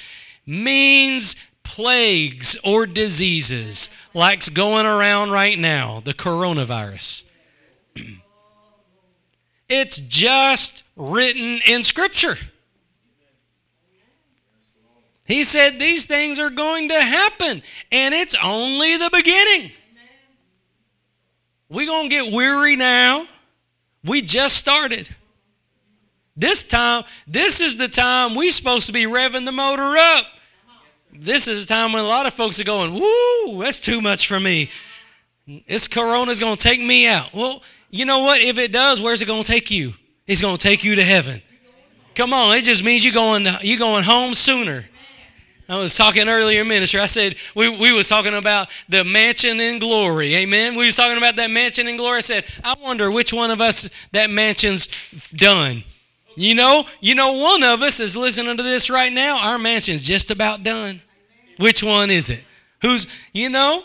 means 0.46 1.36
plagues 1.62 2.56
or 2.64 2.86
diseases 2.86 3.90
like's 4.16 4.48
going 4.48 4.86
around 4.86 5.30
right 5.30 5.58
now, 5.58 6.00
the 6.00 6.14
coronavirus. 6.14 7.24
it's 9.68 10.00
just 10.00 10.82
written 10.96 11.60
in 11.66 11.84
Scripture. 11.84 12.36
He 15.26 15.44
said 15.44 15.78
these 15.78 16.06
things 16.06 16.38
are 16.38 16.50
going 16.50 16.88
to 16.88 17.00
happen, 17.00 17.62
and 17.92 18.14
it's 18.14 18.36
only 18.42 18.96
the 18.96 19.10
beginning. 19.12 19.72
We're 21.68 21.86
going 21.86 22.08
to 22.08 22.16
get 22.16 22.32
weary 22.32 22.76
now. 22.76 23.26
We 24.04 24.22
just 24.22 24.56
started. 24.56 25.14
This 26.36 26.62
time, 26.62 27.04
this 27.26 27.60
is 27.60 27.76
the 27.76 27.88
time 27.88 28.34
we're 28.34 28.50
supposed 28.50 28.86
to 28.86 28.92
be 28.92 29.04
revving 29.04 29.44
the 29.44 29.52
motor 29.52 29.96
up. 29.96 30.24
This 31.12 31.48
is 31.48 31.66
the 31.66 31.74
time 31.74 31.92
when 31.92 32.04
a 32.04 32.08
lot 32.08 32.26
of 32.26 32.34
folks 32.34 32.60
are 32.60 32.64
going, 32.64 32.92
Woo, 32.92 33.62
that's 33.62 33.80
too 33.80 34.00
much 34.00 34.28
for 34.28 34.38
me. 34.38 34.70
This 35.68 35.88
corona's 35.88 36.40
going 36.40 36.56
to 36.56 36.62
take 36.62 36.80
me 36.80 37.06
out. 37.06 37.32
Well, 37.32 37.62
you 37.90 38.04
know 38.04 38.20
what? 38.20 38.42
If 38.42 38.58
it 38.58 38.72
does, 38.72 39.00
where's 39.00 39.22
it 39.22 39.26
going 39.26 39.44
to 39.44 39.48
take 39.50 39.70
you? 39.70 39.94
It's 40.26 40.40
going 40.40 40.56
to 40.56 40.62
take 40.62 40.84
you 40.84 40.96
to 40.96 41.04
heaven. 41.04 41.40
Come 42.14 42.32
on, 42.32 42.56
it 42.56 42.64
just 42.64 42.82
means 42.82 43.04
you're 43.04 43.14
going, 43.14 43.46
you're 43.60 43.78
going 43.78 44.02
home 44.02 44.34
sooner. 44.34 44.84
I 45.68 45.78
was 45.78 45.96
talking 45.96 46.28
earlier 46.28 46.64
minister. 46.64 47.00
I 47.00 47.06
said 47.06 47.36
we, 47.54 47.68
we 47.68 47.92
was 47.92 48.08
talking 48.08 48.34
about 48.34 48.68
the 48.88 49.04
mansion 49.04 49.60
in 49.60 49.78
glory. 49.80 50.34
Amen. 50.36 50.76
We 50.76 50.86
was 50.86 50.94
talking 50.94 51.18
about 51.18 51.36
that 51.36 51.50
mansion 51.50 51.88
in 51.88 51.96
glory. 51.96 52.18
I 52.18 52.20
said, 52.20 52.44
I 52.62 52.76
wonder 52.80 53.10
which 53.10 53.32
one 53.32 53.50
of 53.50 53.60
us 53.60 53.90
that 54.12 54.30
mansion's 54.30 54.88
done. 55.34 55.82
You 56.36 56.54
know, 56.54 56.86
you 57.00 57.14
know, 57.14 57.32
one 57.32 57.62
of 57.62 57.82
us 57.82 57.98
is 57.98 58.16
listening 58.16 58.56
to 58.58 58.62
this 58.62 58.90
right 58.90 59.12
now. 59.12 59.38
Our 59.38 59.58
mansion's 59.58 60.02
just 60.02 60.30
about 60.30 60.62
done. 60.62 61.00
Which 61.58 61.82
one 61.82 62.10
is 62.10 62.28
it? 62.30 62.44
Who's 62.82 63.06
you 63.32 63.48
know? 63.48 63.84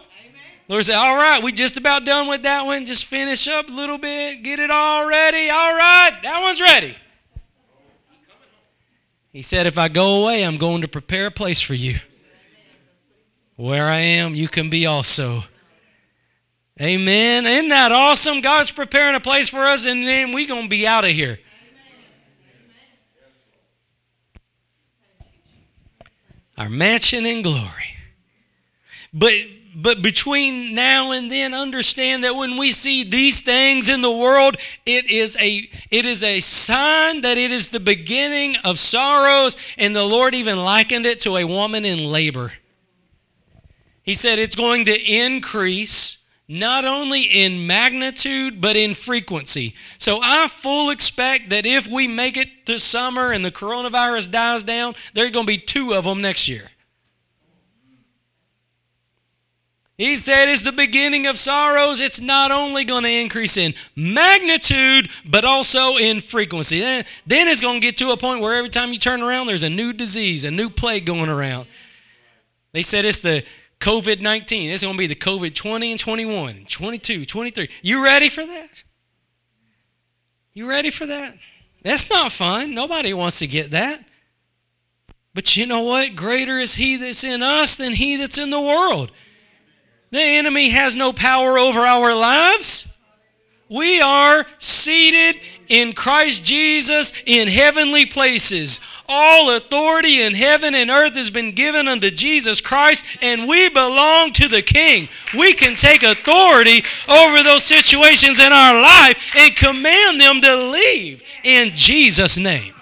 Lord 0.67 0.85
said, 0.85 0.95
All 0.95 1.15
right, 1.15 1.41
we 1.41 1.51
just 1.51 1.77
about 1.77 2.05
done 2.05 2.27
with 2.27 2.43
that 2.43 2.65
one. 2.65 2.85
Just 2.85 3.05
finish 3.05 3.47
up 3.47 3.69
a 3.69 3.73
little 3.73 3.97
bit, 3.97 4.43
get 4.43 4.59
it 4.59 4.69
all 4.69 5.07
ready. 5.07 5.49
All 5.49 5.75
right, 5.75 6.17
that 6.23 6.41
one's 6.41 6.61
ready. 6.61 6.95
He 9.31 9.41
said, 9.41 9.65
If 9.65 9.77
I 9.77 9.87
go 9.87 10.23
away, 10.23 10.43
I'm 10.43 10.57
going 10.57 10.81
to 10.81 10.87
prepare 10.87 11.27
a 11.27 11.31
place 11.31 11.61
for 11.61 11.73
you. 11.73 11.99
Where 13.55 13.87
I 13.87 13.97
am, 13.97 14.33
you 14.35 14.47
can 14.47 14.69
be 14.69 14.85
also. 14.85 15.43
Amen. 16.81 17.45
Isn't 17.45 17.69
that 17.69 17.91
awesome? 17.91 18.41
God's 18.41 18.71
preparing 18.71 19.15
a 19.15 19.19
place 19.19 19.49
for 19.49 19.59
us, 19.59 19.85
and 19.85 20.07
then 20.07 20.33
we're 20.33 20.47
going 20.47 20.63
to 20.63 20.69
be 20.69 20.87
out 20.87 21.05
of 21.05 21.11
here. 21.11 21.39
Our 26.61 26.69
mansion 26.69 27.25
in 27.25 27.41
glory. 27.41 27.95
But 29.11 29.33
but 29.73 30.03
between 30.03 30.75
now 30.75 31.09
and 31.09 31.31
then 31.31 31.55
understand 31.55 32.23
that 32.23 32.35
when 32.35 32.55
we 32.55 32.71
see 32.71 33.03
these 33.03 33.41
things 33.41 33.89
in 33.89 34.01
the 34.03 34.11
world 34.11 34.57
it 34.85 35.09
is 35.09 35.35
a 35.39 35.67
it 35.89 36.05
is 36.05 36.23
a 36.23 36.39
sign 36.39 37.21
that 37.21 37.39
it 37.39 37.51
is 37.51 37.69
the 37.69 37.79
beginning 37.79 38.57
of 38.63 38.77
sorrows 38.77 39.55
and 39.77 39.95
the 39.95 40.03
lord 40.03 40.35
even 40.35 40.59
likened 40.59 41.05
it 41.05 41.21
to 41.21 41.37
a 41.37 41.45
woman 41.45 41.85
in 41.85 41.99
labor 41.99 42.51
he 44.03 44.13
said 44.13 44.37
it's 44.37 44.55
going 44.55 44.83
to 44.83 45.11
increase 45.11 46.17
not 46.51 46.83
only 46.83 47.23
in 47.23 47.65
magnitude 47.65 48.59
but 48.59 48.75
in 48.75 48.93
frequency 48.93 49.73
so 49.97 50.19
i 50.21 50.47
full 50.47 50.89
expect 50.89 51.49
that 51.49 51.65
if 51.65 51.87
we 51.87 52.07
make 52.07 52.35
it 52.35 52.65
to 52.65 52.77
summer 52.77 53.31
and 53.31 53.45
the 53.45 53.51
coronavirus 53.51 54.29
dies 54.29 54.63
down 54.63 54.93
there 55.13 55.25
are 55.25 55.29
going 55.29 55.45
to 55.45 55.51
be 55.51 55.57
two 55.57 55.93
of 55.93 56.03
them 56.03 56.21
next 56.21 56.47
year 56.47 56.69
He 60.01 60.15
said 60.15 60.49
it's 60.49 60.63
the 60.63 60.71
beginning 60.71 61.27
of 61.27 61.37
sorrows. 61.37 61.99
It's 61.99 62.19
not 62.19 62.49
only 62.49 62.85
going 62.85 63.03
to 63.03 63.09
increase 63.11 63.55
in 63.55 63.75
magnitude, 63.95 65.11
but 65.23 65.45
also 65.45 65.97
in 65.97 66.21
frequency. 66.21 66.79
Then, 66.79 67.05
it's 67.27 67.61
going 67.61 67.79
to 67.79 67.85
get 67.85 67.97
to 67.97 68.09
a 68.09 68.17
point 68.17 68.41
where 68.41 68.57
every 68.57 68.71
time 68.71 68.93
you 68.93 68.97
turn 68.97 69.21
around, 69.21 69.45
there's 69.45 69.61
a 69.61 69.69
new 69.69 69.93
disease, 69.93 70.43
a 70.43 70.49
new 70.49 70.71
plague 70.71 71.05
going 71.05 71.29
around. 71.29 71.67
They 72.71 72.81
said 72.81 73.05
it's 73.05 73.19
the 73.19 73.43
COVID 73.81 74.21
19. 74.21 74.69
It's 74.69 74.83
going 74.83 74.95
to 74.95 74.97
be 74.97 75.07
the 75.07 75.15
COVID 75.15 75.53
20 75.55 75.91
and 75.91 75.99
21, 75.99 76.65
22, 76.69 77.25
23. 77.25 77.69
You 77.81 78.03
ready 78.03 78.29
for 78.29 78.45
that? 78.45 78.83
You 80.53 80.69
ready 80.69 80.89
for 80.89 81.05
that? 81.07 81.35
That's 81.83 82.09
not 82.09 82.31
fun. 82.31 82.73
Nobody 82.73 83.13
wants 83.13 83.39
to 83.39 83.47
get 83.47 83.71
that. 83.71 84.05
But 85.33 85.57
you 85.57 85.65
know 85.65 85.81
what? 85.81 86.15
Greater 86.15 86.59
is 86.59 86.75
He 86.75 86.97
that's 86.97 87.23
in 87.23 87.41
us 87.41 87.75
than 87.75 87.93
He 87.93 88.17
that's 88.17 88.37
in 88.37 88.49
the 88.51 88.61
world. 88.61 89.11
The 90.11 90.21
enemy 90.21 90.69
has 90.69 90.95
no 90.95 91.11
power 91.13 91.57
over 91.57 91.79
our 91.79 92.13
lives. 92.13 92.90
We 93.71 94.01
are 94.01 94.45
seated 94.57 95.39
in 95.69 95.93
Christ 95.93 96.43
Jesus 96.43 97.13
in 97.25 97.47
heavenly 97.47 98.05
places. 98.05 98.81
All 99.07 99.55
authority 99.55 100.21
in 100.21 100.33
heaven 100.33 100.75
and 100.75 100.91
earth 100.91 101.15
has 101.15 101.29
been 101.29 101.51
given 101.51 101.87
unto 101.87 102.11
Jesus 102.11 102.59
Christ, 102.59 103.05
and 103.21 103.47
we 103.47 103.69
belong 103.69 104.33
to 104.33 104.49
the 104.49 104.61
King. 104.61 105.07
We 105.33 105.53
can 105.53 105.77
take 105.77 106.03
authority 106.03 106.83
over 107.07 107.43
those 107.43 107.63
situations 107.63 108.41
in 108.41 108.51
our 108.51 108.81
life 108.81 109.33
and 109.37 109.55
command 109.55 110.19
them 110.19 110.41
to 110.41 110.69
leave 110.69 111.23
in 111.45 111.71
Jesus' 111.73 112.37
name. 112.37 112.73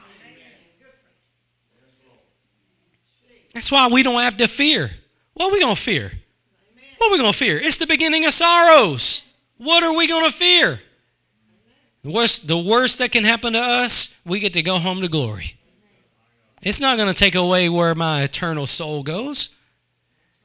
That's 3.54 3.72
why 3.72 3.88
we 3.90 4.02
don't 4.02 4.22
have 4.22 4.38
to 4.38 4.48
fear. 4.48 4.90
What 5.36 5.50
are 5.50 5.54
we 5.54 5.60
going 5.60 5.76
to 5.76 5.82
fear? 5.82 6.12
What 6.98 7.10
are 7.10 7.12
we 7.12 7.20
going 7.20 7.32
to 7.32 7.38
fear? 7.38 7.60
It's 7.60 7.78
the 7.78 7.86
beginning 7.86 8.26
of 8.26 8.34
sorrows. 8.34 9.22
What 9.60 9.84
are 9.84 9.93
we 9.93 10.07
going 10.07 10.24
to 10.24 10.36
fear? 10.36 10.80
The 12.03 12.12
worst, 12.12 12.47
the 12.47 12.57
worst 12.57 12.97
that 12.99 13.12
can 13.12 13.26
happen 13.26 13.53
to 13.53 13.60
us, 13.60 14.16
we 14.26 14.39
get 14.39 14.53
to 14.53 14.64
go 14.64 14.80
home 14.80 15.01
to 15.01 15.10
glory. 15.10 15.57
It's 16.62 16.80
not 16.80 16.97
going 16.97 17.12
to 17.12 17.18
take 17.18 17.36
away 17.36 17.68
where 17.68 17.93
my 17.93 18.24
eternal 18.24 18.66
soul 18.68 19.03
goes. 19.03 19.49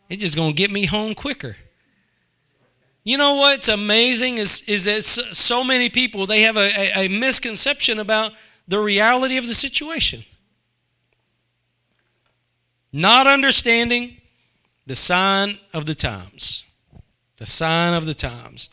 It's 0.08 0.20
just 0.20 0.34
going 0.34 0.50
to 0.50 0.56
get 0.56 0.72
me 0.72 0.86
home 0.86 1.14
quicker. 1.14 1.56
You 3.04 3.16
know 3.16 3.34
what's 3.34 3.68
amazing 3.68 4.38
is, 4.38 4.62
is 4.62 4.86
that 4.86 5.04
so 5.04 5.62
many 5.62 5.90
people, 5.90 6.26
they 6.26 6.42
have 6.42 6.56
a, 6.56 6.98
a, 6.98 7.04
a 7.04 7.08
misconception 7.08 8.00
about 8.00 8.32
the 8.66 8.80
reality 8.80 9.36
of 9.36 9.46
the 9.46 9.54
situation. 9.54 10.24
Not 12.92 13.28
understanding 13.28 14.16
the 14.86 14.96
sign 14.96 15.58
of 15.72 15.86
the 15.86 15.94
times. 15.94 16.64
The 17.36 17.46
sign 17.46 17.92
of 17.92 18.06
the 18.06 18.14
times. 18.14 18.70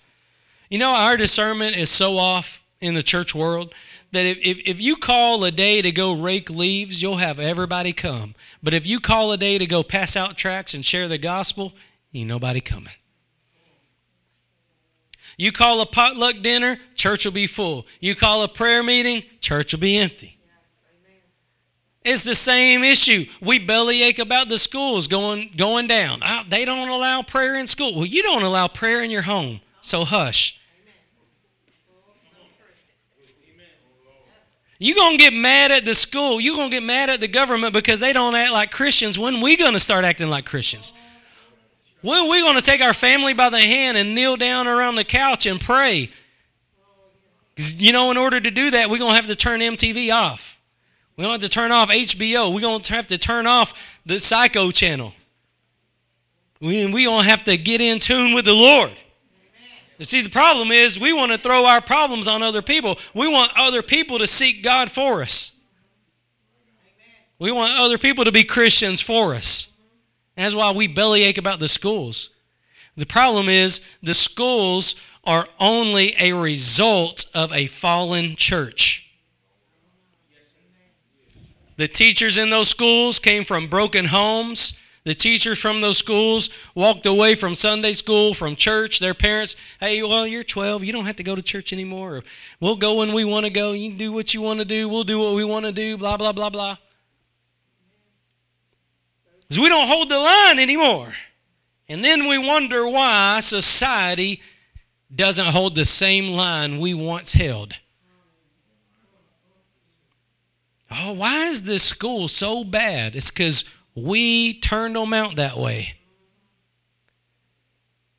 You 0.72 0.78
know, 0.78 0.96
our 0.96 1.18
discernment 1.18 1.76
is 1.76 1.90
so 1.90 2.18
off 2.18 2.64
in 2.80 2.94
the 2.94 3.04
church 3.04 3.36
world 3.36 3.74
that 4.14 4.26
if, 4.26 4.38
if, 4.38 4.58
if, 4.66 4.82
you 4.82 4.96
call 4.96 5.44
a 5.44 5.52
day 5.52 5.82
to 5.82 5.92
go 5.92 6.14
rake 6.14 6.50
leaves, 6.50 7.02
you'll 7.02 7.18
have 7.18 7.40
everybody 7.40 7.92
come. 7.92 8.36
But 8.64 8.74
if 8.74 8.88
you 8.88 9.02
call 9.02 9.34
a 9.34 9.38
day 9.38 9.58
to 9.58 9.66
go 9.66 9.84
pass 9.84 10.16
out 10.16 10.38
tracts 10.38 10.74
and 10.74 10.86
share 10.86 11.10
the 11.10 11.18
gospel, 11.18 11.74
ain't 12.14 12.30
nobody 12.30 12.62
coming. 12.62 12.94
You 15.36 15.52
call 15.52 15.82
a 15.82 15.86
potluck 15.86 16.42
dinner, 16.42 16.78
church 16.96 17.26
will 17.26 17.34
be 17.34 17.48
full. 17.48 17.86
You 18.00 18.16
call 18.16 18.44
a 18.44 18.48
prayer 18.48 18.82
meeting, 18.82 19.24
church 19.42 19.74
will 19.74 19.82
be 19.82 19.98
empty. 19.98 20.38
It's 22.06 22.24
the 22.24 22.34
same 22.34 22.86
issue. 22.86 23.26
We 23.42 23.60
bellyache 23.60 24.20
about 24.20 24.48
the 24.48 24.58
schools 24.58 25.10
going, 25.10 25.52
going 25.58 25.88
down. 25.88 26.22
Oh, 26.26 26.44
they 26.48 26.64
don't 26.64 26.88
allow 26.88 27.24
prayer 27.24 27.60
in 27.60 27.68
school. 27.68 27.94
Well, 27.94 28.06
you 28.06 28.24
don't 28.24 28.44
allow 28.44 28.70
prayer 28.70 29.04
in 29.04 29.12
your 29.12 29.24
home, 29.24 29.60
so 29.82 30.06
hush. 30.06 30.61
You're 34.84 34.96
going 34.96 35.16
to 35.16 35.24
get 35.24 35.32
mad 35.32 35.70
at 35.70 35.86
the 35.86 35.94
school. 35.94 36.42
You're 36.42 36.56
going 36.56 36.72
to 36.72 36.76
get 36.76 36.82
mad 36.82 37.12
at 37.12 37.20
the 37.20 37.28
government 37.28 37.72
because 37.72 38.00
they 38.00 38.14
don't 38.14 38.34
act 38.34 38.52
like 38.52 38.72
Christians. 38.72 39.20
When 39.20 39.40
we 39.40 39.56
going 39.56 39.74
to 39.74 39.80
start 39.80 40.06
acting 40.06 40.28
like 40.28 40.44
Christians? 40.44 40.92
When 42.02 42.28
we 42.28 42.42
going 42.42 42.56
to 42.56 42.66
take 42.66 42.82
our 42.82 42.96
family 42.96 43.36
by 43.36 43.52
the 43.52 43.60
hand 43.60 43.96
and 43.96 44.16
kneel 44.16 44.38
down 44.38 44.68
around 44.68 44.96
the 44.96 45.04
couch 45.04 45.46
and 45.46 45.62
pray? 45.62 46.10
You 47.58 47.94
know, 47.94 48.10
in 48.10 48.18
order 48.18 48.40
to 48.40 48.50
do 48.50 48.72
that, 48.72 48.90
we're 48.90 48.98
going 48.98 49.12
to 49.12 49.16
have 49.18 49.28
to 49.28 49.36
turn 49.36 49.60
MTV 49.60 50.12
off. 50.12 50.60
We're 51.16 51.26
going 51.26 51.38
to 51.38 51.44
have 51.44 51.52
to 51.52 51.56
turn 51.56 51.72
off 51.72 51.90
HBO. 51.90 52.52
We're 52.52 52.62
going 52.62 52.82
to 52.82 52.94
have 52.96 53.06
to 53.06 53.20
turn 53.20 53.46
off 53.46 53.80
the 54.08 54.20
Psycho 54.20 54.72
channel. 54.72 55.14
We're 56.60 56.90
going 56.90 57.24
to 57.24 57.30
have 57.30 57.44
to 57.44 57.56
get 57.56 57.82
in 57.82 58.00
tune 58.00 58.34
with 58.34 58.46
the 58.46 58.54
Lord. 58.54 58.94
You 60.02 60.06
see, 60.06 60.24
the 60.24 60.32
problem 60.32 60.72
is 60.72 61.00
we 61.00 61.14
want 61.14 61.32
to 61.32 61.38
throw 61.38 61.64
our 61.64 61.80
problems 61.80 62.28
on 62.28 62.42
other 62.42 62.64
people. 62.64 62.98
We 63.14 63.28
want 63.28 63.52
other 63.56 63.84
people 63.84 64.18
to 64.18 64.26
seek 64.26 64.64
God 64.64 64.90
for 64.90 65.22
us. 65.22 65.52
We 67.38 67.52
want 67.52 67.80
other 67.80 68.00
people 68.00 68.26
to 68.26 68.32
be 68.32 68.44
Christians 68.44 69.00
for 69.00 69.36
us. 69.36 69.68
That's 70.36 70.56
why 70.56 70.72
we 70.72 70.88
bellyache 70.88 71.38
about 71.38 71.60
the 71.60 71.68
schools. 71.68 72.32
The 72.98 73.06
problem 73.06 73.48
is 73.48 73.82
the 74.02 74.16
schools 74.16 74.96
are 75.24 75.46
only 75.60 76.16
a 76.18 76.34
result 76.34 77.28
of 77.36 77.54
a 77.54 77.68
fallen 77.68 78.36
church. 78.36 79.08
The 81.76 81.88
teachers 81.88 82.40
in 82.40 82.50
those 82.50 82.70
schools 82.70 83.20
came 83.20 83.44
from 83.44 83.68
broken 83.68 84.06
homes. 84.06 84.80
The 85.04 85.16
teachers 85.16 85.60
from 85.60 85.82
those 85.82 85.98
schools 85.98 86.52
walked 86.76 87.08
away 87.08 87.34
from 87.34 87.56
Sunday 87.56 87.94
school, 87.94 88.36
from 88.36 88.56
church. 88.56 89.00
Their 89.00 89.16
parents, 89.16 89.56
hey, 89.80 90.04
well, 90.04 90.28
you're 90.28 90.44
12. 90.44 90.84
You 90.84 90.94
don't 90.94 91.06
have 91.06 91.16
to 91.16 91.24
go 91.24 91.36
to 91.36 91.42
church 91.42 91.74
anymore. 91.74 92.24
we'll 92.60 92.76
go 92.76 92.96
when 92.96 93.12
we 93.12 93.26
want 93.26 93.48
to 93.48 93.52
go. 93.52 93.72
You 93.72 93.92
do 93.92 94.12
what 94.12 94.36
you 94.36 94.42
want 94.42 94.60
to 94.60 94.66
do. 94.66 94.88
We'll 94.88 95.04
do 95.04 95.20
what 95.20 95.34
we 95.34 95.44
want 95.44 95.66
to 95.66 95.72
do, 95.72 95.98
blah, 95.98 96.18
blah, 96.18 96.34
blah, 96.34 96.52
blah. 96.52 96.78
Because 99.42 99.60
we 99.60 99.70
don't 99.70 99.88
hold 99.88 100.10
the 100.10 100.20
line 100.20 100.60
anymore. 100.60 101.14
And 101.90 102.04
then 102.04 102.30
we 102.30 102.38
wonder 102.38 102.88
why 102.88 103.40
society 103.42 104.40
doesn't 105.14 105.48
hold 105.48 105.74
the 105.76 105.84
same 105.84 106.28
line 106.28 106.80
we 106.80 106.94
once 106.94 107.34
held. 107.34 107.80
Oh, 110.92 111.14
why 111.14 111.48
is 111.48 111.64
this 111.64 111.84
school 111.84 112.28
so 112.28 112.64
bad? 112.64 113.16
It's 113.16 113.32
because 113.32 113.66
we 113.96 114.60
turned 114.60 114.96
them 114.96 115.14
out 115.14 115.36
that 115.36 115.58
way. 115.58 115.96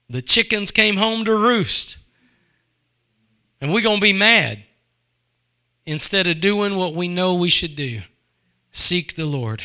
The 0.09 0.23
chickens 0.23 0.71
came 0.71 0.97
home 0.97 1.25
to 1.25 1.35
roost. 1.35 1.97
And 3.61 3.73
we're 3.73 3.83
going 3.83 3.99
to 3.99 4.03
be 4.03 4.13
mad 4.13 4.63
instead 5.87 6.27
of 6.27 6.41
doing 6.41 6.77
what 6.77 6.95
we 6.95 7.09
know 7.09 7.35
we 7.35 7.49
should 7.49 7.77
do 7.77 8.01
seek 8.73 9.15
the 9.15 9.27
Lord. 9.27 9.63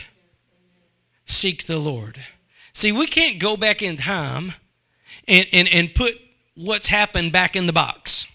Seek 1.26 1.66
the 1.66 1.78
Lord. 1.78 2.20
See, 2.74 2.92
we 2.92 3.08
can't 3.08 3.40
go 3.40 3.58
back 3.58 3.82
in 3.82 3.96
time 3.96 4.54
and, 5.28 5.48
and, 5.52 5.68
and 5.70 5.96
put 5.96 6.14
what's 6.56 6.88
happened 6.88 7.32
back 7.32 7.56
in 7.56 7.68
the 7.68 7.74
box. 7.74 8.28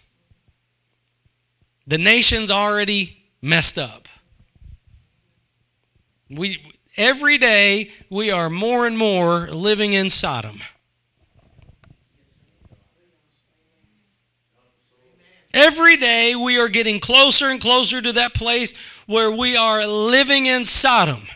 The 1.86 1.98
nation's 1.98 2.50
already 2.50 3.24
messed 3.40 3.78
up. 3.78 4.08
We, 6.30 6.71
every 6.97 7.38
day, 7.38 7.90
we 8.11 8.30
are 8.30 8.51
more 8.51 8.86
and 8.86 8.97
more 8.97 9.49
living 9.49 9.93
in 9.93 10.11
Sodom. 10.11 10.61
Every 15.55 15.97
day 15.99 16.34
we 16.34 16.59
are 16.59 16.68
getting 16.68 16.99
closer 16.99 17.47
and 17.47 17.61
closer 17.61 18.01
to 18.01 18.12
that 18.12 18.34
place 18.34 18.72
where 19.07 19.30
we 19.30 19.57
are 19.57 19.86
living 19.86 20.47
in 20.47 20.64
Sodom. 20.64 21.26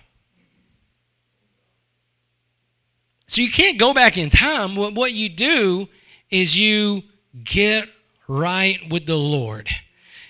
So 3.28 3.42
you 3.42 3.50
can't 3.50 3.78
go 3.78 3.92
back 3.92 4.16
in 4.16 4.30
time. 4.30 4.74
What 4.76 5.12
you 5.12 5.28
do 5.28 5.88
is 6.30 6.58
you 6.58 7.02
get 7.44 7.88
right 8.26 8.78
with 8.90 9.04
the 9.04 9.16
Lord. 9.16 9.68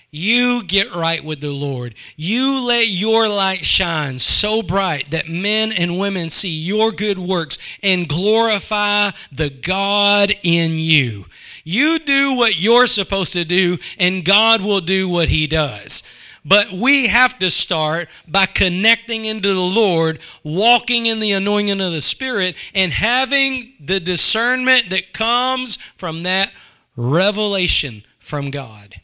You 0.09 0.63
get 0.63 0.95
right 0.95 1.23
with 1.23 1.41
the 1.41 1.51
Lord. 1.51 1.93
You 2.15 2.65
let 2.65 2.87
your 2.87 3.27
light 3.27 3.65
shine 3.65 4.19
so 4.19 4.61
bright 4.61 5.11
that 5.11 5.27
men 5.27 5.73
and 5.73 5.99
women 5.99 6.29
see 6.29 6.49
your 6.49 6.93
good 6.93 7.19
works 7.19 7.57
and 7.83 8.07
glorify 8.07 9.11
the 9.31 9.49
God 9.49 10.31
in 10.43 10.73
you. 10.73 11.25
You 11.65 11.99
do 11.99 12.33
what 12.33 12.57
you're 12.57 12.87
supposed 12.87 13.33
to 13.33 13.43
do, 13.43 13.77
and 13.99 14.23
God 14.23 14.61
will 14.61 14.79
do 14.79 15.09
what 15.09 15.27
He 15.27 15.45
does. 15.45 16.03
But 16.45 16.71
we 16.71 17.07
have 17.07 17.37
to 17.39 17.49
start 17.49 18.07
by 18.25 18.45
connecting 18.45 19.25
into 19.25 19.53
the 19.53 19.59
Lord, 19.59 20.19
walking 20.43 21.05
in 21.05 21.19
the 21.19 21.33
anointing 21.33 21.81
of 21.81 21.91
the 21.91 22.01
Spirit, 22.01 22.55
and 22.73 22.93
having 22.93 23.73
the 23.81 23.99
discernment 23.99 24.89
that 24.91 25.11
comes 25.11 25.77
from 25.97 26.23
that 26.23 26.53
revelation 26.95 28.05
from 28.19 28.49
God. 28.49 29.01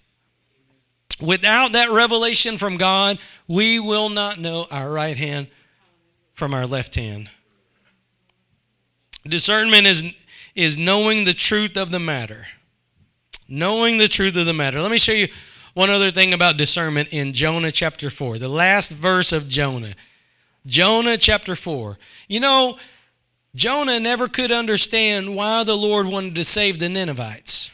Without 1.21 1.73
that 1.73 1.91
revelation 1.91 2.57
from 2.57 2.77
God, 2.77 3.19
we 3.47 3.79
will 3.79 4.09
not 4.09 4.39
know 4.39 4.67
our 4.71 4.91
right 4.91 5.17
hand 5.17 5.47
from 6.33 6.53
our 6.53 6.65
left 6.65 6.95
hand. 6.95 7.29
Discernment 9.25 9.87
is, 9.87 10.03
is 10.55 10.77
knowing 10.77 11.23
the 11.23 11.33
truth 11.33 11.77
of 11.77 11.91
the 11.91 11.99
matter. 11.99 12.47
Knowing 13.47 13.97
the 13.97 14.07
truth 14.07 14.35
of 14.35 14.45
the 14.45 14.53
matter. 14.53 14.81
Let 14.81 14.91
me 14.91 14.97
show 14.97 15.13
you 15.13 15.27
one 15.73 15.89
other 15.89 16.11
thing 16.11 16.33
about 16.33 16.57
discernment 16.57 17.09
in 17.11 17.33
Jonah 17.33 17.71
chapter 17.71 18.09
4, 18.09 18.37
the 18.39 18.49
last 18.49 18.91
verse 18.91 19.31
of 19.31 19.47
Jonah. 19.47 19.93
Jonah 20.65 21.17
chapter 21.17 21.55
4. 21.55 21.97
You 22.27 22.39
know, 22.39 22.77
Jonah 23.55 23.99
never 23.99 24.27
could 24.27 24.51
understand 24.51 25.35
why 25.35 25.63
the 25.63 25.77
Lord 25.77 26.07
wanted 26.07 26.35
to 26.35 26.43
save 26.43 26.79
the 26.79 26.89
Ninevites. 26.89 27.71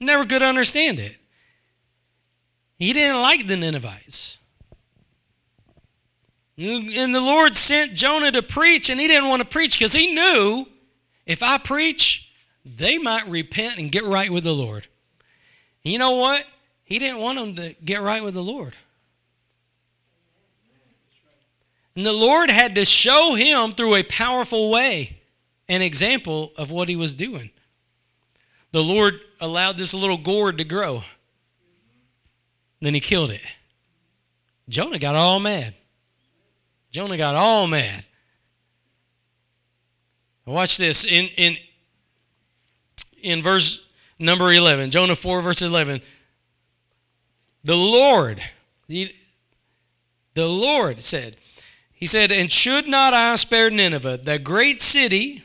Never 0.00 0.24
could 0.24 0.42
understand 0.42 0.98
it. 0.98 1.16
He 2.78 2.92
didn't 2.92 3.22
like 3.22 3.46
the 3.46 3.56
Ninevites. 3.56 4.38
And 6.58 7.14
the 7.14 7.20
Lord 7.20 7.54
sent 7.54 7.94
Jonah 7.94 8.32
to 8.32 8.42
preach, 8.42 8.88
and 8.88 9.00
he 9.00 9.06
didn't 9.06 9.28
want 9.28 9.40
to 9.40 9.48
preach 9.48 9.78
because 9.78 9.92
he 9.92 10.14
knew 10.14 10.66
if 11.26 11.42
I 11.42 11.58
preach, 11.58 12.32
they 12.64 12.98
might 12.98 13.28
repent 13.28 13.78
and 13.78 13.92
get 13.92 14.04
right 14.04 14.30
with 14.30 14.44
the 14.44 14.54
Lord. 14.54 14.86
And 15.84 15.92
you 15.92 15.98
know 15.98 16.12
what? 16.12 16.46
He 16.84 16.98
didn't 16.98 17.18
want 17.18 17.38
them 17.38 17.54
to 17.56 17.74
get 17.84 18.00
right 18.00 18.22
with 18.22 18.34
the 18.34 18.42
Lord. 18.42 18.74
And 21.94 22.04
the 22.04 22.12
Lord 22.12 22.50
had 22.50 22.74
to 22.74 22.84
show 22.84 23.34
him 23.34 23.72
through 23.72 23.96
a 23.96 24.02
powerful 24.02 24.70
way 24.70 25.18
an 25.68 25.82
example 25.82 26.52
of 26.56 26.70
what 26.70 26.88
he 26.88 26.96
was 26.96 27.14
doing. 27.14 27.50
The 28.72 28.82
Lord 28.82 29.20
allowed 29.40 29.78
this 29.78 29.94
little 29.94 30.18
gourd 30.18 30.58
to 30.58 30.64
grow. 30.64 31.02
Then 32.80 32.94
he 32.94 33.00
killed 33.00 33.30
it. 33.30 33.40
Jonah 34.68 34.98
got 34.98 35.14
all 35.14 35.40
mad. 35.40 35.74
Jonah 36.90 37.16
got 37.16 37.34
all 37.34 37.66
mad. 37.66 38.06
Watch 40.44 40.78
this. 40.78 41.04
In, 41.04 41.26
in, 41.36 41.56
in 43.20 43.42
verse 43.42 43.84
number 44.18 44.52
11, 44.52 44.90
Jonah 44.90 45.14
4, 45.14 45.42
verse 45.42 45.62
11. 45.62 46.00
The 47.64 47.76
Lord, 47.76 48.40
the, 48.86 49.12
the 50.34 50.46
Lord 50.46 51.02
said, 51.02 51.36
He 51.92 52.06
said, 52.06 52.30
And 52.30 52.50
should 52.50 52.86
not 52.86 53.12
I 53.12 53.34
spare 53.34 53.70
Nineveh, 53.70 54.18
the 54.18 54.38
great 54.38 54.80
city 54.80 55.42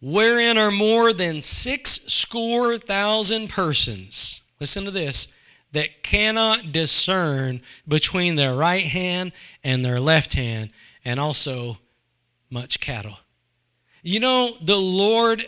wherein 0.00 0.58
are 0.58 0.70
more 0.70 1.12
than 1.12 1.42
six 1.42 2.00
score 2.06 2.78
thousand 2.78 3.48
persons. 3.48 4.42
Listen 4.60 4.84
to 4.84 4.90
this 4.90 5.28
that 5.72 6.02
cannot 6.02 6.72
discern 6.72 7.60
between 7.86 8.36
their 8.36 8.54
right 8.54 8.84
hand 8.84 9.32
and 9.62 9.84
their 9.84 10.00
left 10.00 10.34
hand, 10.34 10.70
and 11.04 11.20
also 11.20 11.78
much 12.50 12.80
cattle. 12.80 13.18
You 14.02 14.20
know, 14.20 14.56
the 14.62 14.78
Lord 14.78 15.46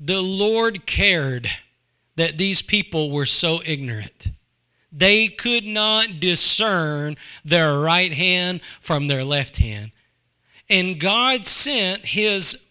the 0.00 0.22
Lord 0.22 0.86
cared 0.86 1.48
that 2.16 2.38
these 2.38 2.62
people 2.62 3.10
were 3.10 3.26
so 3.26 3.60
ignorant. 3.64 4.28
They 4.90 5.28
could 5.28 5.64
not 5.64 6.20
discern 6.20 7.16
their 7.44 7.78
right 7.78 8.12
hand 8.12 8.60
from 8.80 9.06
their 9.06 9.24
left 9.24 9.58
hand. 9.58 9.92
And 10.68 10.98
God 10.98 11.44
sent 11.44 12.04
his 12.04 12.64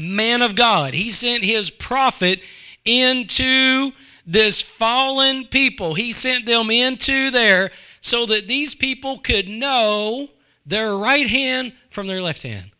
man 0.00 0.42
of 0.42 0.56
God, 0.56 0.94
he 0.94 1.10
sent 1.10 1.44
his 1.44 1.70
prophet 1.70 2.40
into 2.84 3.92
this 4.26 4.60
fallen 4.60 5.46
people. 5.46 5.94
He 5.94 6.12
sent 6.12 6.46
them 6.46 6.70
into 6.70 7.30
there 7.30 7.70
so 8.00 8.26
that 8.26 8.48
these 8.48 8.74
people 8.74 9.18
could 9.18 9.48
know 9.48 10.28
their 10.64 10.96
right 10.96 11.26
hand 11.26 11.72
from 11.90 12.06
their 12.06 12.22
left 12.22 12.42
hand. 12.42 12.70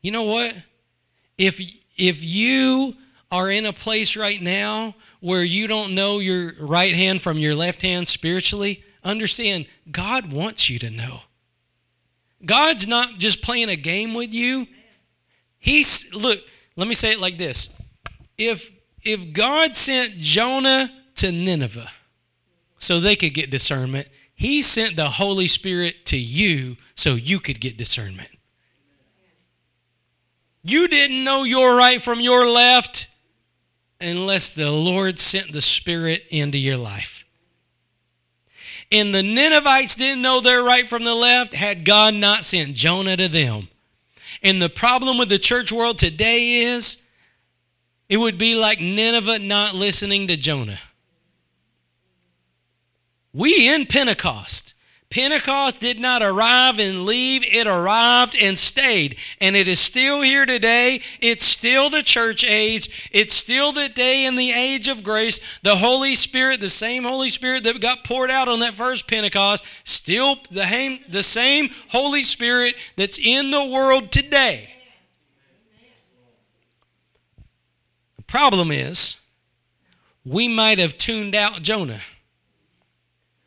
You 0.00 0.10
know 0.10 0.24
what? 0.24 0.54
If 1.38 1.60
if 1.96 2.24
you 2.24 2.94
are 3.30 3.50
in 3.50 3.66
a 3.66 3.72
place 3.72 4.16
right 4.16 4.40
now 4.40 4.94
where 5.20 5.44
you 5.44 5.66
don't 5.66 5.94
know 5.94 6.18
your 6.18 6.52
right 6.58 6.94
hand 6.94 7.22
from 7.22 7.38
your 7.38 7.54
left 7.54 7.82
hand 7.82 8.08
spiritually, 8.08 8.82
understand 9.04 9.66
God 9.90 10.32
wants 10.32 10.68
you 10.68 10.78
to 10.80 10.90
know. 10.90 11.20
God's 12.44 12.88
not 12.88 13.18
just 13.18 13.42
playing 13.42 13.68
a 13.68 13.76
game 13.76 14.14
with 14.14 14.34
you. 14.34 14.66
He's 15.62 16.12
look, 16.12 16.40
let 16.74 16.88
me 16.88 16.94
say 16.94 17.12
it 17.12 17.20
like 17.20 17.38
this. 17.38 17.68
If 18.36 18.68
if 19.04 19.32
God 19.32 19.76
sent 19.76 20.16
Jonah 20.16 20.90
to 21.14 21.30
Nineveh 21.30 21.88
so 22.78 22.98
they 22.98 23.14
could 23.14 23.32
get 23.32 23.48
discernment, 23.48 24.08
he 24.34 24.60
sent 24.60 24.96
the 24.96 25.08
Holy 25.08 25.46
Spirit 25.46 26.04
to 26.06 26.16
you 26.16 26.76
so 26.96 27.14
you 27.14 27.38
could 27.38 27.60
get 27.60 27.76
discernment. 27.76 28.28
You 30.64 30.88
didn't 30.88 31.22
know 31.22 31.44
your 31.44 31.76
right 31.76 32.02
from 32.02 32.18
your 32.18 32.48
left 32.48 33.06
unless 34.00 34.54
the 34.54 34.72
Lord 34.72 35.20
sent 35.20 35.52
the 35.52 35.60
Spirit 35.60 36.24
into 36.30 36.58
your 36.58 36.76
life. 36.76 37.24
And 38.90 39.14
the 39.14 39.22
Ninevites 39.22 39.94
didn't 39.94 40.22
know 40.22 40.40
their 40.40 40.64
right 40.64 40.88
from 40.88 41.04
the 41.04 41.14
left 41.14 41.54
had 41.54 41.84
God 41.84 42.14
not 42.14 42.44
sent 42.44 42.74
Jonah 42.74 43.16
to 43.16 43.28
them. 43.28 43.68
And 44.42 44.60
the 44.60 44.68
problem 44.68 45.18
with 45.18 45.28
the 45.28 45.38
church 45.38 45.70
world 45.70 45.98
today 45.98 46.62
is 46.62 47.00
it 48.08 48.16
would 48.16 48.38
be 48.38 48.54
like 48.54 48.80
Nineveh 48.80 49.38
not 49.38 49.74
listening 49.74 50.26
to 50.28 50.36
Jonah. 50.36 50.80
We 53.32 53.72
in 53.72 53.86
Pentecost. 53.86 54.71
Pentecost 55.12 55.78
did 55.78 56.00
not 56.00 56.22
arrive 56.22 56.78
and 56.78 57.04
leave, 57.04 57.44
it 57.44 57.66
arrived 57.66 58.34
and 58.34 58.58
stayed. 58.58 59.16
And 59.42 59.54
it 59.54 59.68
is 59.68 59.78
still 59.78 60.22
here 60.22 60.46
today. 60.46 61.02
It's 61.20 61.44
still 61.44 61.90
the 61.90 62.02
church 62.02 62.44
age. 62.44 63.10
It's 63.12 63.34
still 63.34 63.72
the 63.72 63.90
day 63.90 64.24
in 64.24 64.36
the 64.36 64.52
age 64.52 64.88
of 64.88 65.02
grace. 65.02 65.38
The 65.62 65.76
Holy 65.76 66.14
Spirit, 66.14 66.60
the 66.60 66.70
same 66.70 67.02
Holy 67.02 67.28
Spirit 67.28 67.64
that 67.64 67.78
got 67.82 68.04
poured 68.04 68.30
out 68.30 68.48
on 68.48 68.60
that 68.60 68.72
first 68.72 69.06
Pentecost, 69.06 69.66
still 69.84 70.36
the, 70.50 70.98
the 71.10 71.22
same 71.22 71.68
Holy 71.88 72.22
Spirit 72.22 72.74
that's 72.96 73.18
in 73.18 73.50
the 73.50 73.66
world 73.66 74.10
today. 74.10 74.70
The 78.16 78.22
problem 78.22 78.70
is, 78.70 79.18
we 80.24 80.48
might 80.48 80.78
have 80.78 80.96
tuned 80.96 81.34
out 81.34 81.60
Jonah 81.60 82.00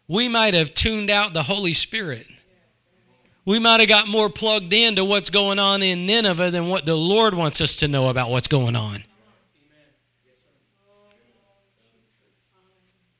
we 0.08 0.28
might 0.28 0.54
have 0.54 0.74
tuned 0.74 1.10
out 1.10 1.34
the 1.34 1.44
Holy 1.44 1.74
Spirit. 1.74 2.28
We 3.46 3.60
might 3.60 3.80
have 3.80 3.90
got 3.90 4.08
more 4.08 4.30
plugged 4.30 4.74
into 4.74 5.06
what's 5.06 5.30
going 5.30 5.60
on 5.60 5.84
in 5.84 6.06
Nineveh 6.06 6.52
than 6.52 6.68
what 6.68 6.86
the 6.86 6.96
Lord 6.96 7.36
wants 7.36 7.62
us 7.62 7.76
to 7.78 7.88
know 7.88 8.10
about 8.10 8.30
what's 8.30 8.48
going 8.48 8.76
on. 8.76 9.04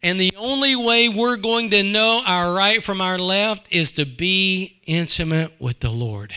And 0.02 0.20
the 0.20 0.34
only 0.38 0.76
way 0.76 1.10
we're 1.10 1.38
going 1.38 1.72
to 1.72 1.82
know 1.82 2.22
our 2.26 2.54
right 2.54 2.82
from 2.82 3.02
our 3.02 3.18
left 3.18 3.68
is 3.72 3.92
to 3.94 4.06
be 4.06 4.80
intimate 4.86 5.54
with 5.60 5.80
the 5.80 5.90
Lord. 5.90 6.32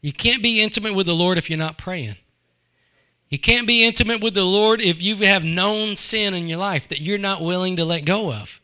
You 0.00 0.12
can't 0.12 0.42
be 0.42 0.62
intimate 0.62 0.94
with 0.94 1.06
the 1.06 1.14
Lord 1.14 1.38
if 1.38 1.50
you're 1.50 1.58
not 1.58 1.78
praying. 1.78 2.16
You 3.30 3.38
can't 3.38 3.66
be 3.66 3.84
intimate 3.84 4.20
with 4.20 4.34
the 4.34 4.44
Lord 4.44 4.80
if 4.80 5.02
you 5.02 5.16
have 5.16 5.42
known 5.42 5.96
sin 5.96 6.34
in 6.34 6.46
your 6.46 6.58
life 6.58 6.86
that 6.88 7.00
you're 7.00 7.18
not 7.18 7.42
willing 7.42 7.74
to 7.76 7.84
let 7.84 8.04
go 8.04 8.32
of. 8.32 8.60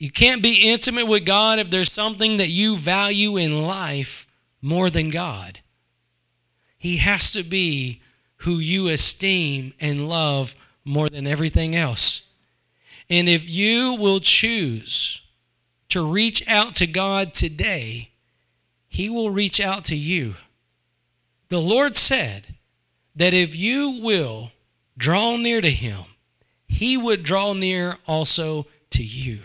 You 0.00 0.10
can't 0.10 0.42
be 0.42 0.70
intimate 0.70 1.04
with 1.04 1.26
God 1.26 1.58
if 1.58 1.68
there's 1.68 1.92
something 1.92 2.38
that 2.38 2.48
you 2.48 2.78
value 2.78 3.36
in 3.36 3.66
life 3.66 4.26
more 4.62 4.88
than 4.88 5.10
God. 5.10 5.60
He 6.78 6.96
has 6.96 7.30
to 7.32 7.42
be 7.42 8.00
who 8.36 8.52
you 8.52 8.88
esteem 8.88 9.74
and 9.78 10.08
love 10.08 10.56
more 10.86 11.10
than 11.10 11.26
everything 11.26 11.76
else. 11.76 12.22
And 13.10 13.28
if 13.28 13.50
you 13.50 13.94
will 14.00 14.20
choose 14.20 15.20
to 15.90 16.02
reach 16.02 16.48
out 16.48 16.74
to 16.76 16.86
God 16.86 17.34
today, 17.34 18.08
He 18.88 19.10
will 19.10 19.30
reach 19.30 19.60
out 19.60 19.84
to 19.86 19.96
you. 19.96 20.36
The 21.50 21.60
Lord 21.60 21.94
said 21.94 22.54
that 23.16 23.34
if 23.34 23.54
you 23.54 24.00
will 24.02 24.52
draw 24.96 25.36
near 25.36 25.60
to 25.60 25.70
Him, 25.70 26.04
He 26.66 26.96
would 26.96 27.22
draw 27.22 27.52
near 27.52 27.98
also 28.06 28.66
to 28.92 29.04
you. 29.04 29.40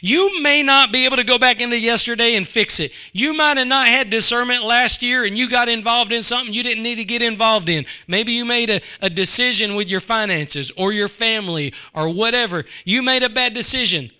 You 0.00 0.40
may 0.40 0.62
not 0.62 0.92
be 0.92 1.04
able 1.04 1.16
to 1.16 1.24
go 1.24 1.38
back 1.38 1.60
into 1.60 1.78
yesterday 1.78 2.34
and 2.34 2.46
fix 2.46 2.80
it. 2.80 2.92
You 3.12 3.34
might 3.34 3.56
have 3.56 3.66
not 3.66 3.86
had 3.86 4.10
discernment 4.10 4.64
last 4.64 5.02
year 5.02 5.24
and 5.24 5.36
you 5.36 5.48
got 5.48 5.68
involved 5.68 6.12
in 6.12 6.22
something 6.22 6.52
you 6.52 6.62
didn't 6.62 6.82
need 6.82 6.96
to 6.96 7.04
get 7.04 7.22
involved 7.22 7.68
in. 7.68 7.86
Maybe 8.06 8.32
you 8.32 8.44
made 8.44 8.70
a, 8.70 8.80
a 9.00 9.10
decision 9.10 9.74
with 9.74 9.88
your 9.88 10.00
finances 10.00 10.70
or 10.76 10.92
your 10.92 11.08
family 11.08 11.72
or 11.94 12.08
whatever. 12.08 12.64
You 12.84 13.02
made 13.02 13.22
a 13.22 13.28
bad 13.28 13.54
decision. 13.54 14.10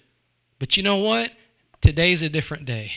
But 0.58 0.76
you 0.76 0.82
know 0.82 0.98
what? 0.98 1.32
Today's 1.80 2.22
a 2.22 2.28
different 2.28 2.64
day. 2.64 2.90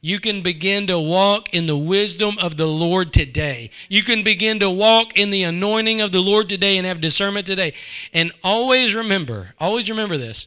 You 0.00 0.20
can 0.20 0.42
begin 0.42 0.86
to 0.88 0.98
walk 1.00 1.54
in 1.54 1.64
the 1.64 1.78
wisdom 1.78 2.36
of 2.38 2.58
the 2.58 2.66
Lord 2.66 3.10
today. 3.14 3.70
You 3.88 4.02
can 4.02 4.22
begin 4.22 4.60
to 4.60 4.68
walk 4.68 5.16
in 5.16 5.30
the 5.30 5.44
anointing 5.44 6.02
of 6.02 6.12
the 6.12 6.20
Lord 6.20 6.46
today 6.46 6.76
and 6.76 6.86
have 6.86 7.00
discernment 7.00 7.46
today. 7.46 7.72
And 8.12 8.30
always 8.44 8.94
remember, 8.94 9.54
always 9.58 9.88
remember 9.88 10.18
this 10.18 10.46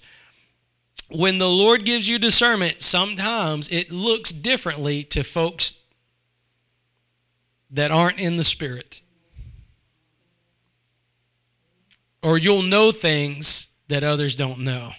when 1.10 1.38
the 1.38 1.50
Lord 1.50 1.86
gives 1.86 2.08
you 2.08 2.20
discernment, 2.20 2.82
sometimes 2.82 3.70
it 3.70 3.92
looks 3.92 4.32
differently 4.32 5.04
to 5.06 5.24
folks 5.24 5.80
that 7.72 7.92
aren't 7.92 8.20
in 8.20 8.38
the 8.38 8.44
Spirit. 8.44 9.02
Or 12.22 12.38
you'll 12.38 12.62
know 12.64 12.92
things 12.92 13.70
that 13.88 14.04
others 14.04 14.36
don't 14.36 14.60
know. 14.60 14.92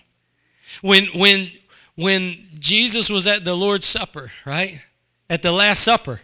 When, 0.80 1.06
when, 1.06 1.50
when 1.94 2.48
Jesus 2.58 3.10
was 3.10 3.26
at 3.26 3.44
the 3.44 3.54
Lord's 3.54 3.86
Supper, 3.86 4.32
right? 4.46 4.80
At 5.28 5.42
the 5.42 5.52
Last 5.52 5.82
Supper, 5.82 6.20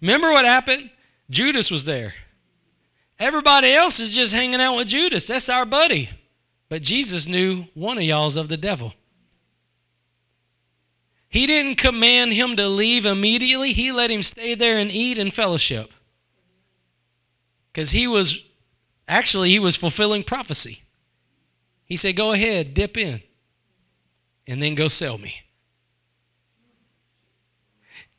remember 0.00 0.30
what 0.30 0.44
happened? 0.46 0.90
Judas 1.28 1.70
was 1.70 1.84
there. 1.84 2.14
Everybody 3.18 3.72
else 3.72 4.00
is 4.00 4.14
just 4.14 4.32
hanging 4.34 4.60
out 4.60 4.76
with 4.76 4.88
Judas. 4.88 5.26
That's 5.26 5.50
our 5.50 5.66
buddy. 5.66 6.08
But 6.70 6.82
Jesus 6.82 7.26
knew 7.26 7.66
one 7.74 7.98
of 7.98 8.04
y'all's 8.04 8.38
of 8.38 8.48
the 8.48 8.56
devil. 8.56 8.94
He 11.30 11.46
didn't 11.46 11.76
command 11.76 12.32
him 12.32 12.56
to 12.56 12.68
leave 12.68 13.06
immediately, 13.06 13.72
he 13.72 13.92
let 13.92 14.10
him 14.10 14.22
stay 14.22 14.54
there 14.54 14.78
and 14.78 14.90
eat 14.90 15.16
and 15.16 15.32
fellowship. 15.32 15.92
Because 17.72 17.92
he 17.92 18.08
was, 18.08 18.42
actually, 19.06 19.50
he 19.50 19.60
was 19.60 19.76
fulfilling 19.76 20.24
prophecy. 20.24 20.82
He 21.84 21.96
said, 21.96 22.16
Go 22.16 22.32
ahead, 22.32 22.74
dip 22.74 22.96
in, 22.96 23.22
and 24.46 24.60
then 24.60 24.74
go 24.74 24.88
sell 24.88 25.18
me. 25.18 25.42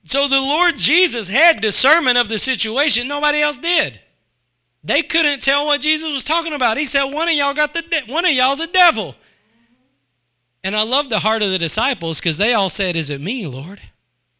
So 0.05 0.27
the 0.27 0.39
Lord 0.39 0.77
Jesus 0.77 1.29
had 1.29 1.61
discernment 1.61 2.17
of 2.17 2.29
the 2.29 2.37
situation, 2.37 3.07
nobody 3.07 3.41
else 3.41 3.57
did. 3.57 3.99
They 4.83 5.03
couldn't 5.03 5.41
tell 5.41 5.67
what 5.67 5.81
Jesus 5.81 6.11
was 6.11 6.23
talking 6.23 6.53
about. 6.53 6.77
He 6.77 6.85
said, 6.85 7.03
One 7.03 7.27
of 7.27 7.35
y'all 7.35 7.53
got 7.53 7.73
the 7.73 7.81
de- 7.81 8.11
one 8.11 8.25
of 8.25 8.31
y'all's 8.31 8.61
a 8.61 8.67
devil. 8.67 9.15
And 10.63 10.75
I 10.75 10.83
love 10.83 11.09
the 11.09 11.19
heart 11.19 11.41
of 11.41 11.49
the 11.49 11.57
disciples 11.57 12.19
because 12.19 12.37
they 12.37 12.53
all 12.53 12.69
said, 12.69 12.95
Is 12.95 13.09
it 13.09 13.21
me, 13.21 13.47
Lord? 13.47 13.81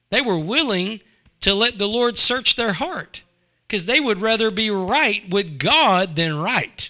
They 0.10 0.22
were 0.22 0.38
willing 0.38 1.02
to 1.42 1.54
let 1.54 1.78
the 1.78 1.88
Lord 1.88 2.18
search 2.18 2.56
their 2.56 2.74
heart 2.74 3.24
because 3.68 3.86
they 3.86 4.00
would 4.00 4.22
rather 4.22 4.52
be 4.52 4.70
right 4.70 5.28
with 5.30 5.58
God 5.58 6.16
than 6.16 6.38
right. 6.38 6.90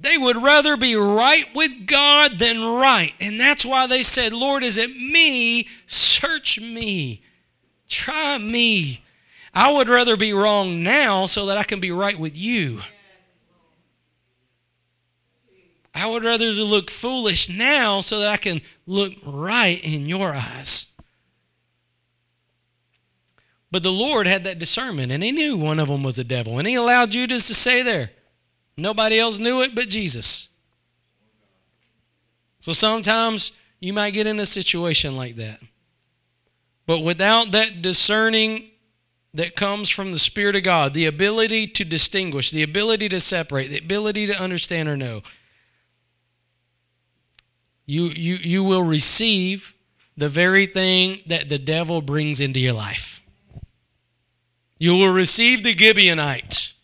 They 0.00 0.16
would 0.16 0.36
rather 0.36 0.76
be 0.76 0.94
right 0.94 1.52
with 1.54 1.86
God 1.86 2.38
than 2.38 2.62
right. 2.62 3.14
And 3.18 3.40
that's 3.40 3.66
why 3.66 3.88
they 3.88 4.04
said, 4.04 4.32
Lord, 4.32 4.62
is 4.62 4.76
it 4.76 4.96
me? 4.96 5.66
Search 5.88 6.60
me. 6.60 7.22
Try 7.88 8.38
me. 8.38 9.02
I 9.52 9.72
would 9.72 9.88
rather 9.88 10.16
be 10.16 10.32
wrong 10.32 10.84
now 10.84 11.26
so 11.26 11.46
that 11.46 11.58
I 11.58 11.64
can 11.64 11.80
be 11.80 11.90
right 11.90 12.18
with 12.18 12.36
you. 12.36 12.82
I 15.98 16.06
would 16.06 16.24
rather 16.24 16.46
look 16.46 16.90
foolish 16.90 17.48
now 17.48 18.00
so 18.00 18.20
that 18.20 18.28
I 18.28 18.36
can 18.36 18.60
look 18.86 19.14
right 19.24 19.82
in 19.82 20.06
your 20.06 20.34
eyes. 20.34 20.86
But 23.70 23.82
the 23.82 23.92
Lord 23.92 24.26
had 24.26 24.44
that 24.44 24.58
discernment, 24.58 25.12
and 25.12 25.22
He 25.22 25.32
knew 25.32 25.56
one 25.56 25.78
of 25.78 25.88
them 25.88 26.02
was 26.02 26.18
a 26.18 26.24
devil, 26.24 26.58
and 26.58 26.66
He 26.66 26.74
allowed 26.74 27.10
Judas 27.10 27.48
to 27.48 27.54
stay 27.54 27.82
there. 27.82 28.10
Nobody 28.76 29.18
else 29.18 29.38
knew 29.38 29.60
it 29.62 29.74
but 29.74 29.88
Jesus. 29.88 30.48
So 32.60 32.72
sometimes 32.72 33.52
you 33.80 33.92
might 33.92 34.14
get 34.14 34.26
in 34.26 34.40
a 34.40 34.46
situation 34.46 35.16
like 35.16 35.36
that. 35.36 35.60
But 36.86 37.00
without 37.00 37.52
that 37.52 37.82
discerning 37.82 38.70
that 39.34 39.56
comes 39.56 39.90
from 39.90 40.12
the 40.12 40.18
Spirit 40.18 40.56
of 40.56 40.62
God, 40.62 40.94
the 40.94 41.06
ability 41.06 41.66
to 41.66 41.84
distinguish, 41.84 42.50
the 42.50 42.62
ability 42.62 43.08
to 43.10 43.20
separate, 43.20 43.68
the 43.68 43.78
ability 43.78 44.26
to 44.26 44.40
understand 44.40 44.88
or 44.88 44.96
know, 44.96 45.22
you, 47.88 48.04
you, 48.08 48.34
you 48.34 48.62
will 48.62 48.82
receive 48.82 49.74
the 50.14 50.28
very 50.28 50.66
thing 50.66 51.20
that 51.26 51.48
the 51.48 51.58
devil 51.58 52.02
brings 52.02 52.38
into 52.38 52.60
your 52.60 52.74
life. 52.74 53.22
You 54.78 54.94
will 54.94 55.12
receive 55.12 55.64
the 55.64 55.72
Gibeonites. 55.72 56.74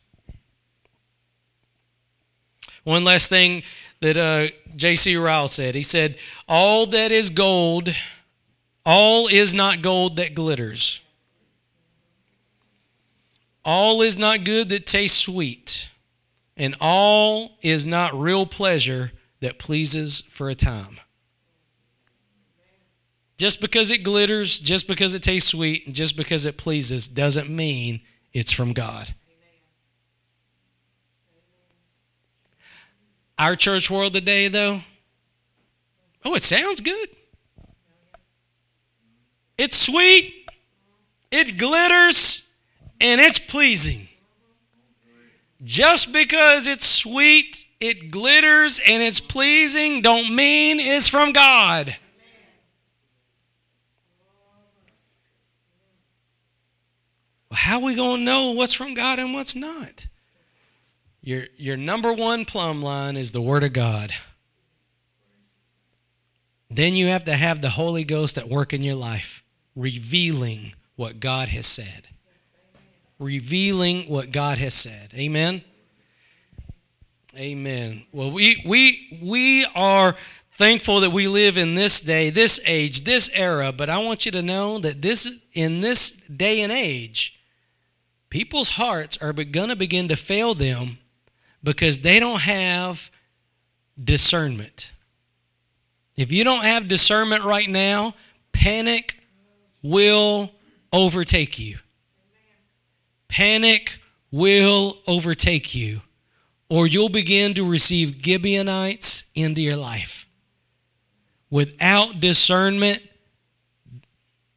One 2.84 3.04
last 3.04 3.28
thing 3.28 3.64
that 4.00 4.16
uh, 4.16 4.48
J.C. 4.76 5.16
Ryle 5.16 5.46
said. 5.46 5.74
He 5.74 5.82
said, 5.82 6.16
All 6.48 6.86
that 6.86 7.12
is 7.12 7.28
gold, 7.28 7.94
all 8.86 9.28
is 9.28 9.52
not 9.52 9.82
gold 9.82 10.16
that 10.16 10.34
glitters. 10.34 11.02
All 13.62 14.00
is 14.00 14.16
not 14.16 14.44
good 14.44 14.70
that 14.70 14.86
tastes 14.86 15.18
sweet. 15.18 15.90
And 16.56 16.74
all 16.80 17.58
is 17.60 17.84
not 17.84 18.18
real 18.18 18.46
pleasure 18.46 19.10
that 19.44 19.58
pleases 19.58 20.22
for 20.30 20.48
a 20.48 20.54
time. 20.54 20.98
Just 23.36 23.60
because 23.60 23.90
it 23.90 23.98
glitters, 23.98 24.58
just 24.58 24.88
because 24.88 25.14
it 25.14 25.22
tastes 25.22 25.50
sweet, 25.50 25.92
just 25.92 26.16
because 26.16 26.46
it 26.46 26.56
pleases 26.56 27.08
doesn't 27.08 27.50
mean 27.50 28.00
it's 28.32 28.52
from 28.52 28.72
God. 28.72 29.14
Our 33.38 33.54
church 33.54 33.90
world 33.90 34.14
today, 34.14 34.48
though, 34.48 34.80
oh, 36.24 36.34
it 36.34 36.42
sounds 36.42 36.80
good. 36.80 37.10
It's 39.58 39.76
sweet, 39.76 40.48
it 41.30 41.58
glitters, 41.58 42.48
and 42.98 43.20
it's 43.20 43.40
pleasing. 43.40 44.08
Just 45.62 46.14
because 46.14 46.66
it's 46.66 46.86
sweet 46.86 47.66
it 47.84 48.10
glitters 48.10 48.80
and 48.86 49.02
it's 49.02 49.20
pleasing 49.20 50.00
don't 50.00 50.34
mean 50.34 50.80
it's 50.80 51.06
from 51.08 51.32
God. 51.32 51.96
Well, 57.50 57.58
how 57.58 57.80
we 57.80 57.94
going 57.94 58.20
to 58.20 58.24
know 58.24 58.52
what's 58.52 58.72
from 58.72 58.94
God 58.94 59.18
and 59.18 59.34
what's 59.34 59.54
not? 59.54 60.06
Your, 61.20 61.44
your 61.58 61.76
number 61.76 62.12
one 62.12 62.46
plumb 62.46 62.80
line 62.80 63.16
is 63.16 63.32
the 63.32 63.42
Word 63.42 63.64
of 63.64 63.74
God. 63.74 64.12
Then 66.70 66.94
you 66.94 67.08
have 67.08 67.24
to 67.24 67.34
have 67.34 67.60
the 67.60 67.70
Holy 67.70 68.04
Ghost 68.04 68.38
at 68.38 68.48
work 68.48 68.72
in 68.72 68.82
your 68.82 68.94
life, 68.94 69.44
revealing 69.76 70.72
what 70.96 71.20
God 71.20 71.48
has 71.48 71.66
said. 71.66 72.08
Revealing 73.18 74.08
what 74.08 74.32
God 74.32 74.56
has 74.56 74.72
said. 74.72 75.12
Amen. 75.14 75.62
Amen. 77.36 78.04
Well, 78.12 78.30
we 78.30 78.62
we 78.64 79.18
we 79.20 79.66
are 79.74 80.14
thankful 80.52 81.00
that 81.00 81.10
we 81.10 81.26
live 81.26 81.58
in 81.58 81.74
this 81.74 82.00
day, 82.00 82.30
this 82.30 82.60
age, 82.64 83.04
this 83.04 83.28
era, 83.34 83.72
but 83.72 83.90
I 83.90 83.98
want 83.98 84.24
you 84.24 84.32
to 84.32 84.42
know 84.42 84.78
that 84.78 85.02
this 85.02 85.30
in 85.52 85.80
this 85.80 86.12
day 86.12 86.60
and 86.60 86.72
age, 86.72 87.40
people's 88.30 88.70
hearts 88.70 89.16
are 89.20 89.32
going 89.32 89.68
to 89.68 89.76
begin 89.76 90.08
to 90.08 90.16
fail 90.16 90.54
them 90.54 90.98
because 91.62 92.00
they 92.00 92.20
don't 92.20 92.42
have 92.42 93.10
discernment. 94.02 94.92
If 96.16 96.30
you 96.30 96.44
don't 96.44 96.62
have 96.62 96.86
discernment 96.86 97.42
right 97.42 97.68
now, 97.68 98.14
panic 98.52 99.18
will 99.82 100.52
overtake 100.92 101.58
you. 101.58 101.78
Panic 103.26 103.98
will 104.30 104.98
overtake 105.08 105.74
you, 105.74 106.02
or 106.68 106.86
you'll 106.86 107.08
begin 107.08 107.54
to 107.54 107.68
receive 107.68 108.20
Gibeonites 108.22 109.24
into 109.34 109.62
your 109.62 109.76
life. 109.76 110.26
Without 111.50 112.20
discernment, 112.20 113.02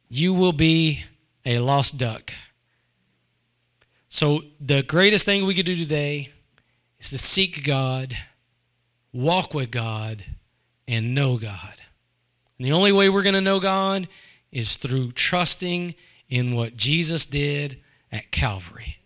you 0.08 0.34
will 0.34 0.52
be 0.52 1.04
a 1.44 1.58
lost 1.58 1.98
duck. 1.98 2.32
So, 4.08 4.42
the 4.58 4.82
greatest 4.82 5.26
thing 5.26 5.44
we 5.44 5.54
could 5.54 5.66
do 5.66 5.74
today 5.74 6.30
is 6.98 7.10
to 7.10 7.18
seek 7.18 7.62
God, 7.62 8.16
walk 9.12 9.52
with 9.52 9.70
God, 9.70 10.24
and 10.86 11.14
know 11.14 11.36
God. 11.36 11.74
And 12.58 12.66
the 12.66 12.72
only 12.72 12.90
way 12.90 13.08
we're 13.08 13.22
going 13.22 13.34
to 13.34 13.40
know 13.40 13.60
God 13.60 14.08
is 14.50 14.76
through 14.76 15.12
trusting 15.12 15.94
in 16.28 16.54
what 16.54 16.76
Jesus 16.76 17.26
did 17.26 17.80
at 18.10 18.30
Calvary. 18.30 18.96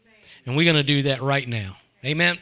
And 0.46 0.56
we're 0.56 0.64
going 0.64 0.76
to 0.76 0.82
do 0.82 1.02
that 1.02 1.20
right 1.20 1.48
now. 1.48 1.76
Amen. 2.04 2.38